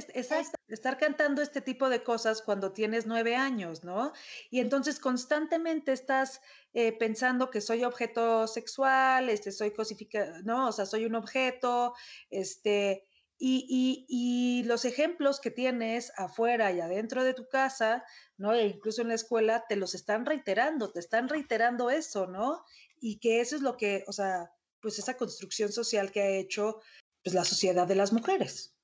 estar 0.66 0.98
cantando 0.98 1.40
este 1.40 1.60
tipo 1.60 1.88
de 1.88 2.02
cosas 2.02 2.42
cuando 2.42 2.72
tienes 2.72 3.06
nueve 3.06 3.36
años, 3.36 3.84
¿no? 3.84 4.12
Y 4.50 4.58
entonces 4.58 4.98
constantemente 4.98 5.92
estás 5.92 6.40
eh, 6.72 6.90
pensando 6.98 7.48
que 7.48 7.60
soy 7.60 7.84
objeto 7.84 8.48
sexual, 8.48 9.28
este, 9.28 9.52
soy 9.52 9.70
cosificado, 9.70 10.42
¿no? 10.42 10.66
O 10.66 10.72
sea, 10.72 10.84
soy 10.84 11.04
un 11.06 11.14
objeto, 11.14 11.94
este, 12.28 13.06
y, 13.38 14.06
y, 14.08 14.62
los 14.64 14.84
ejemplos 14.84 15.40
que 15.40 15.50
tienes 15.50 16.12
afuera 16.16 16.72
y 16.72 16.80
adentro 16.80 17.24
de 17.24 17.34
tu 17.34 17.48
casa, 17.48 18.04
¿no? 18.36 18.54
E 18.54 18.66
incluso 18.66 19.02
en 19.02 19.08
la 19.08 19.14
escuela, 19.14 19.64
te 19.68 19.76
los 19.76 19.94
están 19.94 20.24
reiterando, 20.24 20.92
te 20.92 21.00
están 21.00 21.28
reiterando 21.28 21.90
eso, 21.90 22.26
¿no? 22.26 22.64
Y 23.00 23.18
que 23.18 23.40
eso 23.40 23.56
es 23.56 23.62
lo 23.62 23.76
que, 23.76 24.04
o 24.06 24.12
sea, 24.12 24.50
pues 24.80 24.98
esa 24.98 25.16
construcción 25.16 25.72
social 25.72 26.12
que 26.12 26.22
ha 26.22 26.28
hecho 26.28 26.80
pues, 27.22 27.34
la 27.34 27.44
sociedad 27.44 27.86
de 27.86 27.96
las 27.96 28.12
mujeres. 28.12 28.74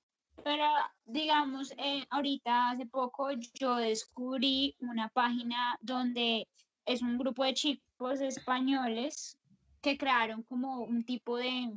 Pero 0.42 0.64
digamos, 1.04 1.72
eh, 1.72 2.06
ahorita 2.10 2.70
hace 2.70 2.86
poco 2.86 3.30
yo 3.54 3.76
descubrí 3.76 4.76
una 4.80 5.08
página 5.10 5.78
donde 5.80 6.48
es 6.86 7.02
un 7.02 7.18
grupo 7.18 7.44
de 7.44 7.54
chicos 7.54 8.20
españoles 8.20 9.36
que 9.82 9.98
crearon 9.98 10.42
como 10.44 10.80
un 10.84 11.04
tipo 11.04 11.36
de, 11.36 11.70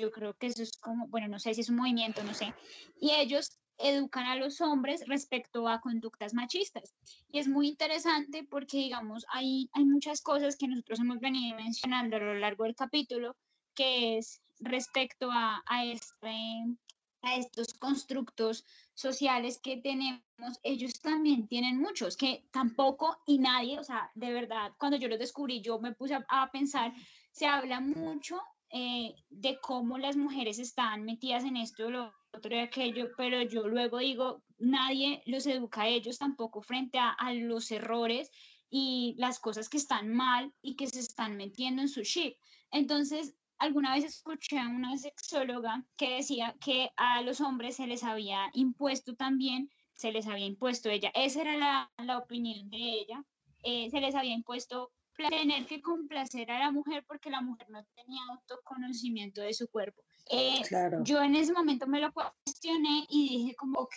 yo 0.00 0.10
creo 0.10 0.34
que 0.34 0.46
eso 0.46 0.62
es 0.62 0.72
como, 0.72 1.06
bueno, 1.08 1.28
no 1.28 1.38
sé 1.38 1.54
si 1.54 1.60
es 1.60 1.68
un 1.68 1.76
movimiento, 1.76 2.22
no 2.24 2.34
sé, 2.34 2.54
y 3.00 3.12
ellos 3.12 3.58
educan 3.78 4.26
a 4.26 4.36
los 4.36 4.60
hombres 4.60 5.04
respecto 5.06 5.66
a 5.66 5.80
conductas 5.80 6.34
machistas. 6.34 6.94
Y 7.30 7.38
es 7.38 7.48
muy 7.48 7.68
interesante 7.68 8.44
porque, 8.44 8.76
digamos, 8.76 9.24
hay, 9.32 9.70
hay 9.72 9.84
muchas 9.84 10.20
cosas 10.20 10.56
que 10.56 10.68
nosotros 10.68 11.00
hemos 11.00 11.18
venido 11.18 11.56
mencionando 11.56 12.16
a 12.16 12.20
lo 12.20 12.34
largo 12.34 12.64
del 12.64 12.74
capítulo, 12.74 13.36
que 13.74 14.18
es 14.18 14.42
respecto 14.58 15.30
a, 15.32 15.62
a 15.66 15.84
este 15.86 16.76
a 17.22 17.36
estos 17.36 17.74
constructos 17.74 18.64
sociales 18.94 19.58
que 19.62 19.76
tenemos, 19.76 20.22
ellos 20.62 21.00
también 21.00 21.46
tienen 21.48 21.78
muchos, 21.78 22.16
que 22.16 22.44
tampoco 22.50 23.18
y 23.26 23.38
nadie, 23.38 23.78
o 23.78 23.84
sea, 23.84 24.10
de 24.14 24.32
verdad, 24.32 24.72
cuando 24.78 24.96
yo 24.96 25.08
los 25.08 25.18
descubrí, 25.18 25.60
yo 25.60 25.78
me 25.78 25.92
puse 25.92 26.18
a, 26.28 26.50
pensar, 26.50 26.92
se 27.30 27.46
habla 27.46 27.80
mucho 27.80 28.40
eh, 28.72 29.14
de 29.30 29.58
cómo 29.60 29.98
las 29.98 30.16
mujeres 30.16 30.58
están 30.58 31.04
metidas 31.04 31.44
en 31.44 31.56
esto, 31.56 31.90
lo 31.90 32.12
otro 32.32 32.54
y 32.54 32.60
aquello, 32.60 33.10
pero 33.16 33.42
yo 33.42 33.66
luego 33.66 33.98
digo, 33.98 34.42
nadie 34.58 35.22
los 35.26 35.46
educa 35.46 35.82
a 35.82 35.88
ellos 35.88 36.18
tampoco 36.18 36.62
frente 36.62 36.98
a, 36.98 37.16
los 37.34 37.70
errores 37.72 38.30
y 38.70 39.16
las 39.18 39.40
cosas 39.40 39.68
que 39.68 39.76
están 39.76 40.14
mal 40.14 40.52
y 40.62 40.76
que 40.76 40.86
se 40.86 41.00
están 41.00 41.36
metiendo 41.36 41.82
en 41.82 41.88
su 41.88 42.02
chip. 42.02 42.36
Entonces, 42.70 43.34
alguna 43.58 43.94
vez 43.94 44.04
escuché 44.04 44.58
a 44.58 44.68
una 44.68 44.96
sexóloga 44.96 45.84
que 45.96 46.16
decía 46.16 46.56
que 46.60 46.90
a 46.96 47.22
los 47.22 47.40
hombres 47.40 47.76
se 47.76 47.88
les 47.88 48.04
había 48.04 48.50
impuesto 48.54 49.16
también, 49.16 49.68
se 49.94 50.12
les 50.12 50.28
había 50.28 50.46
impuesto 50.46 50.88
ella, 50.88 51.10
esa 51.14 51.42
era 51.42 51.56
la, 51.56 51.92
la 51.98 52.18
opinión 52.18 52.70
de 52.70 52.78
ella, 52.78 53.24
eh, 53.64 53.90
se 53.90 54.00
les 54.00 54.14
había 54.14 54.32
impuesto 54.32 54.92
tener 55.28 55.66
que 55.66 55.82
complacer 55.82 56.50
a 56.50 56.58
la 56.58 56.70
mujer 56.70 57.04
porque 57.06 57.30
la 57.30 57.40
mujer 57.40 57.68
no 57.70 57.84
tenía 57.94 58.20
autoconocimiento 58.30 59.40
de 59.42 59.52
su 59.54 59.68
cuerpo. 59.68 60.02
Eh, 60.30 60.62
yo 61.02 61.22
en 61.22 61.34
ese 61.34 61.52
momento 61.52 61.86
me 61.86 62.00
lo 62.00 62.12
cuestioné 62.12 63.06
y 63.08 63.28
dije 63.28 63.54
como, 63.56 63.80
ok, 63.80 63.96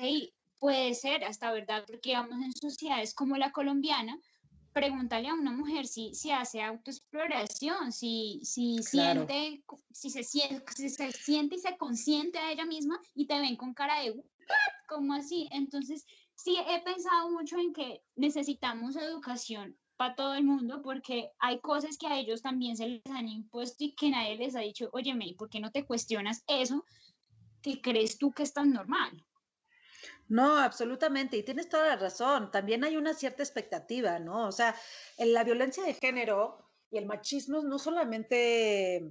puede 0.60 0.94
ser 0.94 1.24
hasta 1.24 1.52
verdad, 1.52 1.84
porque 1.86 2.14
vamos 2.14 2.42
en 2.44 2.54
sociedades 2.54 3.14
como 3.14 3.38
la 3.38 3.52
colombiana, 3.52 4.18
pregúntale 4.74 5.28
a 5.28 5.34
una 5.34 5.52
mujer 5.52 5.86
si, 5.86 6.16
si 6.16 6.32
hace 6.32 6.62
autoexploración, 6.62 7.92
si, 7.92 8.40
si, 8.44 8.82
siente, 8.82 9.64
si, 9.92 10.10
se 10.10 10.24
siente, 10.24 10.64
si 10.74 10.90
se 10.90 11.12
siente 11.12 11.56
y 11.56 11.60
se 11.60 11.78
consiente 11.78 12.40
a 12.40 12.52
ella 12.52 12.66
misma 12.66 13.00
y 13.14 13.28
te 13.28 13.40
ven 13.40 13.56
con 13.56 13.74
cara 13.74 14.00
de, 14.02 14.16
¿cómo 14.88 15.14
así? 15.14 15.48
Entonces, 15.52 16.06
sí 16.36 16.58
he 16.68 16.82
pensado 16.82 17.30
mucho 17.30 17.58
en 17.58 17.74
que 17.74 18.02
necesitamos 18.16 18.96
educación 18.96 19.78
para 20.04 20.16
todo 20.16 20.34
el 20.34 20.44
mundo 20.44 20.82
porque 20.82 21.32
hay 21.40 21.62
cosas 21.62 21.98
que 21.98 22.08
a 22.08 22.20
ellos 22.20 22.42
también 22.42 22.76
se 22.76 22.88
les 22.90 23.06
han 23.06 23.30
impuesto 23.30 23.86
y 23.86 23.96
que 23.96 24.10
nadie 24.10 24.36
les 24.36 24.54
ha 24.54 24.60
dicho, 24.60 24.90
oye, 24.92 25.16
May, 25.16 25.34
¿por 25.34 25.50
qué 25.50 25.62
no 25.62 25.72
te 25.72 25.86
cuestionas 25.86 26.44
eso 26.46 26.84
que 27.62 27.82
crees 27.82 28.18
tú 28.18 28.34
que 28.34 28.44
es 28.44 28.52
tan 28.52 28.74
normal? 28.74 29.26
No, 30.28 30.58
absolutamente, 30.58 31.38
y 31.38 31.44
tienes 31.44 31.70
toda 31.70 31.88
la 31.88 31.96
razón. 31.96 32.52
También 32.52 32.84
hay 32.84 32.98
una 32.98 33.14
cierta 33.14 33.44
expectativa, 33.44 34.20
¿no? 34.20 34.46
O 34.46 34.52
sea, 34.52 34.76
en 35.18 35.32
la 35.32 35.46
violencia 35.46 35.86
de 35.86 35.94
género 35.94 36.70
y 36.92 36.98
el 36.98 37.06
machismo 37.06 37.62
no 37.62 37.80
solamente, 37.80 39.10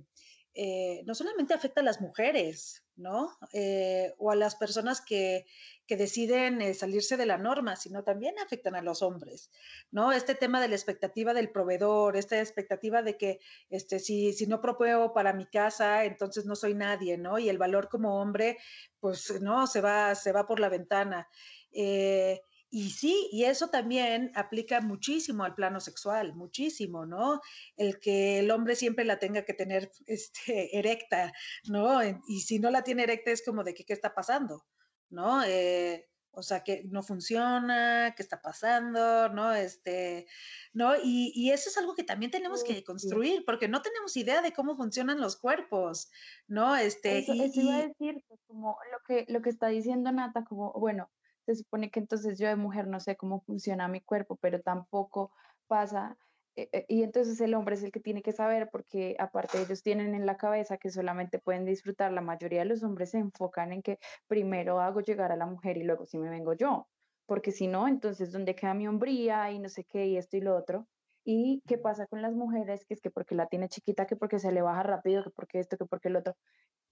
eh, 0.53 1.03
no 1.07 1.15
solamente 1.15 1.55
afecta 1.55 1.81
a 1.81 1.85
las 1.85 2.03
mujeres, 2.03 2.82
¿no? 2.97 3.37
Eh, 3.53 4.15
o 4.19 4.31
a 4.31 4.37
las 4.37 4.57
personas 4.57 5.01
que, 5.01 5.47
que 5.87 5.97
deciden 5.97 6.63
eh, 6.63 6.75
salirse 6.75 7.17
de 7.17 7.27
la 7.27 7.39
norma, 7.39 7.77
sino 7.77 8.05
también 8.05 8.39
afectan 8.39 8.75
a 8.75 8.83
los 8.83 9.03
hombres, 9.03 9.51
¿no? 9.91 10.13
Este 10.13 10.35
tema 10.35 10.61
de 10.61 10.69
la 10.69 10.75
expectativa 10.75 11.35
del 11.35 11.51
proveedor, 11.51 12.17
esta 12.17 12.39
expectativa 12.39 13.03
de 13.03 13.17
que 13.17 13.41
este, 13.71 13.99
si, 13.99 14.33
si 14.33 14.47
no 14.47 14.61
propeo 14.61 15.13
para 15.13 15.33
mi 15.33 15.47
casa, 15.47 16.05
entonces 16.05 16.47
no 16.47 16.55
soy 16.57 16.75
nadie, 16.75 17.19
¿no? 17.19 17.39
Y 17.39 17.49
el 17.49 17.59
valor 17.59 17.89
como 17.89 18.21
hombre, 18.21 18.59
pues, 19.01 19.41
¿no? 19.41 19.67
Se 19.67 19.81
va, 19.81 20.15
se 20.15 20.33
va 20.33 20.47
por 20.47 20.61
la 20.61 20.69
ventana. 20.69 21.29
Eh, 21.73 22.43
y 22.73 22.91
sí, 22.91 23.29
y 23.31 23.45
eso 23.45 23.69
también 23.69 24.33
aplica 24.35 24.81
muchísimo 24.81 25.45
al 25.45 25.55
plano 25.55 25.79
sexual, 25.79 26.35
muchísimo, 26.35 27.07
¿no? 27.07 27.41
El 27.77 28.01
que 28.01 28.41
el 28.41 28.51
hombre 28.51 28.75
siempre 28.75 29.05
la 29.05 29.21
tenga 29.21 29.45
que 29.45 29.55
tener 29.55 29.93
este, 30.07 30.77
erecta, 30.77 31.33
¿no? 31.69 32.01
Y 32.27 32.41
si 32.41 32.59
no 32.59 32.71
la 32.71 32.83
tiene 32.83 33.05
erecta 33.05 33.31
es 33.31 33.45
como 33.45 33.63
de 33.63 33.75
que, 33.75 33.85
¿qué 33.85 33.93
está 33.93 34.13
pasando? 34.15 34.65
¿no? 35.13 35.45
Eh, 35.45 36.09
o 36.35 36.43
sea, 36.43 36.65
que 36.65 36.83
no 36.85 37.03
funciona, 37.03 38.15
qué 38.17 38.23
está 38.23 38.41
pasando, 38.41 39.29
¿no? 39.29 39.53
Este, 39.53 40.27
¿no? 40.73 40.95
Y, 41.03 41.51
eso 41.51 41.69
es 41.69 41.77
algo 41.77 41.95
que 41.95 42.05
también 42.05 42.31
tenemos 42.31 42.65
que 42.65 42.83
construir, 42.83 43.45
porque 43.45 43.69
no 43.69 43.83
tenemos 43.83 44.17
idea 44.17 44.41
de 44.41 44.55
cómo 44.55 44.75
funcionan 44.75 45.21
los 45.21 45.37
cuerpos, 45.37 46.11
¿no? 46.49 46.75
Este, 46.75 47.19
eso, 47.19 47.35
y, 47.35 47.51
iba 47.61 47.77
a 47.77 47.87
decir, 47.87 48.25
pues, 48.27 48.41
como 48.47 48.79
lo 48.91 48.99
que, 49.07 49.31
lo 49.31 49.43
que 49.43 49.51
está 49.51 49.69
diciendo 49.69 50.11
Nata, 50.11 50.45
como, 50.45 50.73
bueno, 50.73 51.11
se 51.47 51.55
supone 51.57 51.91
que 51.91 52.01
entonces 52.01 52.39
yo 52.39 52.49
de 52.49 52.57
mujer 52.57 52.87
no 52.89 53.01
sé 53.01 53.17
cómo 53.17 53.41
funciona 53.41 53.89
mi 53.89 54.01
cuerpo, 54.01 54.37
pero 54.37 54.61
tampoco 54.63 55.33
pasa 55.67 56.19
eh, 56.55 56.69
eh, 56.73 56.85
y 56.89 57.03
entonces 57.03 57.41
el 57.41 57.55
hombre 57.55 57.77
es 57.77 57.83
el 57.83 57.93
que 57.93 58.01
tiene 58.01 58.23
que 58.23 58.33
saber 58.33 58.69
porque 58.71 59.17
aparte 59.19 59.63
ellos 59.63 59.83
tienen 59.83 60.15
en 60.15 60.27
la 60.27 60.37
cabeza 60.37 60.77
que 60.77 60.91
solamente 60.91 61.39
pueden 61.39 61.65
disfrutar, 61.65 62.13
la 62.13 62.21
mayoría 62.21 62.61
de 62.61 62.67
los 62.67 62.83
hombres 62.83 63.11
se 63.11 63.19
enfocan 63.19 63.73
en 63.73 63.83
que 63.83 63.99
primero 64.27 64.81
hago 64.81 65.01
llegar 65.01 65.33
a 65.33 65.37
la 65.37 65.47
mujer 65.47 65.79
y 65.79 65.85
luego 65.85 66.05
si 66.05 66.19
me 66.19 66.29
vengo 66.29 66.53
yo, 66.53 66.89
porque 67.27 67.53
si 67.53 67.69
no, 67.69 67.89
entonces 67.89 68.33
¿dónde 68.33 68.55
queda 68.55 68.75
mi 68.75 68.87
hombría 68.87 69.51
y 69.51 69.59
no 69.59 69.69
sé 69.71 69.85
qué 69.85 70.07
y 70.07 70.19
esto 70.19 70.37
y 70.37 70.41
lo 70.43 70.57
otro? 70.57 70.89
¿Y 71.25 71.63
qué 71.67 71.79
pasa 71.79 72.07
con 72.07 72.21
las 72.21 72.35
mujeres? 72.35 72.85
Que 72.85 72.95
es 72.95 73.01
que 73.01 73.11
porque 73.11 73.35
la 73.35 73.47
tiene 73.47 73.69
chiquita, 73.69 74.07
que 74.07 74.17
porque 74.17 74.39
se 74.39 74.53
le 74.53 74.61
baja 74.61 74.83
rápido, 74.83 75.23
que 75.25 75.31
porque 75.31 75.61
esto, 75.61 75.77
que 75.79 75.87
porque 75.87 76.09
el 76.09 76.17
otro. 76.17 76.35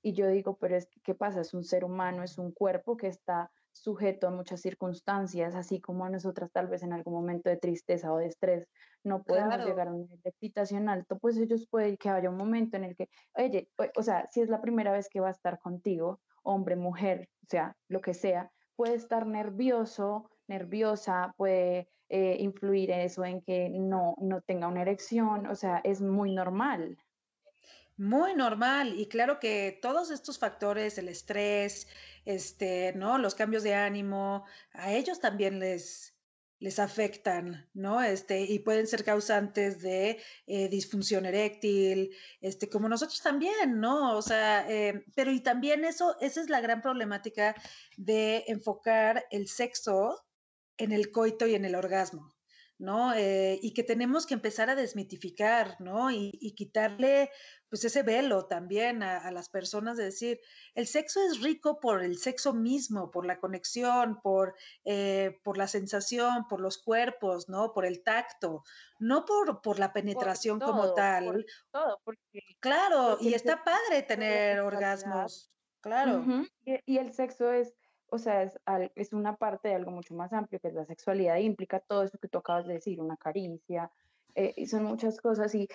Y 0.03 0.13
yo 0.15 0.29
digo, 0.29 0.57
pero 0.59 0.77
es 0.77 0.87
que, 0.89 1.01
¿qué 1.01 1.15
pasa? 1.15 1.41
Es 1.41 1.53
un 1.53 1.65
ser 1.65 1.85
humano, 1.85 2.23
es 2.23 2.39
un 2.39 2.53
cuerpo 2.53 2.97
que 2.97 3.09
está 3.09 3.51
sujeto 3.73 4.29
a 4.29 4.31
muchas 4.31 4.61
circunstancias, 4.61 5.55
así 5.55 5.81
como 5.81 6.05
a 6.05 6.11
nosotras 6.11 6.51
tal 6.53 6.69
vez 6.69 6.83
en 6.83 6.93
algún 6.93 7.15
momento 7.15 7.49
de 7.49 7.57
tristeza 7.57 8.13
o 8.13 8.19
de 8.19 8.27
estrés 8.27 8.69
no 9.05 9.23
podemos 9.23 9.65
llegar 9.65 9.89
a 9.89 9.93
un 9.93 10.03
nivel 10.03 10.21
de 10.23 10.31
excitación 10.31 10.89
alto, 10.89 11.19
pues 11.19 11.37
ellos 11.39 11.67
pueden 11.71 11.97
que 11.97 12.09
haya 12.09 12.29
un 12.29 12.37
momento 12.37 12.77
en 12.77 12.85
el 12.85 12.97
que, 12.97 13.09
oye, 13.35 13.69
o, 13.97 14.03
sea, 14.03 14.27
si 14.31 14.41
es 14.41 14.49
la 14.49 14.61
primera 14.61 14.93
vez 14.93 15.09
que 15.09 15.21
va 15.21 15.29
a 15.29 15.33
estar 15.33 15.59
contigo, 15.59 16.21
hombre, 16.43 16.77
mujer, 16.77 17.29
o 17.43 17.47
sea, 17.49 17.77
lo 17.89 18.01
que 18.01 18.15
sea, 18.15 18.51
puede 18.77 18.95
estar 18.95 19.27
nervioso, 19.27 20.31
nerviosa, 20.49 21.35
puede 21.37 21.89
eh, 22.09 22.37
influir 22.41 22.91
eso 22.91 23.25
en 23.25 23.41
que 23.41 23.71
no, 23.71 24.17
no 24.21 24.43
tenga 24.43 24.69
una 24.69 24.83
erección, 24.83 25.47
o 25.47 25.55
sea, 25.55 25.81
es 25.85 26.01
muy 26.01 26.33
normal. 26.33 26.99
Muy 27.97 28.35
normal 28.35 28.95
y 28.99 29.09
claro 29.09 29.39
que 29.39 29.79
todos 29.83 30.11
estos 30.11 30.39
factores, 30.39 30.97
el 30.97 31.09
estrés, 31.09 31.87
este, 32.25 32.93
¿no? 32.95 33.19
Los 33.19 33.35
cambios 33.35 33.63
de 33.63 33.75
ánimo, 33.75 34.45
a 34.73 34.93
ellos 34.93 35.21
también 35.21 35.59
les, 35.59 36.15
les 36.61 36.79
afectan, 36.79 37.69
¿no? 37.73 38.03
Este, 38.03 38.43
y 38.43 38.59
pueden 38.61 38.87
ser 38.87 39.03
causantes 39.05 39.81
de 39.81 40.21
eh, 40.47 40.69
disfunción 40.69 41.25
eréctil, 41.27 42.15
este, 42.41 42.69
como 42.69 42.89
nosotros 42.89 43.21
también, 43.23 43.81
¿no? 43.81 44.17
O 44.17 44.23
sea, 44.23 44.71
eh, 44.71 45.05
pero 45.15 45.33
y 45.33 45.41
también 45.41 45.85
eso, 45.85 46.17
esa 46.21 46.41
es 46.41 46.51
la 46.51 46.61
gran 46.61 46.83
problemática 46.83 47.55
de 47.97 48.45
enfocar 48.47 49.27
el 49.31 49.49
sexo 49.49 50.23
en 50.77 50.93
el 50.93 51.11
coito 51.11 51.47
y 51.47 51.55
en 51.55 51.65
el 51.65 51.75
orgasmo. 51.75 52.35
¿No? 52.81 53.15
Eh, 53.15 53.59
y 53.63 53.73
que 53.75 53.85
tenemos 53.85 54.27
que 54.27 54.35
empezar 54.35 54.71
a 54.71 54.75
desmitificar, 54.75 55.77
¿no? 55.81 56.11
Y, 56.11 56.31
y 56.41 56.55
quitarle 56.55 57.31
pues 57.71 57.85
ese 57.85 58.03
velo 58.03 58.47
también 58.47 59.05
a, 59.05 59.31
las 59.31 59.49
personas 59.49 59.97
de 59.97 60.05
decir, 60.05 60.41
el 60.75 60.89
sexo 60.89 61.21
es 61.23 61.41
rico 61.41 61.79
por 61.79 62.03
el 62.03 62.19
sexo 62.19 62.53
mismo, 62.53 63.13
por 63.13 63.25
la 63.25 63.39
conexión, 63.39 64.21
por, 64.21 64.57
eh, 64.85 65.39
por 65.45 65.57
la 65.57 65.69
sensación, 65.69 66.49
por 66.49 66.61
los 66.61 66.79
cuerpos, 66.79 67.49
¿no? 67.49 67.73
Por 67.73 67.87
el 67.87 68.03
tacto, 68.03 68.65
no 68.99 69.25
por, 69.25 69.63
por 69.63 69.79
la 69.79 69.93
penetración 69.93 70.59
como 70.59 70.95
tal. 70.95 71.47
todo, 71.71 72.01
porque, 72.03 72.43
claro, 72.59 73.19
y 73.21 73.35
está 73.35 73.63
padre 73.63 74.03
tener 74.03 74.59
orgasmos, 74.59 75.53
claro. 75.81 76.25
y, 76.65 76.99
el 76.99 77.13
sexo 77.13 77.53
es, 77.53 77.73
o 78.11 78.19
sea, 78.19 78.43
es, 78.43 78.59
es 78.95 79.13
una 79.13 79.37
parte 79.37 79.69
de 79.69 79.75
algo 79.75 79.91
mucho 79.91 80.15
más 80.15 80.33
amplio 80.33 80.61
que 80.61 80.69
es 80.69 80.75
la 80.75 80.85
sexualidad, 80.85 81.37
implica 81.37 81.81
todo 81.81 82.03
eso 82.03 82.19
que 82.19 82.29
tú 82.29 82.39
acabas 82.39 82.67
de 82.67 82.75
decir, 82.75 83.01
una 83.01 83.17
caricia, 83.17 83.91
eh, 84.35 84.55
y 84.57 84.67
son 84.67 84.85
muchas 84.85 85.21
cosas 85.21 85.55
y 85.55 85.69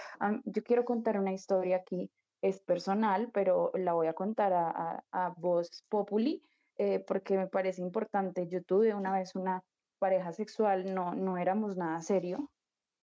yo 0.45 0.63
quiero 0.63 0.86
contar 0.86 1.19
una 1.19 1.33
historia 1.33 1.77
aquí, 1.77 2.09
es 2.41 2.59
personal, 2.59 3.29
pero 3.33 3.71
la 3.75 3.93
voy 3.93 4.07
a 4.07 4.13
contar 4.13 4.53
a, 4.53 5.03
a, 5.11 5.33
voz 5.38 5.83
populi 5.89 6.41
eh, 6.77 6.99
porque 6.99 7.38
me 7.38 7.47
parece 7.47 7.81
importante. 7.81 8.47
Yo 8.47 8.63
tuve 8.63 8.93
una 8.93 9.13
vez 9.13 9.36
una 9.36 9.63
pareja 9.99 10.31
sexual, 10.31 10.93
no, 10.93 11.15
no 11.15 11.38
éramos 11.38 11.75
nada 11.75 12.01
serio, 12.01 12.51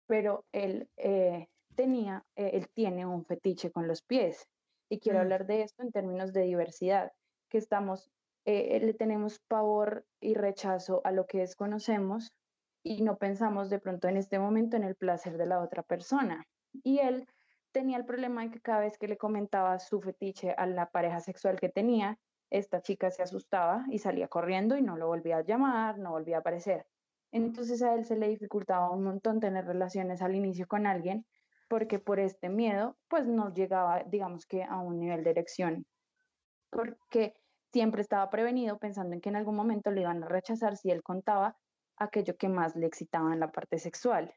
pero 0.07 0.45
él 0.53 0.89
eh, 0.97 1.49
tenía, 1.75 2.25
él 2.37 2.69
tiene 2.73 3.07
un 3.07 3.25
fetiche 3.25 3.71
con 3.71 3.89
los 3.89 4.03
pies 4.03 4.49
y 4.89 5.01
quiero 5.01 5.19
mm. 5.19 5.23
hablar 5.23 5.47
de 5.47 5.63
esto 5.63 5.83
en 5.83 5.91
términos 5.91 6.33
de 6.33 6.43
diversidad, 6.43 7.13
que 7.49 7.59
estamos, 7.59 8.11
le 8.45 8.95
tenemos 8.95 9.39
pavor 9.49 10.05
y 10.21 10.35
rechazo 10.35 11.01
a 11.05 11.13
lo 11.13 11.27
que 11.27 11.39
desconocemos 11.39 12.33
y 12.83 13.03
no 13.03 13.17
pensamos 13.17 13.71
de 13.71 13.79
pronto 13.79 14.09
en 14.09 14.17
este 14.17 14.39
momento 14.39 14.77
en 14.77 14.85
el 14.85 14.97
placer 14.97 15.39
de 15.39 15.47
la 15.47 15.61
otra 15.61 15.83
persona. 15.83 16.45
Y 16.83 16.99
él 16.99 17.27
tenía 17.71 17.97
el 17.97 18.05
problema 18.05 18.43
de 18.43 18.51
que 18.51 18.61
cada 18.61 18.81
vez 18.81 18.99
que 18.99 19.09
le 19.09 19.17
comentaba 19.17 19.79
su 19.79 20.01
fetiche 20.01 20.53
a 20.53 20.67
la 20.67 20.91
pareja 20.91 21.21
sexual 21.21 21.61
que 21.61 21.69
tenía, 21.69 22.19
esta 22.51 22.83
chica 22.83 23.11
se 23.11 23.23
asustaba 23.23 23.85
y 23.91 23.99
salía 23.99 24.29
corriendo 24.29 24.77
y 24.77 24.83
no 24.83 24.97
lo 24.97 25.07
volvía 25.07 25.39
a 25.39 25.45
llamar, 25.45 25.99
no 25.99 26.11
volvía 26.11 26.37
a 26.37 26.41
aparecer. 26.41 26.87
Entonces 27.31 27.83
a 27.83 27.95
él 27.95 28.05
se 28.05 28.17
le 28.17 28.29
dificultaba 28.29 28.91
un 28.91 29.05
montón 29.05 29.41
tener 29.41 29.65
relaciones 29.65 30.21
al 30.21 30.35
inicio 30.35 30.67
con 30.67 30.87
alguien 30.87 31.25
porque 31.69 31.99
por 31.99 32.21
este 32.21 32.51
miedo 32.51 32.99
pues 33.09 33.27
no 33.27 33.55
llegaba 33.55 34.05
digamos 34.05 34.45
que 34.45 34.63
a 34.63 34.79
un 34.81 34.99
nivel 34.99 35.25
de 35.25 35.31
erección 35.31 35.87
porque 36.69 37.35
siempre 37.73 38.03
estaba 38.03 38.29
prevenido 38.31 38.79
pensando 38.79 39.15
en 39.15 39.21
que 39.21 39.31
en 39.31 39.37
algún 39.37 39.57
momento 39.57 39.91
le 39.91 40.03
iban 40.03 40.23
a 40.23 40.29
rechazar 40.29 40.77
si 40.77 40.91
él 40.91 41.03
contaba 41.03 41.57
aquello 41.97 42.37
que 42.37 42.49
más 42.49 42.77
le 42.77 42.87
excitaba 42.87 43.33
en 43.33 43.41
la 43.41 43.51
parte 43.51 43.79
sexual. 43.79 44.35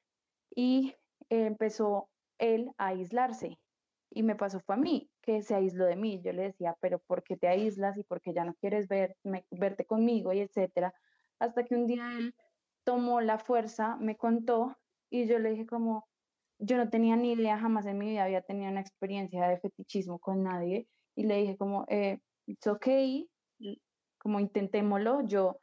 Y 0.56 0.96
empezó 1.30 2.10
él 2.38 2.72
a 2.78 2.88
aislarse. 2.88 3.60
Y 4.12 4.24
me 4.24 4.36
pasó 4.36 4.60
fue 4.62 4.76
a 4.76 4.78
mí, 4.78 5.10
que 5.22 5.42
se 5.42 5.56
aisló 5.56 5.86
de 5.86 5.96
mí. 5.96 6.22
Yo 6.24 6.32
le 6.32 6.44
decía, 6.44 6.78
pero 6.80 7.00
¿por 7.00 7.24
qué 7.24 7.36
te 7.36 7.48
aíslas 7.48 7.98
y 7.98 8.04
por 8.04 8.22
qué 8.22 8.34
ya 8.34 8.46
no 8.46 8.54
quieres 8.56 8.88
ver, 8.88 9.18
verte 9.52 9.86
conmigo 9.86 10.32
y 10.32 10.40
etcétera? 10.40 10.94
Hasta 11.40 11.66
que 11.66 11.76
un 11.76 11.88
día 11.88 12.08
él 12.18 12.34
tomó 12.86 13.20
la 13.20 13.40
fuerza, 13.40 13.98
me 13.98 14.16
contó 14.16 14.78
y 15.10 15.28
yo 15.28 15.40
le 15.40 15.52
dije 15.52 15.66
como, 15.66 16.08
yo 16.60 16.78
no 16.78 16.90
tenía 16.90 17.18
ni 17.18 17.34
idea, 17.34 17.58
jamás 17.58 17.86
en 17.86 17.98
mi 17.98 18.10
vida 18.10 18.24
había 18.24 18.42
tenido 18.42 18.72
una 18.72 18.80
experiencia 18.80 19.48
de 19.48 19.60
fetichismo 19.60 20.20
con 20.20 20.44
nadie 20.44 20.88
y 21.16 21.24
le 21.24 21.38
dije 21.38 21.58
como, 21.58 21.86
eh, 21.90 22.20
it's 22.48 22.68
okay, 22.68 23.28
como 24.18 24.40
intentémoslo, 24.40 25.22
yo 25.22 25.60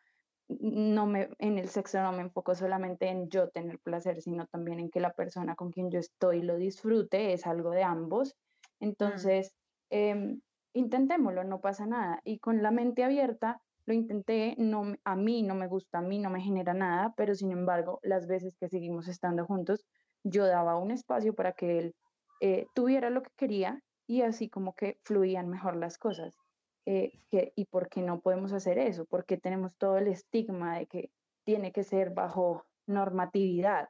no 0.49 1.07
me, 1.07 1.31
en 1.39 1.59
el 1.59 1.69
sexo 1.69 2.03
no 2.03 2.13
me 2.13 2.23
enfoco 2.23 2.55
solamente 2.55 3.09
en 3.09 3.29
yo 3.29 3.49
tener 3.49 3.79
placer, 3.79 4.21
sino 4.21 4.47
también 4.47 4.81
en 4.81 4.91
que 4.91 5.01
la 5.01 5.13
persona 5.13 5.55
con 5.55 5.71
quien 5.71 5.91
yo 5.91 5.99
estoy 5.99 6.43
lo 6.43 6.57
disfrute, 6.57 7.33
es 7.33 7.47
algo 7.47 7.71
de 7.71 7.83
ambos. 7.83 8.37
Mm. 8.81 8.85
Entonces, 8.85 9.55
em, 9.91 10.41
intentémoslo, 10.75 11.45
no 11.45 11.61
pasa 11.61 11.87
nada. 11.87 12.21
Y 12.25 12.39
con 12.39 12.63
la 12.63 12.71
mente 12.71 13.05
abierta, 13.05 13.61
lo 13.85 13.95
intenté, 13.95 14.55
no, 14.59 14.95
a 15.05 15.17
mí 15.17 15.43
no 15.43 15.55
me 15.55 15.67
gusta, 15.67 15.99
a 15.99 16.03
mí 16.03 16.19
no 16.19 16.31
me 16.31 16.41
genera 16.41 16.73
nada, 16.73 17.15
pero 17.17 17.35
sin 17.35 17.51
embargo, 17.51 17.99
las 18.03 18.27
veces 18.27 18.57
que 18.57 18.69
seguimos 18.69 19.09
estando 19.09 19.45
juntos, 19.45 19.85
yo 20.23 20.47
daba 20.47 20.79
un 20.79 20.93
espacio 20.93 21.35
para 21.35 21.53
que 21.53 21.79
él 21.79 21.95
eh, 22.41 22.67
tuviera 22.75 23.11
lo 23.11 23.23
que 23.23 23.31
quería 23.37 23.83
y 24.07 24.23
así 24.23 24.49
como 24.49 24.75
que 24.75 24.99
fluían 25.03 25.49
mejor 25.49 25.77
las 25.77 25.99
cosas. 25.99 26.39
Eh, 26.87 27.13
¿Y 27.55 27.65
por 27.67 27.89
qué 27.89 28.03
no 28.03 28.21
podemos 28.21 28.53
hacer 28.53 28.79
eso? 28.79 29.05
Porque 29.05 29.37
tenemos 29.37 29.77
todo 29.77 29.99
el 29.99 30.09
estigma 30.09 30.79
de 30.79 30.87
que 30.87 31.11
tiene 31.45 31.73
que 31.73 31.85
ser 31.85 32.11
bajo 32.11 32.67
normatividad. 32.87 33.89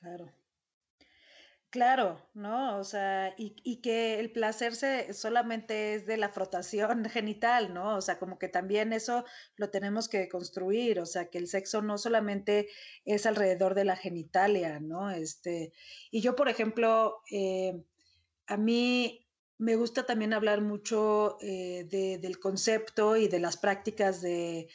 Claro. 0.00 0.32
Claro, 1.70 2.18
¿no? 2.32 2.78
O 2.78 2.84
sea, 2.84 3.34
y, 3.36 3.82
que 3.82 4.18
el 4.18 4.32
placer 4.32 4.74
se, 4.74 5.12
solamente 5.12 5.94
es 5.94 6.06
de 6.06 6.16
la 6.16 6.30
frotación 6.30 7.04
genital, 7.10 7.74
¿no? 7.74 7.96
O 7.96 8.00
sea, 8.00 8.18
como 8.18 8.38
que 8.38 8.48
también 8.48 8.94
eso 8.94 9.24
lo 9.56 9.68
tenemos 9.70 10.08
que 10.08 10.28
construir, 10.28 11.00
o 11.00 11.06
sea, 11.06 11.28
que 11.28 11.38
el 11.38 11.48
sexo 11.48 11.82
no 11.82 11.98
solamente 11.98 12.68
es 13.04 13.26
alrededor 13.26 13.74
de 13.74 13.84
la 13.84 13.96
genitalia, 13.96 14.80
¿no? 14.80 15.10
Este, 15.10 15.72
y 16.10 16.22
yo, 16.22 16.34
por 16.34 16.48
ejemplo, 16.48 17.20
eh, 17.30 17.84
a 18.46 18.56
mí 18.56 19.25
me 19.58 19.76
gusta 19.76 20.04
también 20.04 20.32
hablar 20.32 20.60
mucho 20.60 21.38
eh, 21.40 21.84
del 22.20 22.38
concepto 22.38 23.16
y 23.16 23.28
de 23.28 23.40
las 23.40 23.56
prácticas 23.56 24.20
de, 24.20 24.68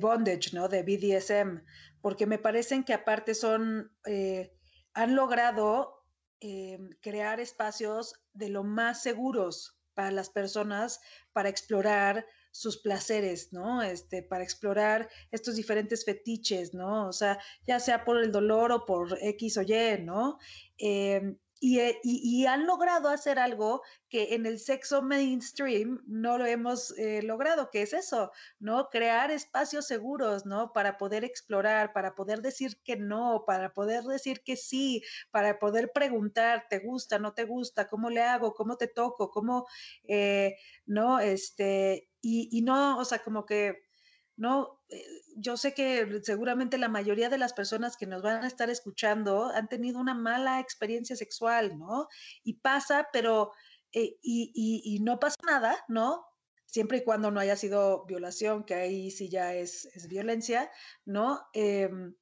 bondage, 0.00 0.50
¿no? 0.52 0.68
De 0.68 0.82
BDSM, 0.82 1.62
porque 2.00 2.26
me 2.26 2.38
parecen 2.38 2.84
que 2.84 2.92
aparte 2.92 3.34
son, 3.34 3.92
eh, 4.04 4.52
han 4.94 5.14
logrado 5.14 5.96
Em, 6.40 6.90
crear 7.00 7.40
espacios 7.40 8.14
de 8.34 8.50
lo 8.50 8.62
más 8.62 9.02
seguros 9.02 9.78
para 9.94 10.10
las 10.10 10.28
personas 10.28 11.00
para 11.32 11.48
explorar 11.48 12.26
sus 12.50 12.76
placeres, 12.82 13.54
¿no? 13.54 13.80
Este, 13.80 14.22
para 14.22 14.44
explorar 14.44 15.08
estos 15.30 15.56
diferentes 15.56 16.04
fetiches, 16.04 16.74
¿no? 16.74 17.08
O 17.08 17.12
sea, 17.12 17.38
ya 17.66 17.80
sea 17.80 18.04
por 18.04 18.22
el 18.22 18.32
dolor 18.32 18.70
o 18.72 18.84
por 18.84 19.16
X 19.22 19.56
o 19.56 19.62
Y, 19.62 20.02
¿no? 20.04 20.38
Em, 20.76 21.30
eh, 21.30 21.38
y, 21.68 22.46
han 22.46 22.66
logrado 22.66 23.08
hacer 23.08 23.38
algo 23.38 23.82
que 24.08 24.34
en 24.34 24.46
el 24.46 24.60
sexo 24.60 25.02
mainstream 25.02 26.00
no 26.06 26.38
lo 26.38 26.46
hemos 26.46 26.96
eh, 26.96 27.22
logrado, 27.22 27.70
que 27.70 27.82
es 27.82 27.92
eso, 27.92 28.30
¿no? 28.60 28.88
Crear 28.88 29.30
espacios 29.32 29.86
seguros, 29.86 30.46
¿no? 30.46 30.72
Para 30.72 30.96
poder 30.96 31.24
explorar, 31.24 31.92
para 31.92 32.14
poder 32.14 32.40
decir 32.40 32.80
que 32.84 32.96
no, 32.96 33.44
para 33.46 33.72
poder 33.72 34.04
decir 34.04 34.42
que 34.44 34.56
sí, 34.56 35.02
para 35.30 35.58
poder 35.58 35.90
preguntar, 35.92 36.66
¿te 36.70 36.78
gusta, 36.78 37.18
no 37.18 37.34
te 37.34 37.44
gusta? 37.44 37.88
¿Cómo 37.88 38.10
le 38.10 38.22
hago? 38.22 38.54
¿Cómo 38.54 38.76
te 38.76 38.86
toco? 38.86 39.30
¿Cómo, 39.30 39.66
eh, 40.04 40.56
no? 40.86 41.18
Este, 41.18 42.08
y 42.22 42.62
no, 42.62 42.98
o 42.98 43.04
sea, 43.04 43.20
como 43.20 43.46
que 43.46 43.85
¿no? 44.36 44.80
Eh, 44.88 45.02
yo 45.36 45.56
sé 45.56 45.74
que 45.74 46.20
seguramente 46.22 46.78
la 46.78 46.88
mayoría 46.88 47.28
de 47.28 47.38
las 47.38 47.52
personas 47.52 47.96
que 47.96 48.06
nos 48.06 48.22
van 48.22 48.44
a 48.44 48.46
estar 48.46 48.70
escuchando 48.70 49.46
han 49.46 49.68
tenido 49.68 49.98
una 49.98 50.14
mala 50.14 50.60
experiencia 50.60 51.16
sexual, 51.16 51.78
¿no? 51.78 52.08
Y 52.42 52.54
pasa, 52.54 53.08
pero, 53.12 53.52
eh, 53.92 54.18
y, 54.22 54.98
no 55.02 55.18
pasa 55.18 55.36
nada, 55.46 55.84
¿no? 55.88 56.26
Siempre 56.66 56.98
y 56.98 57.04
cuando 57.04 57.30
no 57.30 57.40
haya 57.40 57.56
sido 57.56 58.04
violación, 58.06 58.64
que 58.64 58.74
ahí 58.74 59.10
sí 59.10 59.28
ya 59.28 59.54
es, 59.54 59.88
violencia, 60.08 60.70
¿no? 61.04 61.46
Em, 61.52 62.14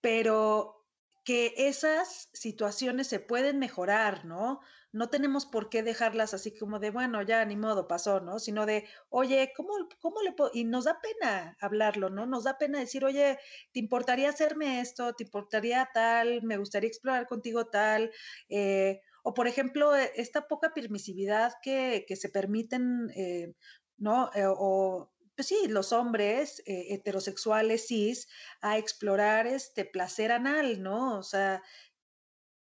pero 0.00 0.84
que 1.24 1.54
esas 1.56 2.30
situaciones 2.32 3.08
se 3.08 3.18
pueden 3.20 3.58
mejorar, 3.58 4.24
¿no? 4.24 4.60
No 4.96 5.10
tenemos 5.10 5.44
por 5.44 5.68
qué 5.68 5.82
dejarlas 5.82 6.32
así 6.32 6.56
como 6.56 6.78
de, 6.78 6.90
bueno, 6.90 7.20
ya 7.20 7.44
ni 7.44 7.54
modo, 7.54 7.86
pasó, 7.86 8.20
¿no? 8.20 8.38
Sino 8.38 8.64
de, 8.64 8.88
oye, 9.10 9.52
¿cómo, 9.54 9.74
cómo 10.00 10.22
le 10.22 10.32
puedo? 10.32 10.50
Y 10.54 10.64
nos 10.64 10.84
da 10.84 11.00
pena 11.02 11.54
hablarlo, 11.60 12.08
¿no? 12.08 12.24
Nos 12.24 12.44
da 12.44 12.56
pena 12.56 12.80
decir, 12.80 13.04
oye, 13.04 13.38
¿te 13.72 13.78
importaría 13.78 14.30
hacerme 14.30 14.80
esto? 14.80 15.12
¿Te 15.12 15.24
importaría 15.24 15.90
tal? 15.92 16.42
¿Me 16.42 16.56
gustaría 16.56 16.88
explorar 16.88 17.26
contigo 17.26 17.66
tal? 17.66 18.10
Eh, 18.48 19.02
o, 19.22 19.34
por 19.34 19.46
ejemplo, 19.48 19.94
e, 19.94 20.12
esta 20.16 20.48
poca 20.48 20.72
permisividad 20.72 21.52
que, 21.62 22.06
se 22.16 22.28
permiten, 22.30 23.10
eh, 23.14 23.52
¿no? 23.98 24.30
Eh, 24.34 24.44
o 24.46 25.12
pues 25.34 25.48
sí, 25.48 25.68
los 25.68 25.92
hombres 25.92 26.62
heterosexuales 26.64 27.88
cis 27.88 28.26
a 28.62 28.78
explorar 28.78 29.46
este 29.46 29.84
placer 29.84 30.32
anal, 30.32 30.82
¿no? 30.82 31.18
O 31.18 31.22
sea, 31.22 31.62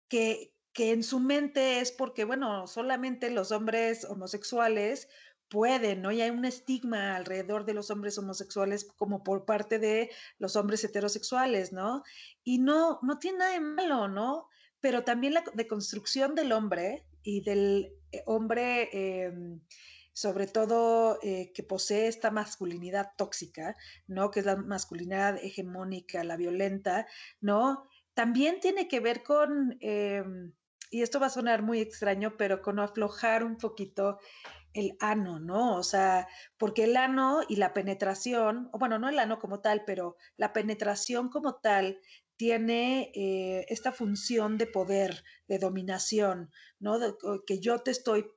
que, 0.10 0.55
que 0.76 0.92
en 0.92 1.04
su 1.04 1.22
mente 1.22 1.80
es 1.80 1.94
porque, 1.94 2.26
bueno, 2.26 2.68
solamente 2.68 3.32
los 3.32 3.54
hombres 3.54 4.04
homosexuales 4.04 5.08
pueden, 5.48 6.02
¿no? 6.02 6.12
Y 6.12 6.20
hay 6.20 6.32
un 6.32 6.44
estigma 6.44 7.16
alrededor 7.16 7.64
de 7.64 7.74
los 7.74 7.90
hombres 7.92 8.18
homosexuales 8.18 8.84
como 8.84 9.24
por 9.24 9.46
parte 9.46 9.80
de 9.80 10.12
los 10.38 10.58
hombres 10.58 10.84
heterosexuales, 10.84 11.72
¿no? 11.72 12.04
Y 12.44 12.58
no, 12.58 13.00
no 13.04 13.20
tiene 13.20 13.38
nada 13.38 13.52
de 13.54 13.62
malo, 13.62 14.10
¿no? 14.10 14.50
Pero 14.82 15.06
también 15.06 15.34
la 15.34 15.46
deconstrucción 15.54 16.36
del 16.36 16.52
hombre 16.52 17.08
y 17.24 17.40
del 17.40 17.94
eh, 18.12 18.24
hombre, 18.26 18.90
em, 18.92 19.62
sobre 20.12 20.46
todo 20.46 21.20
eh, 21.24 21.54
que 21.54 21.64
posee 21.64 22.08
esta 22.10 22.32
masculinidad 22.32 23.12
tóxica, 23.18 23.78
¿no? 24.08 24.30
Que 24.30 24.42
es 24.42 24.46
la 24.46 24.58
masculinidad 24.58 25.38
hegemónica, 25.42 26.26
la 26.26 26.36
violenta, 26.36 27.08
¿no? 27.40 27.88
También 28.14 28.60
tiene 28.60 28.90
que 28.90 29.00
ver 29.00 29.24
con 29.24 29.78
em, 29.80 30.52
y 30.96 31.02
esto 31.02 31.20
va 31.20 31.26
a 31.26 31.30
sonar 31.30 31.62
muy 31.62 31.82
extraño, 31.82 32.38
pero 32.38 32.62
con 32.62 32.80
aflojar 32.80 33.44
un 33.44 33.58
poquito 33.58 34.18
el 34.74 34.96
ano, 35.02 35.42
¿no? 35.42 35.76
O 35.76 35.84
sea, 35.84 36.26
porque 36.58 36.86
el 36.86 36.96
ano 36.96 37.42
y 37.50 37.58
la 37.58 37.74
penetración, 37.74 38.70
o 38.72 38.80
bueno, 38.80 38.98
no 38.98 39.10
el 39.10 39.20
ano 39.20 39.38
como 39.38 39.60
tal, 39.60 39.84
pero 39.86 40.16
la 40.38 40.54
penetración 40.54 41.28
como 41.28 41.56
tal 41.56 42.00
tiene 42.38 43.12
eh, 43.14 43.66
esta 43.68 43.92
función 43.92 44.58
de 44.58 44.68
poder, 44.68 45.26
de 45.50 45.60
dominación, 45.60 46.50
¿no? 46.80 46.98
que 47.46 47.60
yo 47.60 47.80
te 47.80 47.92
estoy 47.92 48.32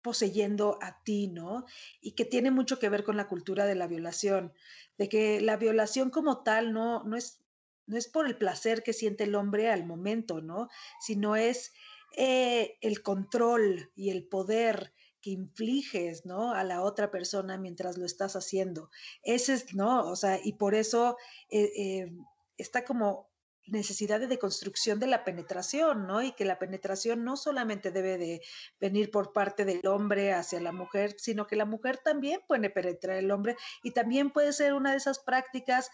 poseyendo 0.00 0.78
a 0.80 1.02
ti, 1.02 1.28
¿no? 1.28 1.66
Y 2.00 2.12
que 2.12 2.24
tiene 2.24 2.50
mucho 2.50 2.78
que 2.78 2.88
ver 2.88 3.04
con 3.04 3.18
la 3.18 3.28
cultura 3.28 3.66
de 3.66 3.74
la 3.74 3.86
violación, 3.86 4.54
de 4.96 5.10
que 5.10 5.42
la 5.42 5.58
violación 5.58 6.08
como 6.08 6.42
tal 6.42 6.72
no, 6.72 7.04
no, 7.04 7.18
es, 7.18 7.42
no 7.86 7.98
es 7.98 8.08
por 8.08 8.26
el 8.26 8.38
placer 8.38 8.82
que 8.82 8.94
siente 8.94 9.24
el 9.24 9.34
hombre 9.34 9.70
al 9.70 9.84
momento, 9.84 10.40
¿no? 10.40 10.68
Sino 11.00 11.36
es 11.36 11.74
eh, 12.16 12.78
el 12.80 13.02
control 13.02 13.90
y 13.94 14.10
el 14.10 14.26
poder 14.26 14.92
que 15.20 15.30
infliges, 15.30 16.26
¿no? 16.26 16.52
A 16.52 16.64
la 16.64 16.82
otra 16.82 17.10
persona 17.10 17.58
mientras 17.58 17.98
lo 17.98 18.06
estás 18.06 18.36
haciendo. 18.36 18.90
Ese 19.22 19.54
es, 19.54 19.74
¿no? 19.74 20.08
O 20.08 20.16
sea, 20.16 20.38
y 20.42 20.54
por 20.54 20.74
eso 20.74 21.16
eh, 21.50 21.70
eh, 21.76 22.12
está 22.56 22.84
como 22.84 23.28
necesidad 23.66 24.18
de 24.18 24.28
deconstrucción 24.28 24.98
de 24.98 25.06
la 25.06 25.24
penetración, 25.24 26.06
¿no? 26.06 26.22
Y 26.22 26.32
que 26.32 26.44
la 26.44 26.58
penetración 26.58 27.24
no 27.24 27.36
solamente 27.36 27.90
debe 27.90 28.16
de 28.16 28.40
venir 28.80 29.10
por 29.10 29.32
parte 29.32 29.64
del 29.64 29.86
hombre 29.86 30.32
hacia 30.32 30.60
la 30.60 30.72
mujer, 30.72 31.14
sino 31.18 31.46
que 31.46 31.56
la 31.56 31.66
mujer 31.66 31.98
también 31.98 32.40
puede 32.48 32.70
penetrar 32.70 33.18
el 33.18 33.30
hombre 33.30 33.56
y 33.82 33.90
también 33.90 34.30
puede 34.30 34.52
ser 34.52 34.72
una 34.72 34.92
de 34.92 34.96
esas 34.96 35.18
prácticas 35.18 35.90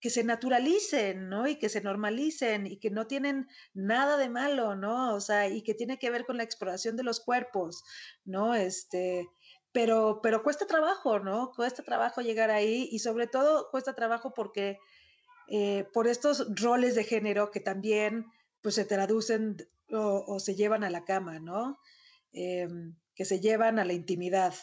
que 0.00 0.10
se 0.10 0.24
naturalicen, 0.24 1.28
¿no? 1.28 1.46
Y 1.46 1.56
que 1.56 1.68
se 1.68 1.82
normalicen 1.82 2.66
y 2.66 2.78
que 2.78 2.90
no 2.90 3.06
tienen 3.06 3.48
nada 3.74 4.16
de 4.16 4.28
malo, 4.28 4.74
¿no? 4.74 5.14
O 5.14 5.20
sea, 5.20 5.48
y 5.48 5.62
que 5.62 5.74
tiene 5.74 5.98
que 5.98 6.10
ver 6.10 6.24
con 6.24 6.38
la 6.38 6.42
exploración 6.42 6.96
de 6.96 7.02
los 7.02 7.20
cuerpos, 7.20 7.84
¿no? 8.24 8.54
Este, 8.54 9.28
pero, 9.72 10.20
pero 10.22 10.42
cuesta 10.42 10.66
trabajo, 10.66 11.20
¿no? 11.20 11.52
Cuesta 11.54 11.82
trabajo 11.82 12.22
llegar 12.22 12.50
ahí 12.50 12.88
y 12.90 13.00
sobre 13.00 13.26
todo 13.26 13.68
cuesta 13.70 13.94
trabajo 13.94 14.32
porque 14.34 14.78
eh, 15.48 15.84
por 15.92 16.08
estos 16.08 16.46
roles 16.60 16.94
de 16.94 17.04
género 17.04 17.50
que 17.50 17.60
también 17.60 18.26
pues 18.62 18.76
se 18.76 18.84
traducen 18.84 19.56
o, 19.92 20.38
se 20.38 20.54
llevan 20.54 20.84
a 20.84 20.90
la 20.90 21.04
cama, 21.04 21.40
¿no? 21.40 21.78
Em, 22.32 22.96
que 23.14 23.24
se 23.24 23.40
llevan 23.40 23.78
a 23.78 23.84
la 23.84 23.92
intimidad. 23.92 24.54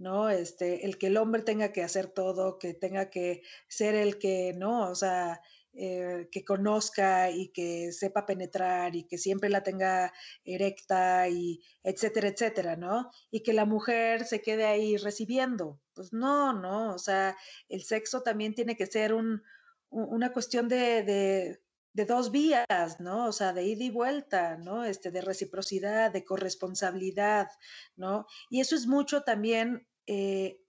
¿No? 0.00 0.30
Este, 0.30 0.86
el 0.86 0.98
que 0.98 1.08
el 1.08 1.16
hombre 1.18 1.42
tenga 1.42 1.72
que 1.72 1.82
hacer 1.84 2.08
todo, 2.08 2.58
que 2.58 2.74
tenga 2.74 3.10
que 3.10 3.42
ser 3.68 3.94
el 3.94 4.18
que, 4.18 4.54
¿no? 4.56 4.90
O 4.90 4.94
sea, 4.94 5.40
eh, 5.72 6.28
que 6.32 6.44
conozca 6.44 7.30
y 7.30 7.48
que 7.52 7.92
sepa 7.92 8.26
penetrar 8.26 8.96
y 8.96 9.04
que 9.04 9.18
siempre 9.18 9.48
la 9.48 9.62
tenga 9.62 10.12
erecta 10.44 11.28
y 11.28 11.62
etcétera, 11.84 12.28
etcétera, 12.28 12.76
¿no? 12.76 13.10
Y 13.30 13.42
que 13.44 13.52
la 13.52 13.66
mujer 13.66 14.24
se 14.24 14.42
quede 14.42 14.64
ahí 14.66 14.96
recibiendo. 14.96 15.80
Pues 15.94 16.12
no, 16.12 16.52
no, 16.54 16.94
o 16.94 16.98
sea, 16.98 17.36
el 17.68 17.84
sexo 17.84 18.22
también 18.22 18.54
tiene 18.54 18.76
que 18.76 18.86
ser 18.86 19.14
un, 19.14 19.42
una 19.90 20.32
cuestión 20.32 20.68
de, 20.68 21.02
de, 21.04 21.60
de, 21.92 22.04
dos 22.04 22.32
vías, 22.32 23.00
¿no? 23.00 23.26
O 23.26 23.32
sea, 23.32 23.52
de 23.52 23.64
ida 23.64 23.84
y 23.84 23.90
vuelta, 23.90 24.56
¿no? 24.56 24.84
Este, 24.84 25.10
de 25.10 25.20
reciprocidad, 25.20 26.10
de 26.10 26.24
corresponsabilidad, 26.24 27.48
¿no? 27.96 28.26
Y 28.50 28.60
eso 28.60 28.74
es 28.74 28.86
mucho 28.86 29.22
también 29.22 29.86
eh, 30.12 30.60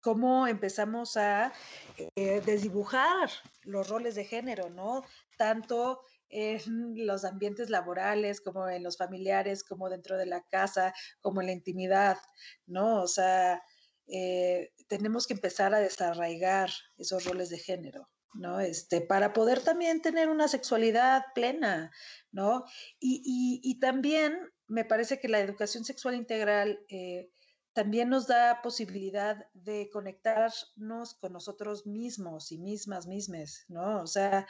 cómo 0.00 0.48
empezamos 0.48 1.16
a 1.16 1.52
eh, 2.16 2.42
desdibujar 2.44 3.30
los 3.62 3.88
roles 3.88 4.16
de 4.16 4.24
género, 4.24 4.70
¿no? 4.70 5.04
Tanto 5.38 6.00
en 6.28 7.06
los 7.06 7.24
ambientes 7.24 7.70
laborales, 7.70 8.40
como 8.40 8.68
en 8.68 8.82
los 8.82 8.96
familiares, 8.96 9.62
como 9.62 9.88
dentro 9.88 10.16
de 10.16 10.26
la 10.26 10.42
casa, 10.50 10.92
como 11.20 11.40
en 11.40 11.46
la 11.46 11.52
intimidad, 11.52 12.16
¿no? 12.66 13.02
O 13.02 13.06
sea, 13.06 13.62
eh, 14.08 14.72
tenemos 14.88 15.28
que 15.28 15.34
empezar 15.34 15.72
a 15.74 15.78
desarraigar 15.78 16.70
esos 16.98 17.24
roles 17.24 17.50
de 17.50 17.58
género, 17.58 18.08
¿no? 18.34 18.58
Este, 18.58 19.00
para 19.00 19.32
poder 19.32 19.60
también 19.60 20.02
tener 20.02 20.28
una 20.28 20.48
sexualidad 20.48 21.22
plena, 21.36 21.92
¿no? 22.32 22.64
Y, 22.98 23.78
también 23.80 24.36
me 24.66 24.84
parece 24.84 25.20
que 25.20 25.28
la 25.28 25.38
educación 25.38 25.84
sexual 25.84 26.16
integral 26.16 26.80
eh, 26.88 27.30
también 27.72 28.10
nos 28.10 28.26
da 28.26 28.60
posibilidad 28.62 29.46
de 29.54 29.88
conectarnos 29.90 31.14
con 31.14 31.32
nosotros 31.32 31.86
mismos 31.86 32.52
y 32.52 32.58
mismas, 32.58 33.06
mismes, 33.06 33.64
¿no? 33.68 34.02
O 34.02 34.06
sea, 34.06 34.46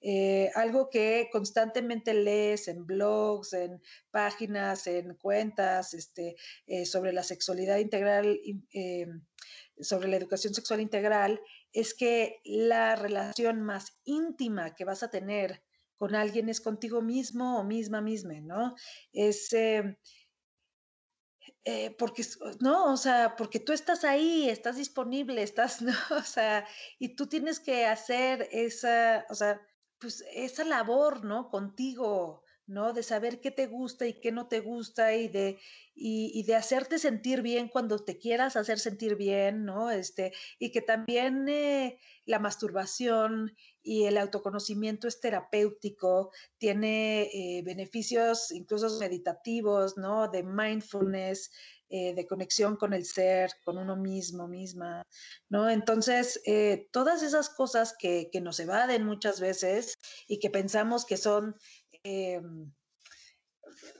eh, 0.00 0.50
algo 0.54 0.88
que 0.88 1.28
constantemente 1.30 2.14
lees 2.14 2.68
en 2.68 2.86
blogs, 2.86 3.52
en 3.52 3.82
páginas, 4.10 4.86
en 4.86 5.14
cuentas, 5.16 5.92
este, 5.92 6.36
eh, 6.66 6.86
sobre 6.86 7.12
la 7.12 7.22
sexualidad 7.22 7.76
integral, 7.78 8.40
eh, 8.72 9.06
sobre 9.80 10.08
la 10.08 10.16
educación 10.16 10.54
sexual 10.54 10.80
integral, 10.80 11.40
es 11.72 11.94
que 11.94 12.40
la 12.44 12.96
relación 12.96 13.60
más 13.62 14.00
íntima 14.04 14.74
que 14.74 14.84
vas 14.84 15.02
a 15.02 15.10
tener 15.10 15.62
con 15.96 16.14
alguien 16.14 16.48
es 16.48 16.60
contigo 16.60 17.00
mismo 17.00 17.60
o 17.60 17.64
misma 17.64 18.00
misma, 18.00 18.40
¿no? 18.40 18.74
Es 19.12 19.50
eh, 21.64 21.94
porque, 21.96 22.24
no, 22.60 22.92
o 22.92 22.96
sea, 22.96 23.36
porque 23.36 23.60
tú 23.60 23.72
estás 23.72 24.04
ahí, 24.04 24.48
estás 24.48 24.76
disponible, 24.76 25.42
estás, 25.42 25.80
no, 25.82 25.94
o 26.10 26.22
sea, 26.22 26.66
y 26.98 27.14
tú 27.14 27.26
tienes 27.28 27.60
que 27.60 27.86
hacer 27.86 28.48
esa, 28.50 29.26
o 29.30 29.34
sea, 29.34 29.60
pues 29.98 30.24
esa 30.32 30.64
labor, 30.64 31.24
¿no? 31.24 31.48
Contigo, 31.50 32.42
¿no? 32.72 32.92
De 32.92 33.02
saber 33.02 33.40
qué 33.40 33.50
te 33.50 33.66
gusta 33.66 34.06
y 34.06 34.14
qué 34.14 34.32
no 34.32 34.48
te 34.48 34.60
gusta 34.60 35.14
y 35.14 35.28
de, 35.28 35.58
y, 35.94 36.42
de 36.44 36.54
hacerte 36.56 36.98
sentir 36.98 37.42
bien 37.42 37.68
cuando 37.68 37.98
te 37.98 38.18
quieras 38.18 38.56
hacer 38.56 38.78
sentir 38.78 39.16
bien, 39.16 39.64
¿no? 39.64 39.90
Este, 39.90 40.32
y 40.58 40.72
que 40.72 40.80
también 40.80 41.48
eh, 41.48 41.98
la 42.24 42.38
masturbación 42.38 43.54
y 43.82 44.04
el 44.04 44.16
autoconocimiento 44.16 45.06
es 45.06 45.20
terapéutico, 45.20 46.30
tiene 46.58 47.24
eh, 47.32 47.62
beneficios 47.62 48.50
incluso 48.52 48.98
meditativos, 48.98 49.96
¿no? 49.98 50.28
De 50.28 50.42
mindfulness, 50.42 51.50
eh, 51.90 52.14
de 52.14 52.26
conexión 52.26 52.76
con 52.76 52.94
el 52.94 53.04
ser, 53.04 53.50
con 53.64 53.76
uno 53.76 53.96
mismo, 53.96 54.48
misma, 54.48 55.06
¿no? 55.50 55.68
Entonces, 55.68 56.40
todas 56.90 57.22
esas 57.22 57.50
cosas 57.50 57.94
que, 57.98 58.30
que, 58.32 58.40
nos 58.40 58.58
evaden 58.60 59.04
muchas 59.04 59.40
veces 59.40 59.94
y 60.26 60.38
que 60.38 60.48
pensamos 60.48 61.04
que 61.04 61.18
son 61.18 61.54
em, 62.02 62.72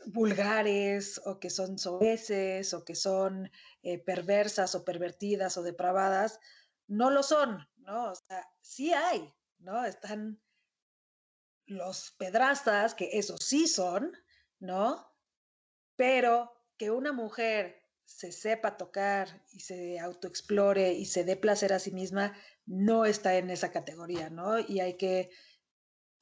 vulgares 0.07 1.20
o 1.24 1.38
que 1.38 1.50
son 1.50 1.78
soeces 1.78 2.74
o 2.74 2.84
que 2.84 2.94
son 2.94 3.50
eh, 3.82 3.98
perversas 3.98 4.74
o 4.74 4.84
pervertidas 4.84 5.57
o 5.57 5.62
depravadas, 5.62 6.38
no 6.88 7.11
lo 7.11 7.22
son, 7.22 7.66
¿no? 7.78 8.12
Sí 8.61 8.92
hay, 8.92 9.32
¿no? 9.59 9.84
Están 9.84 10.40
los 11.66 12.12
pedrastas, 12.18 12.94
que 12.94 13.11
eso 13.12 13.36
sí 13.38 13.66
son, 13.66 14.12
¿no? 14.59 15.07
Pero 15.96 16.53
que 16.76 16.90
una 16.90 17.12
mujer 17.12 17.82
se 18.05 18.32
sepa 18.32 18.76
tocar 18.76 19.42
y 19.53 19.61
se 19.61 19.98
autoexplore 19.98 20.92
y 20.92 21.07
se 21.07 21.24
dé 21.24 21.36
placer 21.36 21.72
a 21.72 21.78
sí 21.78 21.92
misma, 21.92 22.36
no 22.66 23.05
está 23.05 23.36
en 23.36 23.50
esa 23.50 23.70
categoría, 23.70 24.28
¿no? 24.28 24.59
Y 24.59 24.80
hay 24.80 24.96
que, 24.96 25.30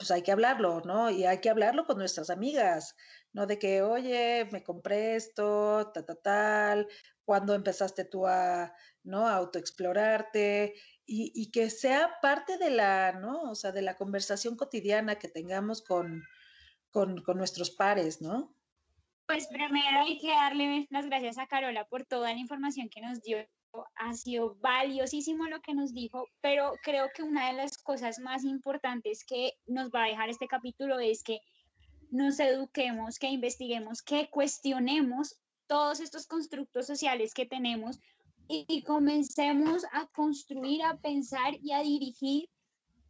pues 0.00 0.10
hay 0.12 0.22
que 0.22 0.32
hablarlo, 0.32 0.80
¿no? 0.80 1.10
Y 1.10 1.26
hay 1.26 1.42
que 1.42 1.50
hablarlo 1.50 1.84
con 1.84 1.98
nuestras 1.98 2.30
amigas, 2.30 2.96
no 3.34 3.46
de 3.46 3.58
que, 3.58 3.82
oye, 3.82 4.48
me 4.50 4.62
compré 4.62 5.14
esto, 5.14 5.90
tal, 5.92 6.06
tal, 6.06 6.18
tal, 6.22 6.88
cuando 7.22 7.54
empezaste 7.54 8.06
tú 8.06 8.26
a, 8.26 8.72
¿no? 9.02 9.28
Autoexplorarte 9.28 10.72
y, 11.04 11.32
y, 11.34 11.50
que 11.50 11.68
sea 11.68 12.18
parte 12.22 12.56
de 12.56 12.70
la, 12.70 13.12
¿no? 13.12 13.42
O 13.50 13.54
sea, 13.54 13.72
de 13.72 13.82
la 13.82 13.98
conversación 13.98 14.56
cotidiana 14.56 15.16
que 15.16 15.28
tengamos 15.28 15.82
con, 15.82 16.24
con, 16.90 17.22
con 17.22 17.36
nuestros 17.36 17.70
pares, 17.70 18.22
¿no? 18.22 18.54
Pues 19.26 19.48
primero 19.48 20.00
hay 20.00 20.18
que 20.18 20.30
darle 20.30 20.86
las 20.88 21.04
gracias 21.04 21.36
a 21.36 21.46
Carola 21.46 21.84
por 21.84 22.06
toda 22.06 22.32
la 22.32 22.38
información 22.38 22.88
que 22.88 23.02
nos 23.02 23.20
dio. 23.20 23.46
Ha 23.96 24.14
sido 24.14 24.56
valiosísimo 24.56 25.46
lo 25.46 25.60
que 25.60 25.74
nos 25.74 25.92
dijo, 25.92 26.26
pero 26.40 26.72
creo 26.82 27.08
que 27.14 27.22
una 27.22 27.48
de 27.48 27.52
las 27.54 27.78
cosas 27.78 28.18
más 28.18 28.44
importantes 28.44 29.24
que 29.24 29.52
nos 29.66 29.90
va 29.90 30.04
a 30.04 30.08
dejar 30.08 30.28
este 30.28 30.48
capítulo 30.48 30.98
es 30.98 31.22
que 31.22 31.40
nos 32.10 32.40
eduquemos, 32.40 33.18
que 33.18 33.28
investiguemos, 33.28 34.02
que 34.02 34.28
cuestionemos 34.30 35.36
todos 35.66 36.00
estos 36.00 36.26
constructos 36.26 36.86
sociales 36.86 37.32
que 37.32 37.46
tenemos 37.46 38.00
y, 38.48 38.82
comencemos 38.82 39.84
a 39.92 40.08
construir, 40.08 40.82
a 40.82 40.96
pensar 40.96 41.54
y 41.62 41.70
a 41.70 41.82
dirigir 41.82 42.48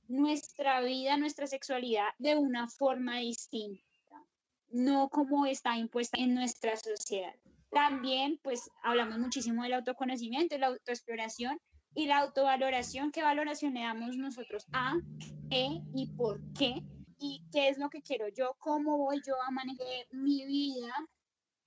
nuestra 0.09 0.83
vida, 0.83 1.17
nuestra 1.17 1.47
sexualidad 1.47 2.09
de 2.19 2.37
una 2.37 2.69
forma 2.69 3.21
distinta, 3.21 3.83
no 4.69 5.09
como 5.09 5.47
está 5.47 5.79
impuesta 5.79 6.19
en 6.21 6.35
nuestra 6.35 6.77
sociedad. 6.77 7.35
También, 7.71 8.39
pues, 8.43 8.71
hablamos 8.83 9.19
muchísimo 9.19 9.63
del 9.63 9.75
autoconocimiento, 9.75 10.59
la 10.59 10.69
autoexploración 10.69 11.59
y 11.95 12.07
la 12.07 12.19
autovaloración. 12.19 13.13
¿Qué 13.13 13.23
valoración 13.23 13.75
le 13.75 13.81
damos 13.81 14.17
nosotros 14.17 14.67
a 14.73 14.95
qué 15.51 15.81
y 15.95 16.07
por 16.17 16.41
qué? 16.55 16.83
y 17.21 17.43
qué 17.53 17.69
es 17.69 17.79
lo 17.79 17.91
que 17.91 18.03
quiero 18.03 18.29
yo, 18.29 18.57
cómo 18.59 18.97
voy 18.97 19.21
yo 19.25 19.35
a 19.47 19.51
manejar 19.51 19.87
mi 20.11 20.47
vida, 20.47 20.93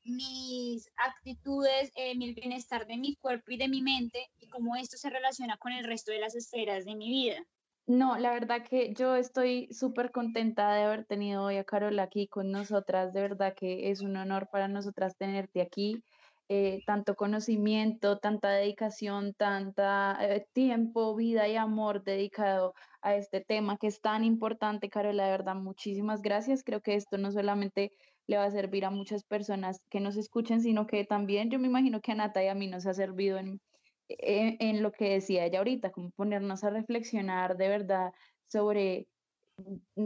mis 0.04 0.89
actitudes, 0.97 1.91
eh, 1.95 2.16
mi 2.16 2.34
bienestar 2.34 2.88
de 2.88 2.97
mi 2.97 3.16
cuerpo 3.16 3.51
y 3.51 3.58
de 3.58 3.70
mi 3.70 3.82
mente 3.82 4.32
y 4.39 4.49
cómo 4.49 4.76
esto 4.76 4.97
se 4.97 5.10
relaciona 5.10 5.58
con 5.58 5.72
el 5.72 5.86
resto 5.86 6.12
de 6.12 6.20
las 6.20 6.36
esferas 6.36 6.86
de 6.86 6.95
mi 6.95 7.10
vida. 7.10 7.45
No, 7.86 8.18
la 8.18 8.32
verdad 8.32 8.64
que 8.68 8.94
yo 8.94 9.16
estoy 9.16 9.68
súper 9.72 10.12
contenta 10.12 10.74
de 10.74 10.84
haber 10.84 11.06
tenido 11.06 11.44
hoy 11.44 11.58
a 11.58 11.66
Carola 11.66 12.04
aquí 12.04 12.28
con 12.28 12.50
nosotras. 12.52 13.14
De 13.14 13.22
verdad 13.22 13.54
que 13.56 13.92
es 13.92 14.02
un 14.02 14.16
honor 14.16 14.48
para 14.52 14.70
nosotras 14.70 15.18
tenerte 15.18 15.62
aquí. 15.62 16.02
Eh, 16.50 16.82
tanto 16.86 17.16
conocimiento, 17.16 18.20
tanta 18.20 18.50
dedicación, 18.52 19.34
tanta 19.34 20.18
eh, 20.22 20.46
tiempo, 20.54 21.16
vida 21.16 21.48
y 21.48 21.56
amor 21.56 22.04
dedicado 22.04 22.74
a 23.02 23.16
este 23.16 23.42
tema 23.42 23.78
que 23.78 23.88
es 23.88 24.00
tan 24.02 24.24
importante, 24.24 24.90
Carola, 24.90 25.26
de 25.26 25.32
verdad, 25.32 25.56
muchísimas 25.56 26.22
gracias. 26.22 26.64
Creo 26.64 26.82
que 26.82 26.96
esto 26.96 27.18
no 27.18 27.32
solamente 27.32 27.92
le 28.28 28.38
va 28.38 28.46
a 28.46 28.52
servir 28.52 28.86
a 28.86 28.92
muchas 28.92 29.24
personas 29.24 29.80
que 29.90 30.00
nos 30.00 30.16
escuchen, 30.18 30.62
sino 30.62 30.86
que 30.88 31.06
también 31.06 31.50
yo 31.50 31.60
me 31.60 31.68
imagino 31.68 32.02
que 32.02 32.12
a 32.14 32.16
Nata 32.16 32.44
y 32.44 32.48
a 32.48 32.56
mí 32.56 32.68
nos 32.68 32.86
ha 32.88 32.94
servido 32.94 33.38
en, 33.38 33.60
en, 34.08 34.82
lo 34.84 34.91
que 34.91 35.10
decía 35.10 35.45
ella 35.45 35.60
ahorita, 35.60 35.91
como 35.91 36.12
ponernos 36.12 36.64
a 36.64 36.70
reflexionar 36.70 37.58
de 37.58 37.68
verdad 37.68 38.12
sobre 38.47 39.08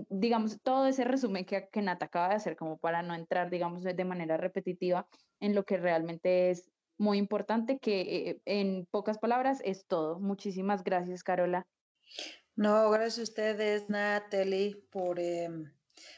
digamos, 0.09 0.61
todo 0.61 0.87
ese 0.87 1.03
resumen 1.05 1.45
que, 1.45 1.69
que 1.71 1.81
Nata 1.81 2.05
acaba 2.05 2.29
de 2.29 2.35
hacer, 2.35 2.55
como 2.57 2.77
para 2.77 3.01
no 3.01 3.15
entrar, 3.15 3.49
digamos, 3.49 3.83
de 3.83 4.05
manera 4.05 4.37
repetitiva 4.37 5.07
en 5.39 5.55
lo 5.55 5.63
que 5.63 5.77
realmente 5.77 6.51
es 6.51 6.69
muy 6.97 7.17
importante, 7.17 7.79
que 7.79 8.01
eh, 8.01 8.41
en 8.45 8.85
pocas 8.91 9.19
palabras 9.19 9.61
es 9.63 9.85
todo. 9.85 10.19
Muchísimas 10.19 10.83
gracias, 10.83 11.23
Carola. 11.23 11.65
No, 12.55 12.89
gracias 12.89 13.19
a 13.19 13.23
ustedes, 13.23 13.89
Natalie, 13.89 14.83
por, 14.91 15.19
em, 15.19 15.71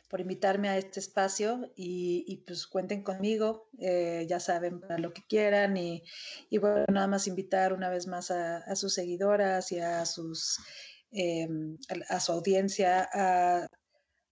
por 0.09 0.21
invitarme 0.21 0.69
a 0.69 0.77
este 0.77 0.99
espacio 0.99 1.71
y, 1.75 2.43
pues 2.45 2.67
cuenten 2.67 3.03
conmigo, 3.03 3.69
eh, 3.80 4.25
ya 4.27 4.39
saben, 4.39 4.80
para 4.80 4.97
lo 4.97 5.13
que 5.13 5.23
quieran 5.27 5.77
y, 5.77 6.03
bueno, 6.59 6.86
nada 6.91 7.07
más 7.07 7.27
invitar 7.27 7.73
una 7.73 7.89
vez 7.89 8.07
más 8.07 8.32
a, 8.32 8.75
sus 8.75 8.93
seguidoras 8.93 9.71
y 9.71 9.80
a, 9.80 10.05
sus, 10.05 10.59
em, 11.11 11.77
a, 12.09 12.19
su 12.19 12.32
audiencia 12.32 13.09
a, 13.13 13.67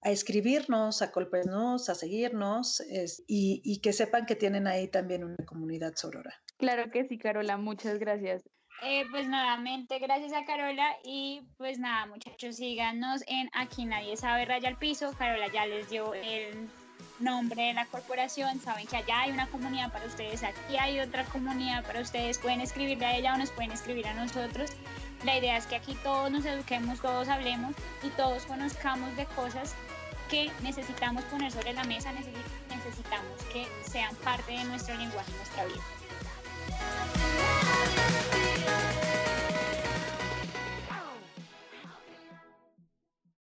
escribirnos, 0.04 1.02
a 1.02 1.08
golpearnos, 1.08 1.90
a 1.90 1.96
seguirnos 1.96 2.82
y, 3.28 3.62
y 3.64 3.82
que 3.82 3.92
sepan 3.92 4.26
que 4.26 4.36
tienen 4.36 4.66
ahí 4.68 4.88
también 4.88 5.24
una 5.24 5.46
comunidad 5.46 5.96
sorora. 5.96 6.34
Claro 6.58 6.90
que 6.92 7.06
sí, 7.08 7.18
Carola, 7.18 7.58
muchas 7.58 8.00
gracias. 8.00 8.44
Eh, 8.84 9.06
pues 9.10 9.28
nuevamente, 9.28 9.98
gracias 9.98 10.34
a 10.34 10.46
Carola 10.46 10.96
y 11.04 11.42
pues 11.58 11.80
nada, 11.80 12.06
muchachos, 12.06 12.58
síganos 12.58 13.24
en 13.26 13.50
Aquí 13.54 13.86
Nadie 13.86 14.16
Sabe 14.18 14.46
Raya 14.46 14.70
al 14.70 14.78
Piso. 14.78 15.14
Carola 15.18 15.48
ya 15.52 15.66
les 15.66 15.90
dio 15.90 16.14
el 16.14 16.70
nombre 17.20 17.64
de 17.64 17.74
la 17.74 17.86
corporación, 17.88 18.60
saben 18.60 18.86
que 18.86 18.98
allá 18.98 19.22
hay 19.22 19.32
una 19.32 19.48
comunidad 19.48 19.92
para 19.92 20.06
ustedes, 20.06 20.44
aquí 20.44 20.78
hay 20.80 21.00
otra 21.00 21.26
comunidad 21.26 21.84
para 21.86 22.02
ustedes, 22.02 22.38
pueden 22.38 22.62
escribirle 22.62 23.08
a 23.08 23.18
ella 23.18 23.34
o 23.34 23.38
nos 23.38 23.50
pueden 23.50 23.72
escribir 23.72 24.06
a 24.08 24.14
nosotros. 24.14 24.72
La 25.26 25.36
idea 25.36 25.58
es 25.58 25.66
que 25.66 25.76
aquí 25.76 25.98
todos 26.04 26.30
nos 26.30 26.46
eduquemos, 26.46 27.02
todos 27.02 27.28
hablemos 27.28 27.74
y 28.04 28.10
todos 28.10 28.46
conozcamos 28.46 29.16
de 29.18 29.26
cosas 29.26 29.74
que 30.30 30.52
necesitamos 30.62 31.24
poner 31.26 31.52
sobre 31.52 31.74
la 31.74 31.84
mesa, 31.86 32.12
necesitamos 32.12 33.44
que 33.52 33.66
sean 33.82 34.16
parte 34.18 34.52
de 34.52 34.64
nuestro 34.66 34.96
lenguaje, 34.96 35.32
nuestra 35.32 35.66
vida. 35.66 35.82